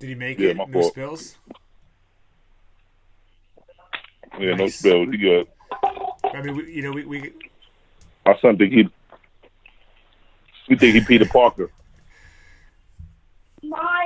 Did 0.00 0.08
he 0.08 0.14
make 0.16 0.40
Yeah, 0.40 0.48
it? 0.50 0.56
No 0.56 0.66
fault. 0.66 0.86
spills. 0.86 1.38
Yeah, 4.40 4.54
no 4.56 4.66
spills. 4.66 5.08
He 5.12 5.18
good. 5.18 5.46
I 6.34 6.42
mean, 6.42 6.56
we, 6.56 6.72
you 6.72 6.82
know, 6.82 6.90
we, 6.90 7.04
we 7.04 7.32
My 8.24 8.36
son 8.42 8.58
think 8.58 8.72
he 8.72 8.88
we 10.68 10.76
think 10.76 10.94
he 10.96 11.00
Peter 11.02 11.26
Parker. 11.26 11.70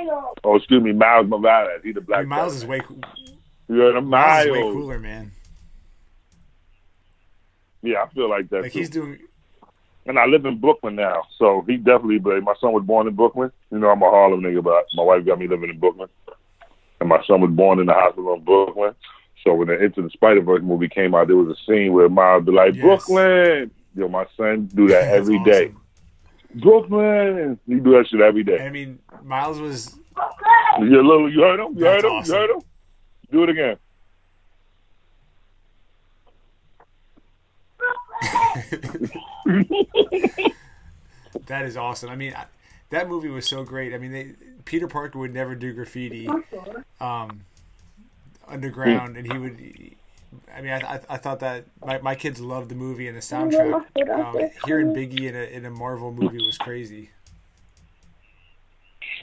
Miles. 0.06 0.36
Oh, 0.44 0.56
excuse 0.56 0.82
me, 0.82 0.92
Miles 0.92 1.26
Morales. 1.28 1.80
He 1.82 1.92
the 1.92 2.00
black 2.00 2.20
mean, 2.20 2.28
Miles 2.30 2.52
guy. 2.52 2.56
is 2.58 2.64
way, 2.66 2.80
coo- 2.80 3.00
You 3.68 3.76
heard 3.76 3.96
him? 3.96 4.06
Miles 4.06 4.46
is 4.46 4.52
way 4.52 4.60
cooler, 4.62 4.98
man. 4.98 5.32
Yeah, 7.82 8.02
I 8.02 8.08
feel 8.14 8.28
like 8.28 8.48
that 8.50 8.62
Like 8.62 8.72
too. 8.72 8.78
he's 8.80 8.90
doing. 8.90 9.18
and 10.06 10.18
I 10.18 10.26
live 10.26 10.44
in 10.44 10.58
Brooklyn 10.60 10.96
now, 10.96 11.22
so 11.38 11.64
he 11.66 11.76
definitely. 11.76 12.18
But 12.18 12.42
my 12.42 12.54
son 12.60 12.72
was 12.72 12.84
born 12.84 13.06
in 13.08 13.14
Brooklyn. 13.14 13.50
You 13.70 13.78
know, 13.78 13.88
I'm 13.90 14.02
a 14.02 14.10
Harlem 14.10 14.42
nigga, 14.42 14.62
but 14.62 14.84
my 14.94 15.02
wife 15.02 15.24
got 15.24 15.38
me 15.38 15.48
living 15.48 15.70
in 15.70 15.78
Brooklyn, 15.78 16.08
and 17.00 17.08
my 17.08 17.22
son 17.26 17.40
was 17.40 17.50
born 17.50 17.78
in 17.80 17.86
the 17.86 17.94
hospital 17.94 18.34
in 18.34 18.44
Brooklyn. 18.44 18.94
So 19.44 19.54
when 19.54 19.68
the 19.68 19.82
Into 19.82 20.02
the 20.02 20.10
Spider-Verse 20.10 20.60
movie 20.62 20.88
came 20.88 21.14
out, 21.14 21.28
there 21.28 21.36
was 21.36 21.56
a 21.56 21.60
scene 21.64 21.94
where 21.94 22.10
Miles 22.10 22.44
be 22.44 22.52
like, 22.52 22.74
Yes. 22.74 22.82
"Brooklyn." 22.82 23.70
Yo, 23.96 24.06
my 24.08 24.26
son 24.36 24.66
do 24.74 24.86
that 24.88 25.00
That's 25.04 25.16
every 25.16 25.42
day. 25.44 25.72
Awesome. 26.50 26.60
Brooklyn. 26.60 27.58
He 27.66 27.74
do 27.76 27.90
that 27.92 28.06
shit 28.08 28.20
every 28.20 28.44
day. 28.44 28.64
I 28.64 28.70
mean, 28.70 28.98
Miles 29.24 29.58
was. 29.60 29.96
You 30.80 31.02
little, 31.02 31.32
you 31.32 31.40
heard 31.40 31.60
him? 31.60 31.74
You 31.76 31.84
That's 31.84 32.02
heard 32.02 32.10
him? 32.10 32.16
awesome. 32.16 32.34
You 32.34 32.40
heard 32.40 32.50
him? 32.50 32.60
Do 33.32 33.42
it 33.44 33.48
again. 33.50 33.76
That 41.46 41.64
is 41.64 41.76
awesome. 41.76 42.10
I 42.10 42.16
mean, 42.16 42.32
I, 42.36 42.44
that 42.90 43.08
movie 43.08 43.28
was 43.28 43.46
so 43.46 43.64
great. 43.64 43.92
I 43.92 43.98
mean, 43.98 44.12
they, 44.12 44.32
Peter 44.64 44.86
Parker 44.86 45.18
would 45.18 45.34
never 45.34 45.56
do 45.56 45.72
graffiti 45.72 46.28
um, 47.00 47.40
underground, 48.46 49.16
and 49.16 49.30
he 49.30 49.36
would. 49.36 49.60
I 50.54 50.60
mean, 50.60 50.70
I, 50.70 50.94
I, 50.94 51.00
I 51.10 51.16
thought 51.16 51.40
that 51.40 51.64
my, 51.84 51.98
my 51.98 52.14
kids 52.14 52.40
loved 52.40 52.68
the 52.68 52.74
movie 52.74 53.08
and 53.08 53.16
the 53.16 53.20
soundtrack. 53.20 53.72
Um, 54.10 54.50
hearing 54.64 54.88
Biggie 54.88 55.28
in 55.28 55.34
a 55.34 55.42
in 55.42 55.64
a 55.64 55.70
Marvel 55.70 56.12
movie 56.12 56.44
was 56.44 56.56
crazy. 56.58 57.10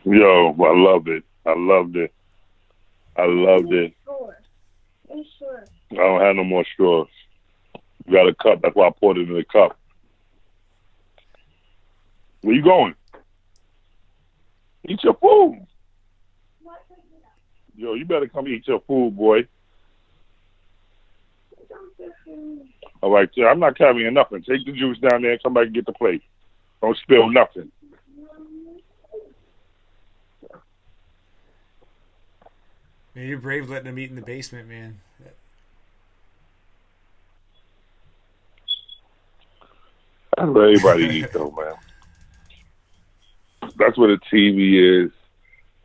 Yo, 0.04 0.56
I 0.60 0.74
loved 0.76 1.08
it. 1.08 1.24
I 1.46 1.54
loved 1.56 1.96
it. 1.96 2.14
I 3.16 3.26
loved 3.26 3.72
it. 3.74 3.94
Sure. 4.06 4.36
I'm. 5.12 5.24
I 5.92 5.96
don't 5.96 6.22
have 6.22 6.36
no 6.36 6.44
more 6.44 6.66
straws. 6.74 7.08
You 8.06 8.14
got 8.14 8.28
a 8.28 8.36
cup. 8.36 8.62
That's 8.62 8.76
why 8.76 8.88
I 8.88 8.92
poured 8.92 9.18
it 9.18 9.30
in 9.30 9.34
the 9.34 9.44
cup. 9.44 9.78
Where 12.42 12.56
you 12.56 12.64
going? 12.64 12.96
Eat 14.88 15.04
your 15.04 15.16
food. 15.16 15.66
Yo, 17.76 17.94
you 17.94 18.06
better 18.06 18.28
come 18.28 18.48
eat 18.48 18.68
your 18.68 18.82
food, 18.82 19.16
boy. 19.16 19.48
All 23.02 23.12
right, 23.12 23.30
yeah, 23.36 23.48
I'm 23.48 23.60
not 23.60 23.78
carrying 23.78 24.14
nothing. 24.14 24.42
Take 24.44 24.66
the 24.66 24.72
juice 24.72 24.98
down 25.00 25.22
there 25.22 25.32
and 25.32 25.44
come 25.44 25.54
back 25.54 25.66
and 25.66 25.74
get 25.74 25.86
the 25.86 25.94
plate. 25.94 26.24
Don't 26.82 26.98
spill 26.98 27.30
nothing. 27.30 27.72
Man, 33.16 33.28
you're 33.28 33.40
brave 33.40 33.70
letting 33.70 33.86
them 33.86 33.98
eat 33.98 34.10
in 34.10 34.16
the 34.16 34.22
basement, 34.22 34.68
man. 34.70 35.00
That's 40.38 40.50
where 40.50 40.70
everybody 40.70 41.06
eat, 41.16 41.34
though, 41.34 41.50
man. 41.50 41.74
That's 43.76 43.98
where 43.98 44.10
the 44.10 44.20
TV 44.32 45.06
is. 45.06 45.12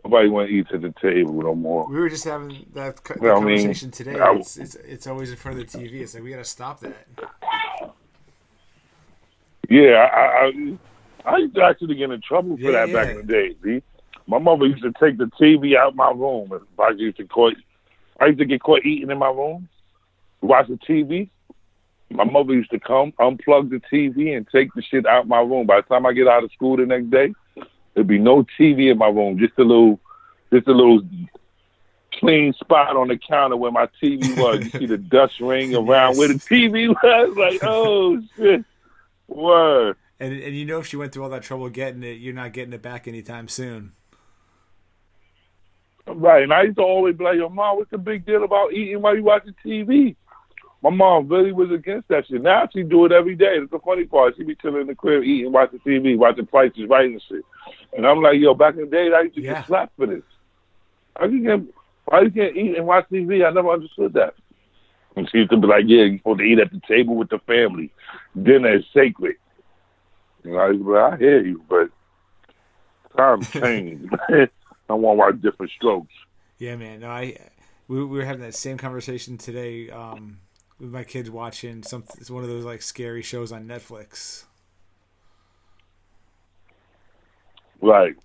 Nobody 0.05 0.29
want 0.29 0.49
to 0.49 0.55
eat 0.55 0.67
at 0.73 0.83
the 0.83 0.93
table 1.01 1.35
no 1.35 1.55
more. 1.55 1.87
We 1.89 1.97
were 1.97 2.09
just 2.09 2.25
having 2.25 2.67
that 2.75 3.05
co- 3.05 3.15
Well, 3.21 3.37
I 3.37 3.41
mean, 3.41 3.59
conversation 3.59 3.91
today. 3.93 4.19
I- 4.19 4.35
It's, 4.35 4.57
it's 4.57 4.75
it's 4.75 5.07
always 5.07 5.31
in 5.31 5.37
front 5.37 5.61
of 5.61 5.71
the 5.71 5.79
TV. 5.79 6.01
It's 6.01 6.15
like 6.15 6.25
we 6.25 6.31
got 6.31 6.39
to 6.39 6.45
stop 6.45 6.81
that. 6.81 7.07
Yeah, 9.69 10.09
I, 10.13 10.21
I, 10.21 10.79
I 11.25 11.37
used 11.39 11.55
to 11.55 11.63
actually 11.63 11.95
get 11.95 12.11
in 12.11 12.21
trouble 12.21 12.57
for 12.57 12.73
Yeah, 12.73 12.87
that 12.87 12.93
back 12.93 13.09
in 13.09 13.17
the 13.19 13.23
day. 13.23 13.55
See, 13.65 13.83
my 14.27 14.39
mother 14.39 14.67
used 14.67 14.83
to 14.83 14.93
take 15.01 15.19
the 15.19 15.31
TV 15.41 15.77
out 15.77 15.95
my 15.95 16.11
room. 16.11 16.51
If 16.53 16.81
I 16.81 16.91
used 16.91 17.17
to 17.19 17.25
caught, 17.27 17.55
I 18.21 18.27
used 18.27 18.39
to 18.41 18.45
get 18.45 18.61
caught 18.63 18.85
eating 18.85 19.11
in 19.11 19.19
my 19.19 19.31
room, 19.31 19.69
watch 20.41 20.67
the 20.69 20.77
TV. 20.79 21.31
My 22.11 22.25
mother 22.25 22.53
used 22.53 22.71
to 22.73 22.81
come, 22.81 23.13
unplug 23.13 23.71
the 23.71 23.81
TV, 23.91 24.37
and 24.37 24.47
take 24.53 24.75
the 24.75 24.83
shit 24.83 25.07
out 25.07 25.27
my 25.29 25.41
room. 25.41 25.67
By 25.67 25.77
the 25.81 25.83
time 25.87 26.05
I 26.05 26.13
get 26.13 26.29
out 26.29 26.45
of 26.45 26.53
school 26.53 26.77
the 26.77 26.85
next 26.85 27.09
day, 27.11 27.33
there'd 27.95 28.07
be 28.07 28.19
no 28.19 28.45
TV 28.59 28.91
in 28.91 28.99
my 28.99 29.09
room, 29.09 29.39
just 29.39 29.55
a 29.59 29.63
little, 29.63 30.01
just 30.53 30.67
a 30.69 30.73
little 30.73 31.03
clean 32.19 32.53
spot 32.55 32.97
on 32.97 33.09
the 33.09 33.17
counter 33.19 33.57
where 33.57 33.73
my 33.73 33.89
TV 34.03 34.37
was. 34.37 34.61
You 34.65 34.71
see 34.81 34.87
the 34.87 34.99
dust 34.99 35.41
ring 35.41 35.75
around 35.75 36.11
Yes. 36.13 36.19
where 36.19 36.29
the 36.29 36.35
TV 36.35 36.89
was. 36.89 37.37
Like, 37.37 37.61
oh 37.63 38.21
shit, 38.37 38.65
word. 39.29 39.97
And 40.21 40.33
and 40.41 40.55
you 40.57 40.65
know 40.65 40.79
if 40.79 40.87
she 40.87 40.97
went 40.97 41.13
through 41.13 41.25
all 41.25 41.31
that 41.31 41.43
trouble 41.43 41.69
getting 41.69 42.03
it, 42.03 42.19
you're 42.21 42.35
not 42.35 42.53
getting 42.53 42.73
it 42.73 42.83
back 42.83 43.09
anytime 43.09 43.49
soon. 43.49 43.93
Right, 46.07 46.43
and 46.43 46.53
I 46.53 46.63
used 46.63 46.77
to 46.79 46.83
always 46.83 47.17
be 47.17 47.23
like, 47.25 47.37
"Yo, 47.37 47.49
mom, 47.49 47.77
what's 47.77 47.91
the 47.91 47.99
big 47.99 48.27
deal 48.27 48.43
about 48.43 48.73
eating 48.73 49.01
while 49.03 49.17
you 49.17 49.23
watching 49.23 49.55
TV?" 49.65 50.17
My 50.83 50.91
mom 50.91 51.29
really 51.29 51.53
was 51.53 51.71
against 51.71 52.09
that 52.09 52.27
shit. 52.27 52.43
Now 52.43 52.69
she 52.73 52.83
do 52.83 53.05
it 53.05 53.13
every 53.13 53.37
day. 53.37 53.59
That's 53.59 53.71
the 53.71 53.79
funny 53.79 54.05
part. 54.05 54.35
She 54.37 54.43
be 54.43 54.57
chilling 54.57 54.83
in 54.83 54.87
the 54.89 54.95
crib, 54.97 55.23
eating, 55.23 55.53
watching 55.53 55.79
TV, 55.81 56.17
watching 56.19 56.47
Prices 56.47 56.89
writing 56.89 57.21
shit. 57.29 57.45
And 57.97 58.07
I'm 58.07 58.21
like, 58.21 58.41
"Yo, 58.41 58.53
back 58.55 58.75
in 58.75 58.81
the 58.81 58.87
day, 58.87 59.13
I 59.15 59.23
used 59.23 59.37
to 59.37 59.43
Yeah. 59.43 59.55
get 59.55 59.67
slapped 59.67 59.97
for 59.97 60.07
this. 60.07 60.25
I 61.17 61.27
you 61.27 61.43
get, 61.43 61.61
why 62.07 62.23
you 62.23 62.31
can't 62.31 62.57
eat 62.57 62.77
and 62.77 62.87
watch 62.87 63.07
TV? 63.13 63.45
I 63.47 63.51
never 63.51 63.69
understood 63.71 64.13
that." 64.15 64.35
And 65.15 65.29
she 65.31 65.39
used 65.39 65.51
to 65.51 65.57
be 65.57 65.67
like, 65.69 65.85
"Yeah, 65.87 66.05
you're 66.05 66.19
supposed 66.19 66.41
to 66.41 66.45
eat 66.45 66.59
at 66.59 66.73
the 66.73 66.81
table 66.89 67.15
with 67.15 67.29
the 67.29 67.39
family. 67.41 67.93
Dinner 68.43 68.75
is 68.77 68.85
sacred." 68.93 69.37
And 70.43 70.57
I 70.59 70.71
was 70.71 70.81
like, 70.81 71.13
"I 71.13 71.17
hear 71.19 71.45
you, 71.47 71.63
but 71.69 71.91
times 73.17 73.49
change. 73.53 74.11
I 74.89 74.95
want 74.95 75.15
to 75.17 75.19
watch 75.19 75.41
Diff'rent 75.43 75.71
Strokes." 75.77 76.13
Yeah, 76.59 76.75
man. 76.77 77.01
No, 77.01 77.11
I 77.11 77.37
we, 77.89 77.99
we 78.05 78.19
were 78.19 78.25
having 78.25 78.43
that 78.43 78.55
same 78.55 78.79
conversation 78.79 79.39
today 79.39 79.91
um, 79.91 80.39
with 80.83 80.91
my 80.91 81.05
kids 81.05 81.31
watching 81.31 81.85
some. 81.85 82.05
It's 82.19 82.31
one 82.31 82.43
of 82.43 82.51
those 82.51 82.65
like 82.65 82.83
scary 82.83 83.23
shows 83.23 83.53
on 83.53 83.67
Netflix. 83.67 84.45
Right. 87.81 88.17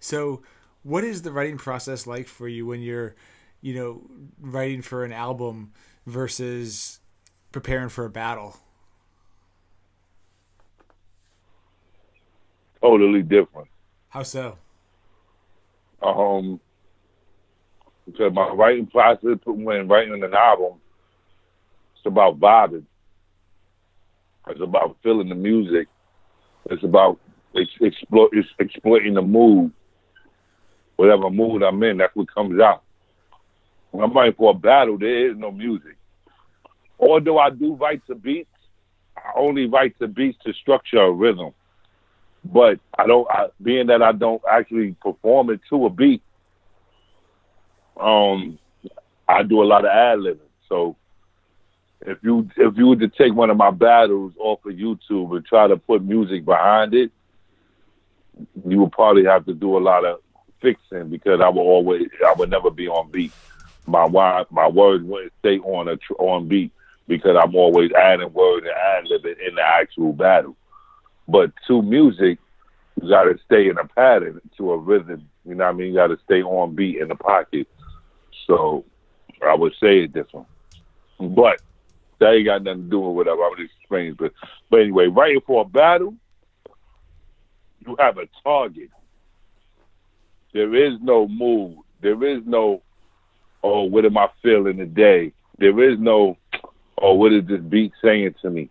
So, 0.00 0.42
what 0.82 1.04
is 1.04 1.22
the 1.22 1.30
writing 1.30 1.58
process 1.58 2.06
like 2.06 2.26
for 2.26 2.48
you 2.48 2.66
when 2.66 2.80
you're, 2.80 3.14
you 3.60 3.74
know, 3.74 4.02
writing 4.40 4.80
for 4.80 5.04
an 5.04 5.12
album 5.12 5.72
versus 6.06 7.00
preparing 7.52 7.90
for 7.90 8.06
a 8.06 8.10
battle? 8.10 8.56
Totally 12.80 13.22
different. 13.22 13.68
How 14.08 14.22
so? 14.22 14.56
Um, 16.02 16.60
because 18.06 18.32
my 18.32 18.48
writing 18.50 18.86
process 18.86 19.38
when 19.46 19.88
writing 19.88 20.12
on 20.12 20.22
an 20.22 20.34
album, 20.34 20.80
it's 22.04 22.10
about 22.10 22.38
vibing. 22.38 22.84
It's 24.48 24.60
about 24.60 24.96
feeling 25.02 25.30
the 25.30 25.34
music. 25.34 25.88
It's 26.66 26.84
about 26.84 27.18
it's, 27.54 27.70
explo- 27.80 28.28
it's 28.32 28.48
exploiting 28.58 29.14
the 29.14 29.22
mood. 29.22 29.72
Whatever 30.96 31.30
mood 31.30 31.62
I'm 31.62 31.82
in, 31.82 31.98
that's 31.98 32.14
what 32.14 32.32
comes 32.32 32.60
out. 32.60 32.82
When 33.90 34.04
I'm 34.04 34.12
writing 34.12 34.34
for 34.36 34.50
a 34.50 34.54
battle, 34.54 34.98
there 34.98 35.30
is 35.30 35.38
no 35.38 35.50
music. 35.50 35.96
Although 36.98 37.38
I 37.38 37.50
do 37.50 37.74
write 37.74 38.06
to 38.08 38.14
beats, 38.14 38.50
I 39.16 39.38
only 39.38 39.66
write 39.66 39.98
to 40.00 40.06
beats 40.08 40.38
to 40.44 40.52
structure 40.52 41.00
a 41.00 41.10
rhythm. 41.10 41.52
But 42.44 42.80
I 42.98 43.06
don't, 43.06 43.26
I, 43.30 43.46
being 43.62 43.86
that 43.86 44.02
I 44.02 44.12
don't 44.12 44.42
actually 44.50 44.94
perform 45.00 45.50
it 45.50 45.60
to 45.70 45.86
a 45.86 45.90
beat, 45.90 46.22
um, 47.98 48.58
I 49.26 49.42
do 49.42 49.62
a 49.62 49.64
lot 49.64 49.86
of 49.86 49.90
ad 49.90 50.18
libbing. 50.18 50.40
So 50.68 50.96
if 52.04 52.18
you 52.22 52.48
if 52.56 52.76
you 52.76 52.88
were 52.88 52.96
to 52.96 53.08
take 53.08 53.34
one 53.34 53.50
of 53.50 53.56
my 53.56 53.70
battles 53.70 54.34
off 54.38 54.64
of 54.64 54.72
YouTube 54.72 55.34
and 55.36 55.44
try 55.44 55.66
to 55.66 55.76
put 55.76 56.04
music 56.04 56.44
behind 56.44 56.94
it, 56.94 57.10
you 58.66 58.80
would 58.80 58.92
probably 58.92 59.24
have 59.24 59.46
to 59.46 59.54
do 59.54 59.76
a 59.76 59.80
lot 59.80 60.04
of 60.04 60.20
fixing 60.60 61.08
because 61.08 61.40
I 61.40 61.48
would 61.48 61.60
always 61.60 62.08
I 62.26 62.34
would 62.34 62.50
never 62.50 62.70
be 62.70 62.88
on 62.88 63.10
beat. 63.10 63.32
My 63.86 64.06
my 64.50 64.68
words 64.68 65.04
wouldn't 65.04 65.32
stay 65.40 65.58
on 65.58 65.88
a 65.88 65.98
on 66.18 66.46
beat 66.46 66.72
because 67.08 67.36
I'm 67.42 67.54
always 67.54 67.90
adding 67.92 68.32
words 68.32 68.66
and 68.66 68.74
ad 68.74 69.04
libbing 69.10 69.46
in 69.46 69.54
the 69.54 69.62
actual 69.62 70.12
battle. 70.12 70.56
But 71.26 71.52
to 71.68 71.82
music, 71.82 72.38
you 73.00 73.08
got 73.08 73.24
to 73.24 73.38
stay 73.46 73.68
in 73.68 73.78
a 73.78 73.86
pattern 73.86 74.40
to 74.58 74.72
a 74.72 74.78
rhythm. 74.78 75.28
You 75.46 75.54
know 75.54 75.64
what 75.64 75.70
I 75.70 75.76
mean? 75.76 75.88
You 75.88 75.94
got 75.94 76.08
to 76.08 76.18
stay 76.24 76.42
on 76.42 76.74
beat 76.74 76.98
in 76.98 77.08
the 77.08 77.14
pocket. 77.14 77.66
So 78.46 78.84
I 79.46 79.54
would 79.54 79.72
say 79.80 80.04
it 80.04 80.12
different. 80.12 80.46
But 81.18 81.60
that 82.20 82.32
ain't 82.32 82.46
got 82.46 82.62
nothing 82.62 82.84
to 82.84 82.90
do 82.90 83.00
with 83.00 83.16
whatever. 83.16 83.42
I'm 83.42 83.56
just 83.56 83.74
explaining. 83.80 84.14
But, 84.14 84.32
but 84.70 84.80
anyway, 84.80 85.06
writing 85.06 85.40
for 85.46 85.62
a 85.62 85.64
battle, 85.64 86.14
you 87.86 87.96
have 87.98 88.18
a 88.18 88.26
target. 88.42 88.90
There 90.52 90.74
is 90.74 90.98
no 91.02 91.26
mood. 91.28 91.78
There 92.00 92.22
is 92.24 92.42
no, 92.46 92.82
oh, 93.62 93.82
what 93.84 94.04
am 94.04 94.16
I 94.16 94.28
feeling 94.42 94.76
today? 94.76 95.32
There 95.58 95.90
is 95.90 95.98
no, 95.98 96.36
oh, 97.00 97.14
what 97.14 97.32
is 97.32 97.46
this 97.46 97.60
beat 97.60 97.92
saying 98.02 98.34
to 98.42 98.50
me? 98.50 98.70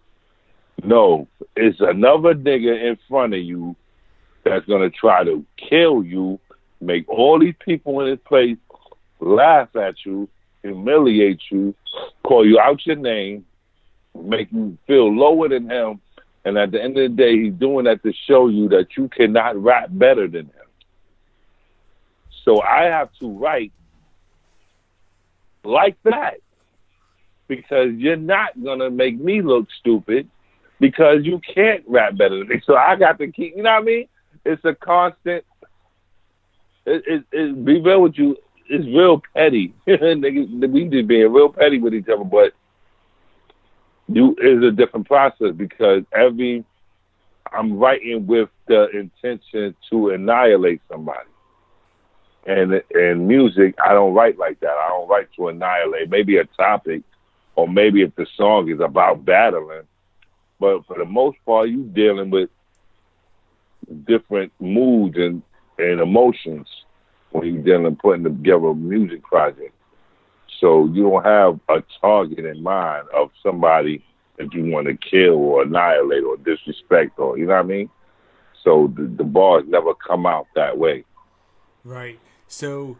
No, 0.83 1.27
it's 1.55 1.79
another 1.79 2.33
nigga 2.33 2.89
in 2.89 2.97
front 3.07 3.33
of 3.33 3.39
you 3.39 3.75
that's 4.43 4.65
gonna 4.65 4.89
try 4.89 5.23
to 5.23 5.45
kill 5.57 6.03
you, 6.03 6.39
make 6.81 7.07
all 7.07 7.39
these 7.39 7.55
people 7.63 8.01
in 8.01 8.11
this 8.11 8.19
place 8.25 8.57
laugh 9.19 9.73
at 9.75 9.95
you, 10.05 10.27
humiliate 10.61 11.41
you, 11.51 11.73
call 12.24 12.45
you 12.45 12.59
out 12.59 12.86
your 12.86 12.95
name, 12.95 13.45
make 14.19 14.51
you 14.51 14.78
feel 14.88 15.13
lower 15.13 15.49
than 15.49 15.69
him, 15.69 16.01
and 16.45 16.57
at 16.57 16.71
the 16.71 16.82
end 16.82 16.97
of 16.97 17.09
the 17.11 17.15
day, 17.15 17.41
he's 17.43 17.53
doing 17.53 17.86
that 17.86 18.03
to 18.03 18.13
show 18.28 18.47
you 18.47 18.67
that 18.69 18.97
you 18.97 19.07
cannot 19.09 19.61
rap 19.61 19.88
better 19.91 20.28
than 20.28 20.45
him. 20.45 20.67
So 22.43 22.61
I 22.61 22.84
have 22.84 23.09
to 23.21 23.30
write 23.38 23.71
like 25.63 25.95
that 26.03 26.36
because 27.47 27.93
you're 27.95 28.15
not 28.17 28.61
gonna 28.61 28.89
make 28.89 29.17
me 29.19 29.41
look 29.41 29.67
stupid 29.80 30.30
because 30.80 31.19
you 31.24 31.39
can't 31.39 31.84
rap 31.88 32.17
better 32.17 32.39
than 32.39 32.47
me. 32.49 32.61
So 32.65 32.76
I 32.76 32.95
got 32.97 33.17
to 33.19 33.32
keep, 33.32 33.55
you 33.55 33.63
know 33.63 33.71
what 33.71 33.82
I 33.82 33.86
mean? 33.86 34.07
It's 34.45 34.63
a 34.65 34.76
constant. 34.76 35.45
It, 36.86 37.03
it, 37.07 37.24
it 37.32 37.65
be 37.65 37.80
real 37.80 38.01
with 38.01 38.17
you. 38.17 38.36
It's 38.70 38.86
real 38.86 39.22
petty. 39.36 39.74
We 39.86 40.86
just 40.86 41.07
being 41.07 41.32
real 41.32 41.49
petty 41.49 41.80
with 41.80 41.93
each 41.93 42.07
other, 42.07 42.24
but 42.24 42.53
you 44.07 44.36
is 44.41 44.64
a 44.64 44.72
different 44.72 45.07
process 45.07 45.53
because 45.55 46.03
every 46.14 46.66
I'm 47.51 47.78
writing 47.78 48.26
with 48.26 48.49
the 48.68 48.89
intention 48.89 49.76
to 49.89 50.09
annihilate 50.09 50.82
somebody. 50.89 51.30
And 52.45 52.82
in 52.91 53.28
music, 53.28 53.76
I 53.84 53.93
don't 53.93 54.14
write 54.14 54.38
like 54.38 54.59
that. 54.61 54.72
I 54.72 54.89
don't 54.89 55.07
write 55.07 55.30
to 55.38 55.49
annihilate. 55.49 56.09
Maybe 56.09 56.38
a 56.38 56.45
topic, 56.45 57.03
or 57.55 57.68
maybe 57.68 58.01
if 58.01 58.16
the 58.16 58.26
song 58.36 58.70
is 58.70 58.80
about 58.80 59.24
battling. 59.24 59.84
But 60.59 60.86
for 60.86 60.97
the 60.97 61.05
most 61.05 61.38
part, 61.45 61.70
you 61.70 61.84
dealing 61.84 62.30
with 62.32 62.49
different 64.05 64.51
moods 64.59 65.18
and, 65.18 65.41
and 65.78 65.99
emotions 66.01 66.68
when 67.34 67.53
you're 67.53 67.63
dealing 67.63 67.84
with 67.84 67.99
putting 67.99 68.23
together 68.23 68.67
a 68.67 68.75
music 68.75 69.23
project. 69.23 69.73
So 70.59 70.86
you 70.86 71.03
don't 71.03 71.25
have 71.25 71.59
a 71.69 71.84
target 71.99 72.45
in 72.45 72.63
mind 72.63 73.07
of 73.13 73.31
somebody 73.43 74.03
that 74.38 74.53
you 74.53 74.71
want 74.71 74.88
to 74.88 74.95
kill 74.95 75.36
or 75.36 75.63
annihilate 75.63 76.23
or 76.23 76.38
disrespect 76.38 77.19
or 77.19 77.38
you 77.38 77.45
know 77.45 77.53
what 77.53 77.59
I 77.59 77.67
mean. 77.67 77.89
So 78.63 78.91
the, 78.95 79.03
the 79.03 79.23
bars 79.23 79.63
never 79.67 79.93
come 79.95 80.25
out 80.25 80.47
that 80.55 80.77
way. 80.77 81.03
Right. 81.84 82.19
So, 82.47 82.97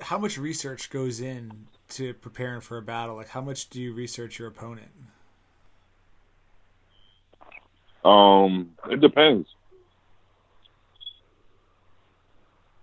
how 0.00 0.18
much 0.18 0.38
research 0.38 0.88
goes 0.88 1.20
in 1.20 1.66
to 1.90 2.14
preparing 2.14 2.60
for 2.60 2.78
a 2.78 2.82
battle? 2.82 3.16
Like, 3.16 3.28
how 3.28 3.42
much 3.42 3.68
do 3.68 3.80
you 3.80 3.92
research 3.92 4.38
your 4.38 4.48
opponent? 4.48 4.88
Um, 8.04 8.72
it 8.90 9.00
depends. 9.00 9.46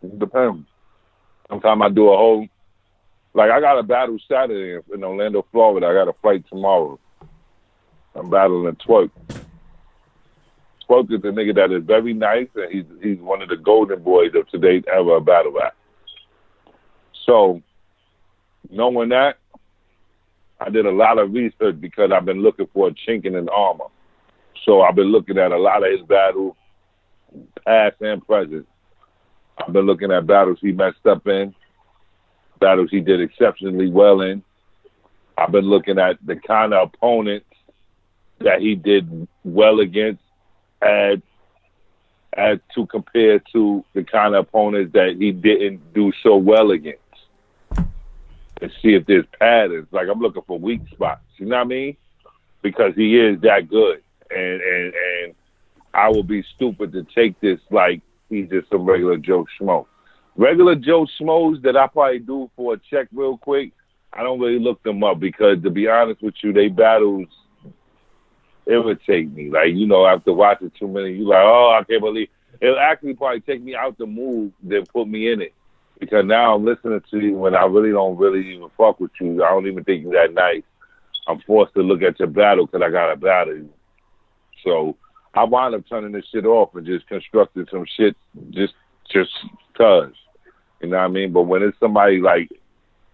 It 0.03 0.19
depends. 0.19 0.67
Sometimes 1.49 1.81
I 1.83 1.89
do 1.89 2.09
a 2.09 2.17
whole, 2.17 2.47
like 3.33 3.51
I 3.51 3.59
got 3.59 3.79
a 3.79 3.83
battle 3.83 4.17
Saturday 4.27 4.79
in 4.93 5.03
Orlando, 5.03 5.45
Florida. 5.51 5.87
I 5.87 5.93
got 5.93 6.07
a 6.07 6.13
fight 6.21 6.45
tomorrow. 6.47 6.99
I'm 8.15 8.29
battling 8.29 8.75
Twork. 8.75 9.11
Twork 10.87 11.11
is 11.11 11.23
a 11.23 11.27
nigga 11.27 11.55
that 11.55 11.71
is 11.71 11.83
very 11.83 12.13
nice, 12.13 12.47
and 12.55 12.71
he's 12.71 12.85
he's 13.01 13.19
one 13.19 13.41
of 13.41 13.49
the 13.49 13.57
golden 13.57 14.01
boys 14.01 14.31
of 14.35 14.47
today's 14.49 14.83
ever 14.91 15.19
battle 15.19 15.51
rap. 15.51 15.75
So, 17.25 17.61
knowing 18.69 19.09
that, 19.09 19.37
I 20.59 20.69
did 20.69 20.85
a 20.85 20.91
lot 20.91 21.19
of 21.19 21.31
research 21.33 21.79
because 21.79 22.11
I've 22.11 22.25
been 22.25 22.41
looking 22.41 22.67
for 22.73 22.87
a 22.87 22.91
chink 22.91 23.25
in 23.25 23.33
his 23.33 23.47
armor. 23.53 23.85
So 24.65 24.81
I've 24.81 24.95
been 24.95 25.11
looking 25.11 25.37
at 25.37 25.51
a 25.51 25.57
lot 25.57 25.83
of 25.83 25.91
his 25.91 26.05
battles, 26.07 26.55
past 27.65 27.95
and 28.01 28.25
present. 28.25 28.67
I've 29.59 29.73
been 29.73 29.85
looking 29.85 30.11
at 30.11 30.25
battles 30.25 30.59
he 30.61 30.71
messed 30.71 31.05
up 31.05 31.27
in, 31.27 31.53
battles 32.59 32.89
he 32.91 33.01
did 33.01 33.21
exceptionally 33.21 33.89
well 33.89 34.21
in. 34.21 34.43
I've 35.37 35.51
been 35.51 35.65
looking 35.65 35.99
at 35.99 36.17
the 36.25 36.35
kind 36.35 36.73
of 36.73 36.89
opponents 36.93 37.45
that 38.39 38.61
he 38.61 38.75
did 38.75 39.27
well 39.43 39.79
against 39.79 40.21
as 40.81 41.19
as 42.33 42.59
to 42.75 42.85
compare 42.85 43.39
to 43.53 43.83
the 43.93 44.03
kind 44.03 44.35
of 44.35 44.45
opponents 44.47 44.93
that 44.93 45.15
he 45.17 45.31
didn't 45.31 45.93
do 45.93 46.11
so 46.21 46.37
well 46.37 46.71
against. 46.71 46.99
And 48.61 48.71
see 48.81 48.93
if 48.93 49.05
there's 49.05 49.25
patterns. 49.39 49.87
Like 49.91 50.07
I'm 50.09 50.19
looking 50.19 50.43
for 50.45 50.59
weak 50.59 50.81
spots. 50.91 51.23
You 51.37 51.47
know 51.47 51.57
what 51.57 51.61
I 51.61 51.67
mean? 51.67 51.97
Because 52.61 52.93
he 52.95 53.17
is 53.17 53.39
that 53.41 53.69
good. 53.69 54.03
And 54.29 54.61
and 54.61 54.93
and 54.93 55.35
I 55.93 56.09
would 56.09 56.27
be 56.27 56.43
stupid 56.55 56.91
to 56.91 57.03
take 57.15 57.39
this 57.39 57.59
like 57.71 58.01
he's 58.29 58.49
just 58.49 58.69
some 58.69 58.85
regular 58.85 59.17
Joe 59.17 59.45
Schmo. 59.59 59.85
Regular 60.35 60.75
Joe 60.75 61.05
Schmoes 61.19 61.61
that 61.63 61.75
I 61.75 61.87
probably 61.87 62.19
do 62.19 62.49
for 62.55 62.73
a 62.75 62.77
check 62.89 63.07
real 63.11 63.37
quick, 63.37 63.73
I 64.13 64.23
don't 64.23 64.39
really 64.39 64.59
look 64.59 64.81
them 64.83 65.03
up 65.03 65.19
because 65.19 65.61
to 65.63 65.69
be 65.69 65.87
honest 65.87 66.21
with 66.21 66.35
you, 66.43 66.53
they 66.53 66.67
battles 66.67 67.27
irritate 68.65 69.31
me. 69.31 69.49
Like, 69.49 69.73
you 69.73 69.87
know, 69.87 70.05
after 70.05 70.31
watching 70.31 70.71
too 70.79 70.87
many, 70.87 71.13
you 71.13 71.27
like, 71.27 71.43
oh, 71.43 71.77
I 71.79 71.83
can't 71.83 72.01
believe 72.01 72.29
it'll 72.61 72.79
actually 72.79 73.13
probably 73.13 73.41
take 73.41 73.61
me 73.61 73.75
out 73.75 73.97
the 73.97 74.05
mood 74.05 74.53
than 74.63 74.85
put 74.85 75.07
me 75.07 75.31
in 75.31 75.41
it. 75.41 75.53
because 75.99 76.25
now 76.25 76.55
I'm 76.55 76.65
listening 76.65 77.01
to 77.11 77.19
you 77.19 77.33
when 77.35 77.55
I 77.55 77.65
really 77.65 77.91
don't 77.91 78.17
really 78.17 78.53
even 78.53 78.69
fuck 78.77 78.99
with 78.99 79.11
you. 79.19 79.43
I 79.43 79.49
don't 79.49 79.67
even 79.67 79.83
think 79.83 80.03
you're 80.03 80.13
that 80.13 80.33
nice. 80.33 80.63
I'm 81.27 81.39
forced 81.41 81.73
to 81.75 81.81
look 81.81 82.01
at 82.01 82.19
your 82.19 82.29
battle 82.29 82.65
because 82.65 82.81
I 82.81 82.89
got 82.89 83.07
to 83.07 83.17
battle. 83.17 83.67
So 84.63 84.95
I 85.33 85.43
wind 85.43 85.75
up 85.75 85.87
turning 85.87 86.11
this 86.11 86.25
shit 86.31 86.45
off 86.45 86.75
and 86.75 86.85
just 86.85 87.07
constructing 87.07 87.67
some 87.71 87.85
shit 87.97 88.15
just 88.51 88.73
just 89.09 89.31
cause. 89.77 90.13
You 90.81 90.89
know 90.89 90.97
what 90.97 91.03
I 91.03 91.07
mean? 91.07 91.31
But 91.31 91.43
when 91.43 91.63
it's 91.63 91.79
somebody 91.79 92.19
like 92.19 92.49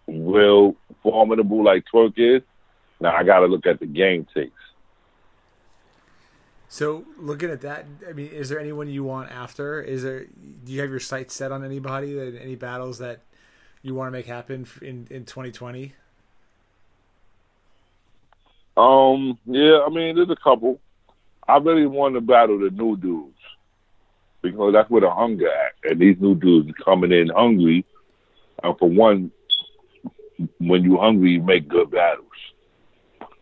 real 0.07 0.75
formidable 1.01 1.63
like 1.63 1.85
Twork 1.91 2.13
is, 2.17 2.41
now 2.99 3.15
I 3.15 3.23
gotta 3.23 3.47
look 3.47 3.65
at 3.65 3.79
the 3.79 3.85
game 3.85 4.27
takes. 4.33 4.53
So 6.67 7.05
looking 7.17 7.49
at 7.49 7.61
that, 7.61 7.85
I 8.07 8.13
mean, 8.13 8.27
is 8.27 8.49
there 8.49 8.59
anyone 8.59 8.89
you 8.89 9.03
want 9.03 9.31
after? 9.31 9.81
Is 9.81 10.03
there? 10.03 10.25
Do 10.25 10.71
you 10.71 10.81
have 10.81 10.89
your 10.89 10.99
sights 10.99 11.33
set 11.33 11.51
on 11.51 11.63
anybody? 11.63 12.13
That 12.13 12.39
any 12.41 12.55
battles 12.55 12.97
that 12.99 13.21
you 13.81 13.93
want 13.95 14.07
to 14.07 14.11
make 14.11 14.25
happen 14.25 14.67
in 14.81 15.07
in 15.09 15.25
2020? 15.25 15.93
Um, 18.77 19.39
yeah, 19.45 19.79
I 19.85 19.89
mean, 19.89 20.15
there's 20.15 20.29
a 20.29 20.35
couple. 20.35 20.79
I 21.47 21.57
really 21.57 21.85
want 21.85 22.15
to 22.15 22.21
battle 22.21 22.59
the 22.59 22.69
new 22.69 22.97
dudes 22.97 23.37
because 24.41 24.73
that's 24.73 24.89
where 24.89 25.01
the 25.01 25.09
hunger 25.09 25.47
at, 25.47 25.91
and 25.91 25.99
these 25.99 26.17
new 26.19 26.35
dudes 26.35 26.69
are 26.69 26.83
coming 26.83 27.11
in 27.11 27.29
hungry. 27.29 27.85
And 28.63 28.77
for 28.77 28.89
one, 28.89 29.31
when 30.59 30.83
you 30.83 30.97
hungry, 30.97 31.31
you 31.31 31.41
make 31.41 31.67
good 31.67 31.91
battles. 31.91 32.25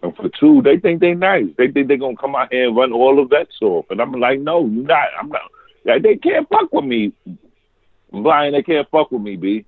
And 0.01 0.16
for 0.16 0.30
two, 0.38 0.62
they 0.62 0.78
think 0.78 0.99
they 0.99 1.14
nice. 1.14 1.47
They 1.58 1.72
think 1.72 1.88
they're 1.88 1.97
gonna 1.97 2.18
come 2.18 2.36
out 2.36 2.51
here 2.51 2.68
and 2.68 2.76
run 2.76 2.91
all 2.91 3.16
the 3.16 3.24
vets 3.24 3.56
off. 3.62 3.86
And 3.89 4.01
I'm 4.01 4.12
like, 4.12 4.39
no, 4.39 4.66
you're 4.66 4.86
not. 4.86 5.08
I'm 5.20 5.30
not. 5.30 5.41
Like, 5.86 6.04
they 6.04 6.18
can't 6.18 6.47
fuck 6.49 6.72
with 6.74 6.86
me. 6.86 7.14
I'm 8.12 8.24
lying. 8.24 8.54
They 8.54 8.64
can't 8.64 8.89
fuck 8.89 9.12
with 9.12 9.22
me, 9.22 9.38
b. 9.38 9.66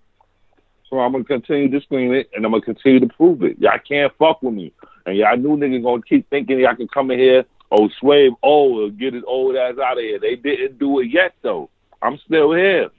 So 0.89 0.99
I'm 0.99 1.13
gonna 1.13 1.23
continue 1.23 1.69
to 1.71 1.81
scream 1.81 2.13
it, 2.13 2.29
and 2.36 2.45
I'm 2.45 2.51
gonna 2.51 2.63
continue 2.63 2.99
to 2.99 3.07
prove 3.07 3.43
it. 3.43 3.57
Y'all 3.59 3.79
can't 3.88 4.13
fuck 4.17 4.41
with 4.43 4.53
me, 4.53 4.71
and 5.05 5.17
y'all 5.17 5.38
new 5.38 5.57
niggas 5.57 5.83
gonna 5.83 6.01
keep 6.01 6.29
thinking 6.29 6.59
y'all 6.59 6.75
can 6.75 6.88
come 6.88 7.11
in 7.11 7.19
here. 7.19 7.45
Oh, 7.78 7.89
Swave, 8.01 8.32
oh, 8.41 8.89
get 8.89 9.13
his 9.13 9.23
old 9.28 9.55
ass 9.57 9.76
out 9.84 9.97
of 9.97 10.03
here. 10.03 10.17
They 10.19 10.36
didn't 10.38 10.80
do 10.80 10.99
it 10.99 11.07
yet 11.07 11.34
though. 11.41 11.69
I'm 12.01 12.17
still 12.19 12.53
here. 12.53 12.89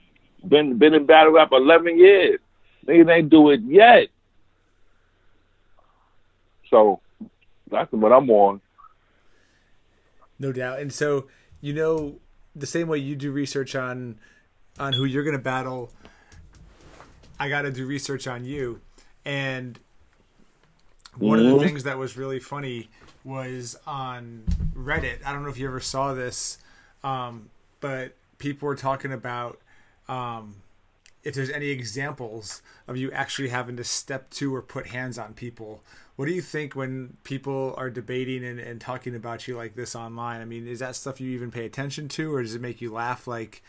Been 0.47 0.77
been 0.77 0.93
in 0.93 1.05
battle 1.07 1.33
rap 1.33 1.49
11 1.51 1.97
years. 1.97 2.39
Niggas 2.85 3.11
ain't 3.11 3.29
do 3.29 3.49
it 3.49 3.61
yet. 3.61 4.09
So 6.69 6.99
that's 7.71 7.91
what 7.91 8.11
I'm 8.11 8.29
on. 8.29 8.61
No 10.37 10.51
doubt. 10.51 10.79
And 10.79 10.93
so 10.93 11.27
you 11.59 11.73
know 11.73 12.19
the 12.55 12.67
same 12.67 12.87
way 12.87 12.99
you 12.99 13.15
do 13.15 13.31
research 13.31 13.75
on 13.75 14.19
on 14.79 14.93
who 14.93 15.05
you're 15.05 15.23
going 15.23 15.35
to 15.35 15.41
battle. 15.41 15.91
I 17.39 17.49
got 17.49 17.63
to 17.63 17.71
do 17.71 17.85
research 17.85 18.27
on 18.27 18.45
you, 18.45 18.81
and 19.25 19.79
one 21.17 21.39
Mhm. 21.39 21.53
of 21.53 21.59
the 21.59 21.65
things 21.67 21.83
that 21.83 21.97
was 21.97 22.15
really 22.15 22.39
funny 22.39 22.89
was 23.27 23.77
on 23.85 24.43
Reddit. 24.73 25.17
I 25.25 25.33
don't 25.33 25.43
know 25.43 25.49
if 25.49 25.57
you 25.57 25.67
ever 25.67 25.81
saw 25.81 26.13
this, 26.13 26.59
um, 27.03 27.49
but 27.81 28.13
people 28.37 28.67
were 28.67 28.75
talking 28.75 29.11
about 29.11 29.59
um, 30.07 30.55
if 31.25 31.35
there's 31.35 31.49
any 31.49 31.67
examples 31.67 32.61
of 32.87 32.95
you 32.95 33.11
actually 33.11 33.49
having 33.49 33.75
to 33.75 33.83
step 33.83 34.29
to 34.29 34.55
or 34.55 34.61
put 34.61 34.87
hands 34.87 35.19
on 35.19 35.33
people. 35.33 35.81
What 36.15 36.27
do 36.27 36.31
you 36.31 36.41
think 36.41 36.73
when 36.73 37.17
people 37.25 37.75
are 37.77 37.89
debating 37.89 38.45
and, 38.45 38.59
and 38.59 38.79
talking 38.79 39.13
about 39.13 39.45
you 39.45 39.57
like 39.57 39.75
this 39.75 39.93
online? 39.93 40.39
I 40.39 40.45
mean, 40.45 40.65
is 40.65 40.79
that 40.79 40.95
stuff 40.95 41.19
you 41.19 41.31
even 41.31 41.51
pay 41.51 41.65
attention 41.65 42.07
to, 42.09 42.33
or 42.33 42.41
does 42.41 42.55
it 42.55 42.61
make 42.61 42.79
you 42.79 42.93
laugh? 42.93 43.27
Like, 43.27 43.61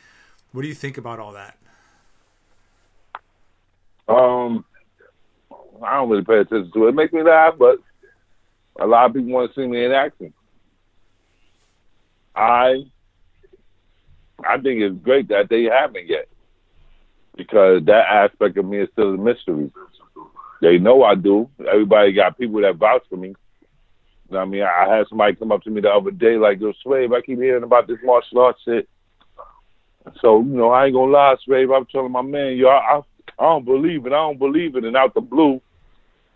what 0.52 0.62
do 0.62 0.68
you 0.68 0.74
think 0.74 0.96
about 0.96 1.18
all 1.18 1.32
that? 1.32 1.58
Um, 4.06 4.64
I 5.82 5.96
don't 5.96 6.08
really 6.08 6.24
pay 6.24 6.38
attention 6.38 6.70
to 6.72 6.86
it. 6.86 6.90
It 6.90 6.94
makes 6.94 7.12
me 7.12 7.22
laugh, 7.24 7.54
but 7.58 7.80
a 8.78 8.86
lot 8.86 9.06
of 9.06 9.14
people 9.14 9.32
want 9.32 9.52
to 9.52 9.60
see 9.60 9.66
me 9.66 9.84
in 9.84 9.92
action. 9.92 10.32
I 12.34 12.84
I 14.44 14.56
think 14.58 14.80
it's 14.80 15.02
great 15.02 15.28
that 15.28 15.48
they 15.48 15.64
haven't 15.64 16.06
yet 16.06 16.28
because 17.36 17.84
that 17.86 18.04
aspect 18.08 18.56
of 18.56 18.64
me 18.64 18.80
is 18.80 18.88
still 18.92 19.14
a 19.14 19.18
mystery. 19.18 19.70
They 20.60 20.78
know 20.78 21.02
I 21.02 21.14
do. 21.14 21.48
Everybody 21.60 22.12
got 22.12 22.38
people 22.38 22.60
that 22.62 22.76
vouch 22.76 23.02
for 23.08 23.16
me. 23.16 23.28
You 23.28 23.34
know 24.30 24.38
I 24.38 24.44
mean, 24.44 24.62
I 24.62 24.96
had 24.96 25.06
somebody 25.08 25.34
come 25.34 25.52
up 25.52 25.62
to 25.62 25.70
me 25.70 25.80
the 25.80 25.90
other 25.90 26.10
day 26.10 26.36
like, 26.36 26.60
"Yo, 26.60 26.72
Swave, 26.84 27.12
I 27.12 27.20
keep 27.20 27.38
hearing 27.38 27.62
about 27.62 27.86
this 27.86 27.98
martial 28.04 28.40
arts 28.40 28.60
shit." 28.64 28.88
So 30.20 30.38
you 30.40 30.56
know, 30.56 30.70
I 30.70 30.86
ain't 30.86 30.94
gonna 30.94 31.10
lie, 31.10 31.36
Swave. 31.46 31.76
I'm 31.76 31.86
telling 31.86 32.12
my 32.12 32.22
man, 32.22 32.56
yo, 32.56 32.68
I, 32.68 32.98
I 32.98 33.00
I 33.38 33.44
don't 33.44 33.64
believe 33.64 34.06
it. 34.06 34.12
I 34.12 34.16
don't 34.16 34.38
believe 34.38 34.76
it. 34.76 34.84
And 34.84 34.96
out 34.96 35.14
the 35.14 35.20
blue, 35.20 35.60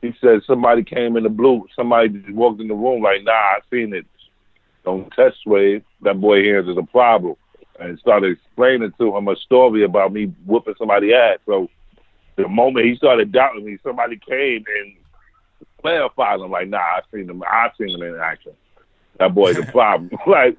he 0.03 0.13
said 0.21 0.41
somebody 0.47 0.83
came 0.83 1.17
in 1.17 1.23
the 1.23 1.31
blue. 1.31 1.67
Somebody 1.75 2.09
just 2.09 2.35
walked 2.35 2.61
in 2.61 2.69
the 2.69 2.75
room 2.75 3.03
like, 3.03 3.23
nah, 3.23 3.33
I 3.33 3.59
seen 3.71 3.95
it. 3.95 4.05
Don't 4.85 5.11
test 5.13 5.39
wave. 5.47 5.85
That 6.03 6.21
boy 6.21 6.43
here 6.43 6.59
is 6.59 6.77
a 6.77 6.83
problem. 6.83 7.37
And 7.79 7.99
started 8.01 8.37
explaining 8.37 8.93
to 8.99 9.17
him 9.17 9.29
a 9.29 9.37
story 9.37 9.85
about 9.85 10.13
me 10.13 10.27
whooping 10.45 10.75
somebody 10.77 11.15
ass. 11.15 11.39
So 11.47 11.69
the 12.37 12.49
moment 12.49 12.87
he 12.87 12.97
started 12.97 13.33
doubting 13.33 13.65
me, 13.65 13.79
somebody 13.83 14.19
came 14.29 14.65
and 14.81 14.97
clarified 15.81 16.41
him 16.41 16.51
like, 16.51 16.69
nah, 16.69 16.79
I 16.79 17.01
seen 17.13 17.31
him. 17.31 17.43
I 17.45 17.71
seen 17.79 17.91
him 17.91 18.03
in 18.03 18.21
action. 18.21 18.53
That 19.19 19.35
boy's 19.35 19.59
a 19.59 19.63
problem. 19.73 20.11
like, 20.27 20.59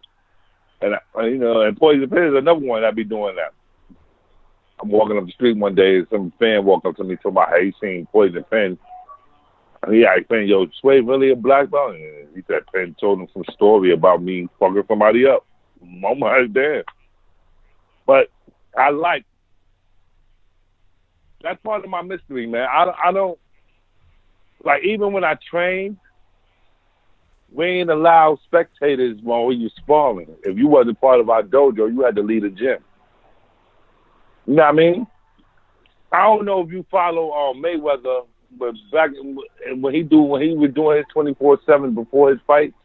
and 0.82 0.96
I, 0.96 1.26
you 1.26 1.38
know, 1.38 1.62
and 1.62 1.78
Poison 1.78 2.10
Pen 2.10 2.28
is 2.28 2.36
another 2.36 2.60
one 2.60 2.82
that 2.82 2.96
be 2.96 3.04
doing 3.04 3.36
that. 3.36 3.54
I'm 4.82 4.90
walking 4.90 5.18
up 5.18 5.26
the 5.26 5.32
street 5.32 5.58
one 5.58 5.76
day, 5.76 5.98
and 5.98 6.08
some 6.10 6.34
fan 6.40 6.66
walked 6.66 6.86
up 6.86 6.96
to 6.98 7.04
me, 7.04 7.16
told 7.18 7.36
me 7.36 7.42
how 7.48 7.60
he 7.60 7.74
seen 7.82 8.08
Poison 8.12 8.44
Pen. 8.50 8.78
He 9.90 10.06
asked 10.06 10.30
Pen, 10.30 10.48
yo, 10.48 10.68
Swave 10.82 11.08
really 11.08 11.32
a 11.32 11.36
black 11.36 11.70
belt? 11.70 11.96
And 11.96 12.28
he 12.36 12.42
said 12.48 12.66
Pen 12.74 12.96
told 13.00 13.20
him 13.20 13.28
some 13.34 13.44
story 13.54 13.94
about 13.94 14.22
me 14.24 14.48
fucking 14.60 14.84
somebody 14.88 15.26
up. 15.26 15.46
I'm 15.82 16.20
like, 16.20 16.54
damn. 16.54 16.84
But 18.06 18.30
I 18.78 18.90
like 18.90 19.26
that's 21.44 21.62
part 21.62 21.84
of 21.84 21.90
my 21.90 22.02
mystery, 22.02 22.48
man. 22.48 22.68
I, 22.72 22.92
I 23.06 23.12
don't 23.12 23.38
like 24.64 24.84
even 24.84 25.12
when 25.12 25.26
I 25.26 25.36
train, 25.50 25.98
we 27.52 27.66
ain't 27.66 27.90
allow 27.90 28.40
spectators 28.46 29.20
while 29.22 29.46
we 29.46 29.62
was 29.62 29.74
sparring. 29.78 30.34
If 30.44 30.58
you 30.58 30.68
wasn't 30.68 31.00
part 31.02 31.20
of 31.20 31.30
our 31.30 31.44
dojo, 31.44 31.94
you 31.94 32.02
had 32.04 32.16
to 32.16 32.24
leave 32.24 32.44
the 32.44 32.50
gym. 32.50 32.78
You 34.48 34.56
know 34.56 34.64
what 34.64 34.70
I 34.70 34.72
mean? 34.72 35.08
I 36.12 36.24
don't 36.24 36.46
know 36.46 36.62
if 36.62 36.72
you 36.72 36.86
follow 36.90 37.32
uh, 37.32 37.54
Mayweather, 37.54 38.26
but 38.58 38.74
back 38.92 39.12
when 39.76 39.94
he 39.94 40.04
do 40.04 40.22
when 40.22 40.42
he 40.42 40.56
was 40.56 40.72
doing 40.74 40.98
his 40.98 41.06
twenty 41.12 41.34
four 41.36 41.58
seven 41.66 41.94
before 41.94 42.30
his 42.32 42.40
fights, 42.46 42.76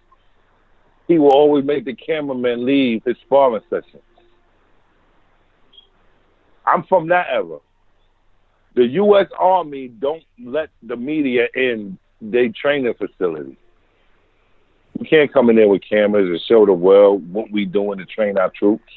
he 1.06 1.18
will 1.18 1.30
always 1.30 1.64
make 1.64 1.84
the 1.84 1.94
cameraman 1.94 2.64
leave 2.64 3.02
his 3.04 3.16
sparring 3.24 3.62
session. 3.70 4.00
I'm 6.66 6.84
from 6.84 7.08
that 7.08 7.26
era. 7.30 7.58
The 8.74 8.86
U.S. 8.86 9.26
Army 9.38 9.88
don't 9.88 10.22
let 10.44 10.68
the 10.82 10.96
media 10.96 11.46
in 11.54 11.98
their 12.20 12.48
training 12.50 12.94
facility. 12.94 13.56
We 14.98 15.06
can't 15.06 15.32
come 15.32 15.48
in 15.50 15.56
there 15.56 15.68
with 15.68 15.82
cameras 15.88 16.28
and 16.28 16.40
show 16.46 16.66
the 16.66 16.72
world 16.72 17.32
what 17.32 17.50
we 17.50 17.64
doing 17.64 17.98
to 17.98 18.04
train 18.04 18.36
our 18.36 18.50
troops. 18.50 18.92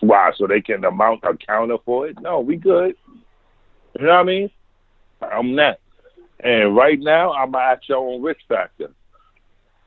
Why? 0.00 0.32
So 0.36 0.48
they 0.48 0.60
can 0.60 0.84
amount 0.84 1.20
a 1.22 1.36
counter 1.36 1.76
for 1.84 2.08
it? 2.08 2.20
No, 2.20 2.40
we 2.40 2.56
good. 2.56 2.96
You 3.98 4.06
know 4.06 4.10
what 4.10 4.18
I 4.18 4.22
mean? 4.24 4.50
I'm 5.22 5.54
not. 5.54 5.78
And 6.40 6.74
right 6.76 6.98
now, 6.98 7.32
I'm 7.32 7.54
at 7.54 7.88
your 7.88 7.98
own 7.98 8.22
risk 8.22 8.40
factor. 8.48 8.90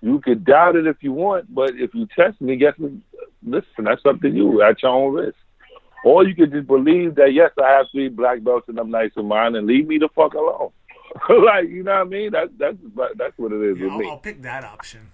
You 0.01 0.19
could 0.19 0.45
doubt 0.45 0.75
it 0.75 0.88
if 0.88 0.97
you 1.01 1.11
want, 1.11 1.53
but 1.53 1.71
if 1.75 1.93
you 1.93 2.07
test 2.15 2.39
me, 2.39 2.55
guess 2.55 2.73
what? 2.77 2.91
Listen, 3.43 3.86
that's 3.86 4.05
up 4.05 4.21
to 4.21 4.29
you 4.29 4.61
at 4.61 4.81
your 4.81 4.91
own 4.91 5.13
risk. 5.13 5.38
Or 6.03 6.23
you 6.23 6.36
could 6.36 6.51
just 6.51 6.67
believe 6.67 7.15
that 7.15 7.33
yes, 7.33 7.51
I 7.61 7.71
have 7.71 7.88
three 7.91 8.09
black 8.09 8.43
belts 8.43 8.69
and 8.69 8.77
I'm 8.77 8.91
nice 8.91 9.11
in 9.17 9.25
mine, 9.25 9.55
and 9.55 9.65
leave 9.65 9.88
me 9.88 9.97
the 9.97 10.09
fuck 10.15 10.36
alone. 10.36 10.71
like 11.29 11.69
you 11.69 11.83
know 11.83 11.93
what 11.93 12.01
I 12.01 12.03
mean? 12.03 12.31
That's 12.31 12.51
that's 12.57 12.77
that's 13.15 13.38
what 13.38 13.51
it 13.51 13.71
is 13.71 13.77
Yeah, 13.77 13.86
with 13.86 13.93
I'll, 13.93 13.99
me. 13.99 14.09
I'll 14.09 14.17
pick 14.17 14.41
that 14.43 14.63
option. 14.63 15.11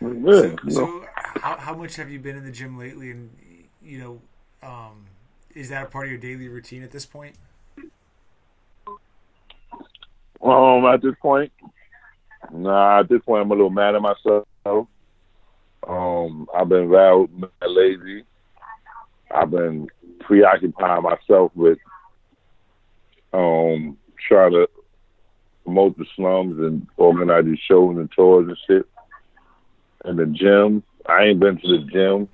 So, 0.00 0.56
so 0.68 1.04
how, 1.16 1.56
how 1.56 1.74
much 1.74 1.96
have 1.96 2.10
you 2.10 2.18
been 2.18 2.36
in 2.36 2.44
the 2.44 2.50
gym 2.50 2.78
lately? 2.78 3.10
And 3.10 3.30
you 3.82 3.98
know, 3.98 4.20
um, 4.62 5.06
is 5.54 5.70
that 5.70 5.84
a 5.84 5.86
part 5.86 6.06
of 6.06 6.10
your 6.10 6.20
daily 6.20 6.48
routine 6.48 6.82
at 6.82 6.90
this 6.90 7.06
point? 7.06 7.36
Um, 10.42 10.73
at 10.88 11.02
this 11.02 11.14
point, 11.20 11.52
nah. 12.52 13.00
At 13.00 13.08
this 13.08 13.22
point, 13.22 13.42
I'm 13.42 13.50
a 13.50 13.54
little 13.54 13.70
mad 13.70 13.94
at 13.94 14.02
myself. 14.02 14.46
Um, 15.86 16.48
I've 16.54 16.68
been 16.68 16.88
real 16.88 17.28
lazy. 17.66 18.24
I've 19.34 19.50
been 19.50 19.88
preoccupying 20.20 21.02
myself 21.02 21.52
with 21.54 21.78
um 23.32 23.96
trying 24.28 24.52
to 24.52 24.68
promote 25.64 25.98
the 25.98 26.06
slums 26.14 26.58
and 26.58 26.86
organize 26.96 27.44
these 27.44 27.58
shows 27.68 27.96
and 27.96 28.10
tours 28.12 28.48
and 28.48 28.56
shit. 28.66 28.86
And 30.04 30.18
the 30.18 30.26
gym, 30.26 30.82
I 31.06 31.24
ain't 31.24 31.40
been 31.40 31.58
to 31.58 31.68
the 31.68 31.84
gym. 31.90 32.28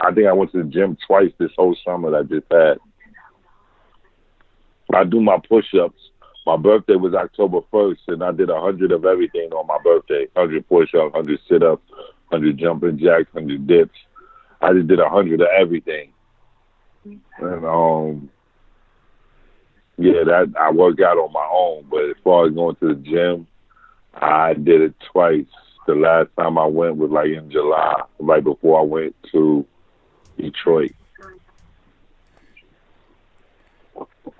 I 0.00 0.12
think 0.12 0.26
I 0.26 0.32
went 0.32 0.52
to 0.52 0.62
the 0.62 0.68
gym 0.68 0.96
twice 1.06 1.32
this 1.38 1.50
whole 1.56 1.76
summer 1.84 2.10
that 2.10 2.18
I 2.18 2.22
just 2.22 2.46
had. 2.50 2.78
I 4.94 5.04
do 5.04 5.20
my 5.20 5.38
push-ups. 5.48 6.10
My 6.44 6.56
birthday 6.56 6.96
was 6.96 7.14
October 7.14 7.60
first, 7.70 8.00
and 8.08 8.22
I 8.22 8.32
did 8.32 8.50
a 8.50 8.60
hundred 8.60 8.90
of 8.90 9.04
everything 9.04 9.52
on 9.52 9.66
my 9.66 9.78
birthday: 9.82 10.26
hundred 10.36 10.68
push-ups, 10.68 11.14
hundred 11.14 11.40
sit-ups, 11.48 11.88
hundred 12.30 12.58
jumping 12.58 12.98
jacks, 12.98 13.30
hundred 13.32 13.66
dips. 13.66 13.98
I 14.60 14.72
just 14.72 14.88
did 14.88 14.98
a 14.98 15.08
hundred 15.08 15.40
of 15.40 15.48
everything, 15.56 16.12
and 17.04 17.64
um, 17.64 18.30
yeah, 19.98 20.24
that 20.24 20.52
I 20.58 20.72
work 20.72 21.00
out 21.00 21.18
on 21.18 21.32
my 21.32 21.48
own. 21.50 21.86
But 21.88 22.10
as 22.10 22.16
far 22.24 22.46
as 22.46 22.54
going 22.54 22.76
to 22.76 22.88
the 22.88 22.94
gym, 22.94 23.46
I 24.14 24.54
did 24.54 24.80
it 24.80 24.94
twice. 25.12 25.46
The 25.86 25.94
last 25.94 26.30
time 26.38 26.58
I 26.58 26.66
went 26.66 26.96
was 26.96 27.10
like 27.10 27.30
in 27.30 27.50
July, 27.50 28.02
right 28.18 28.42
before 28.42 28.80
I 28.80 28.84
went 28.84 29.16
to 29.32 29.66
Detroit. 30.38 30.92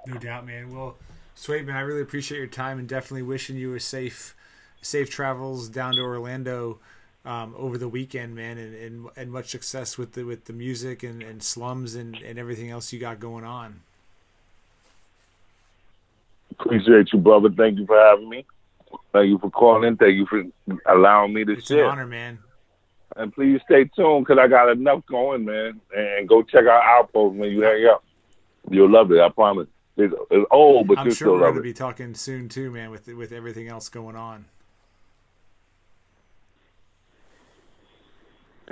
No 0.06 0.18
doubt, 0.20 0.46
man. 0.46 0.72
Well, 0.74 0.96
sweet 1.42 1.66
man, 1.66 1.76
I 1.76 1.80
really 1.80 2.02
appreciate 2.02 2.38
your 2.38 2.46
time 2.46 2.78
and 2.78 2.88
definitely 2.88 3.22
wishing 3.22 3.56
you 3.56 3.74
a 3.74 3.80
safe, 3.80 4.36
safe 4.80 5.10
travels 5.10 5.68
down 5.68 5.94
to 5.94 6.00
Orlando 6.00 6.78
um, 7.24 7.54
over 7.56 7.76
the 7.78 7.88
weekend, 7.88 8.36
man, 8.36 8.58
and, 8.58 8.74
and 8.74 9.08
and 9.16 9.32
much 9.32 9.48
success 9.48 9.98
with 9.98 10.12
the 10.12 10.24
with 10.24 10.44
the 10.44 10.52
music 10.52 11.02
and, 11.02 11.22
and 11.22 11.42
slums 11.42 11.96
and, 11.96 12.16
and 12.16 12.38
everything 12.38 12.70
else 12.70 12.92
you 12.92 13.00
got 13.00 13.18
going 13.18 13.44
on. 13.44 13.80
Appreciate 16.58 17.12
you, 17.12 17.18
brother. 17.18 17.48
Thank 17.50 17.78
you 17.78 17.86
for 17.86 17.98
having 17.98 18.28
me. 18.28 18.46
Thank 19.12 19.28
you 19.28 19.38
for 19.38 19.50
calling. 19.50 19.96
Thank 19.96 20.14
you 20.14 20.26
for 20.26 20.44
allowing 20.86 21.32
me 21.32 21.44
to 21.44 21.52
It's 21.52 21.70
an 21.70 21.78
share. 21.78 21.86
honor, 21.86 22.06
man. 22.06 22.38
And 23.16 23.32
please 23.32 23.60
stay 23.64 23.84
tuned 23.96 24.26
because 24.26 24.38
I 24.40 24.46
got 24.46 24.70
enough 24.70 25.04
going, 25.06 25.44
man. 25.44 25.80
And 25.96 26.28
go 26.28 26.42
check 26.42 26.66
out 26.66 26.82
Outpost 26.84 27.36
when 27.36 27.50
you 27.50 27.62
hang 27.62 27.86
up. 27.86 28.04
You'll 28.70 28.90
love 28.90 29.10
it. 29.10 29.20
I 29.20 29.28
promise. 29.28 29.68
It's, 29.96 30.14
it's 30.30 30.46
old, 30.50 30.88
but 30.88 30.98
I'm 30.98 31.06
you'll 31.06 31.14
sure 31.14 31.26
still 31.26 31.32
we're 31.34 31.40
going 31.40 31.54
to 31.56 31.60
be 31.60 31.74
talking 31.74 32.14
soon 32.14 32.48
too, 32.48 32.70
man, 32.70 32.90
with 32.90 33.08
with 33.08 33.32
everything 33.32 33.68
else 33.68 33.88
going 33.88 34.16
on. 34.16 34.46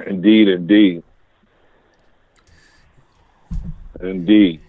Indeed, 0.06 0.48
indeed. 0.48 1.02
Indeed. 4.00 4.62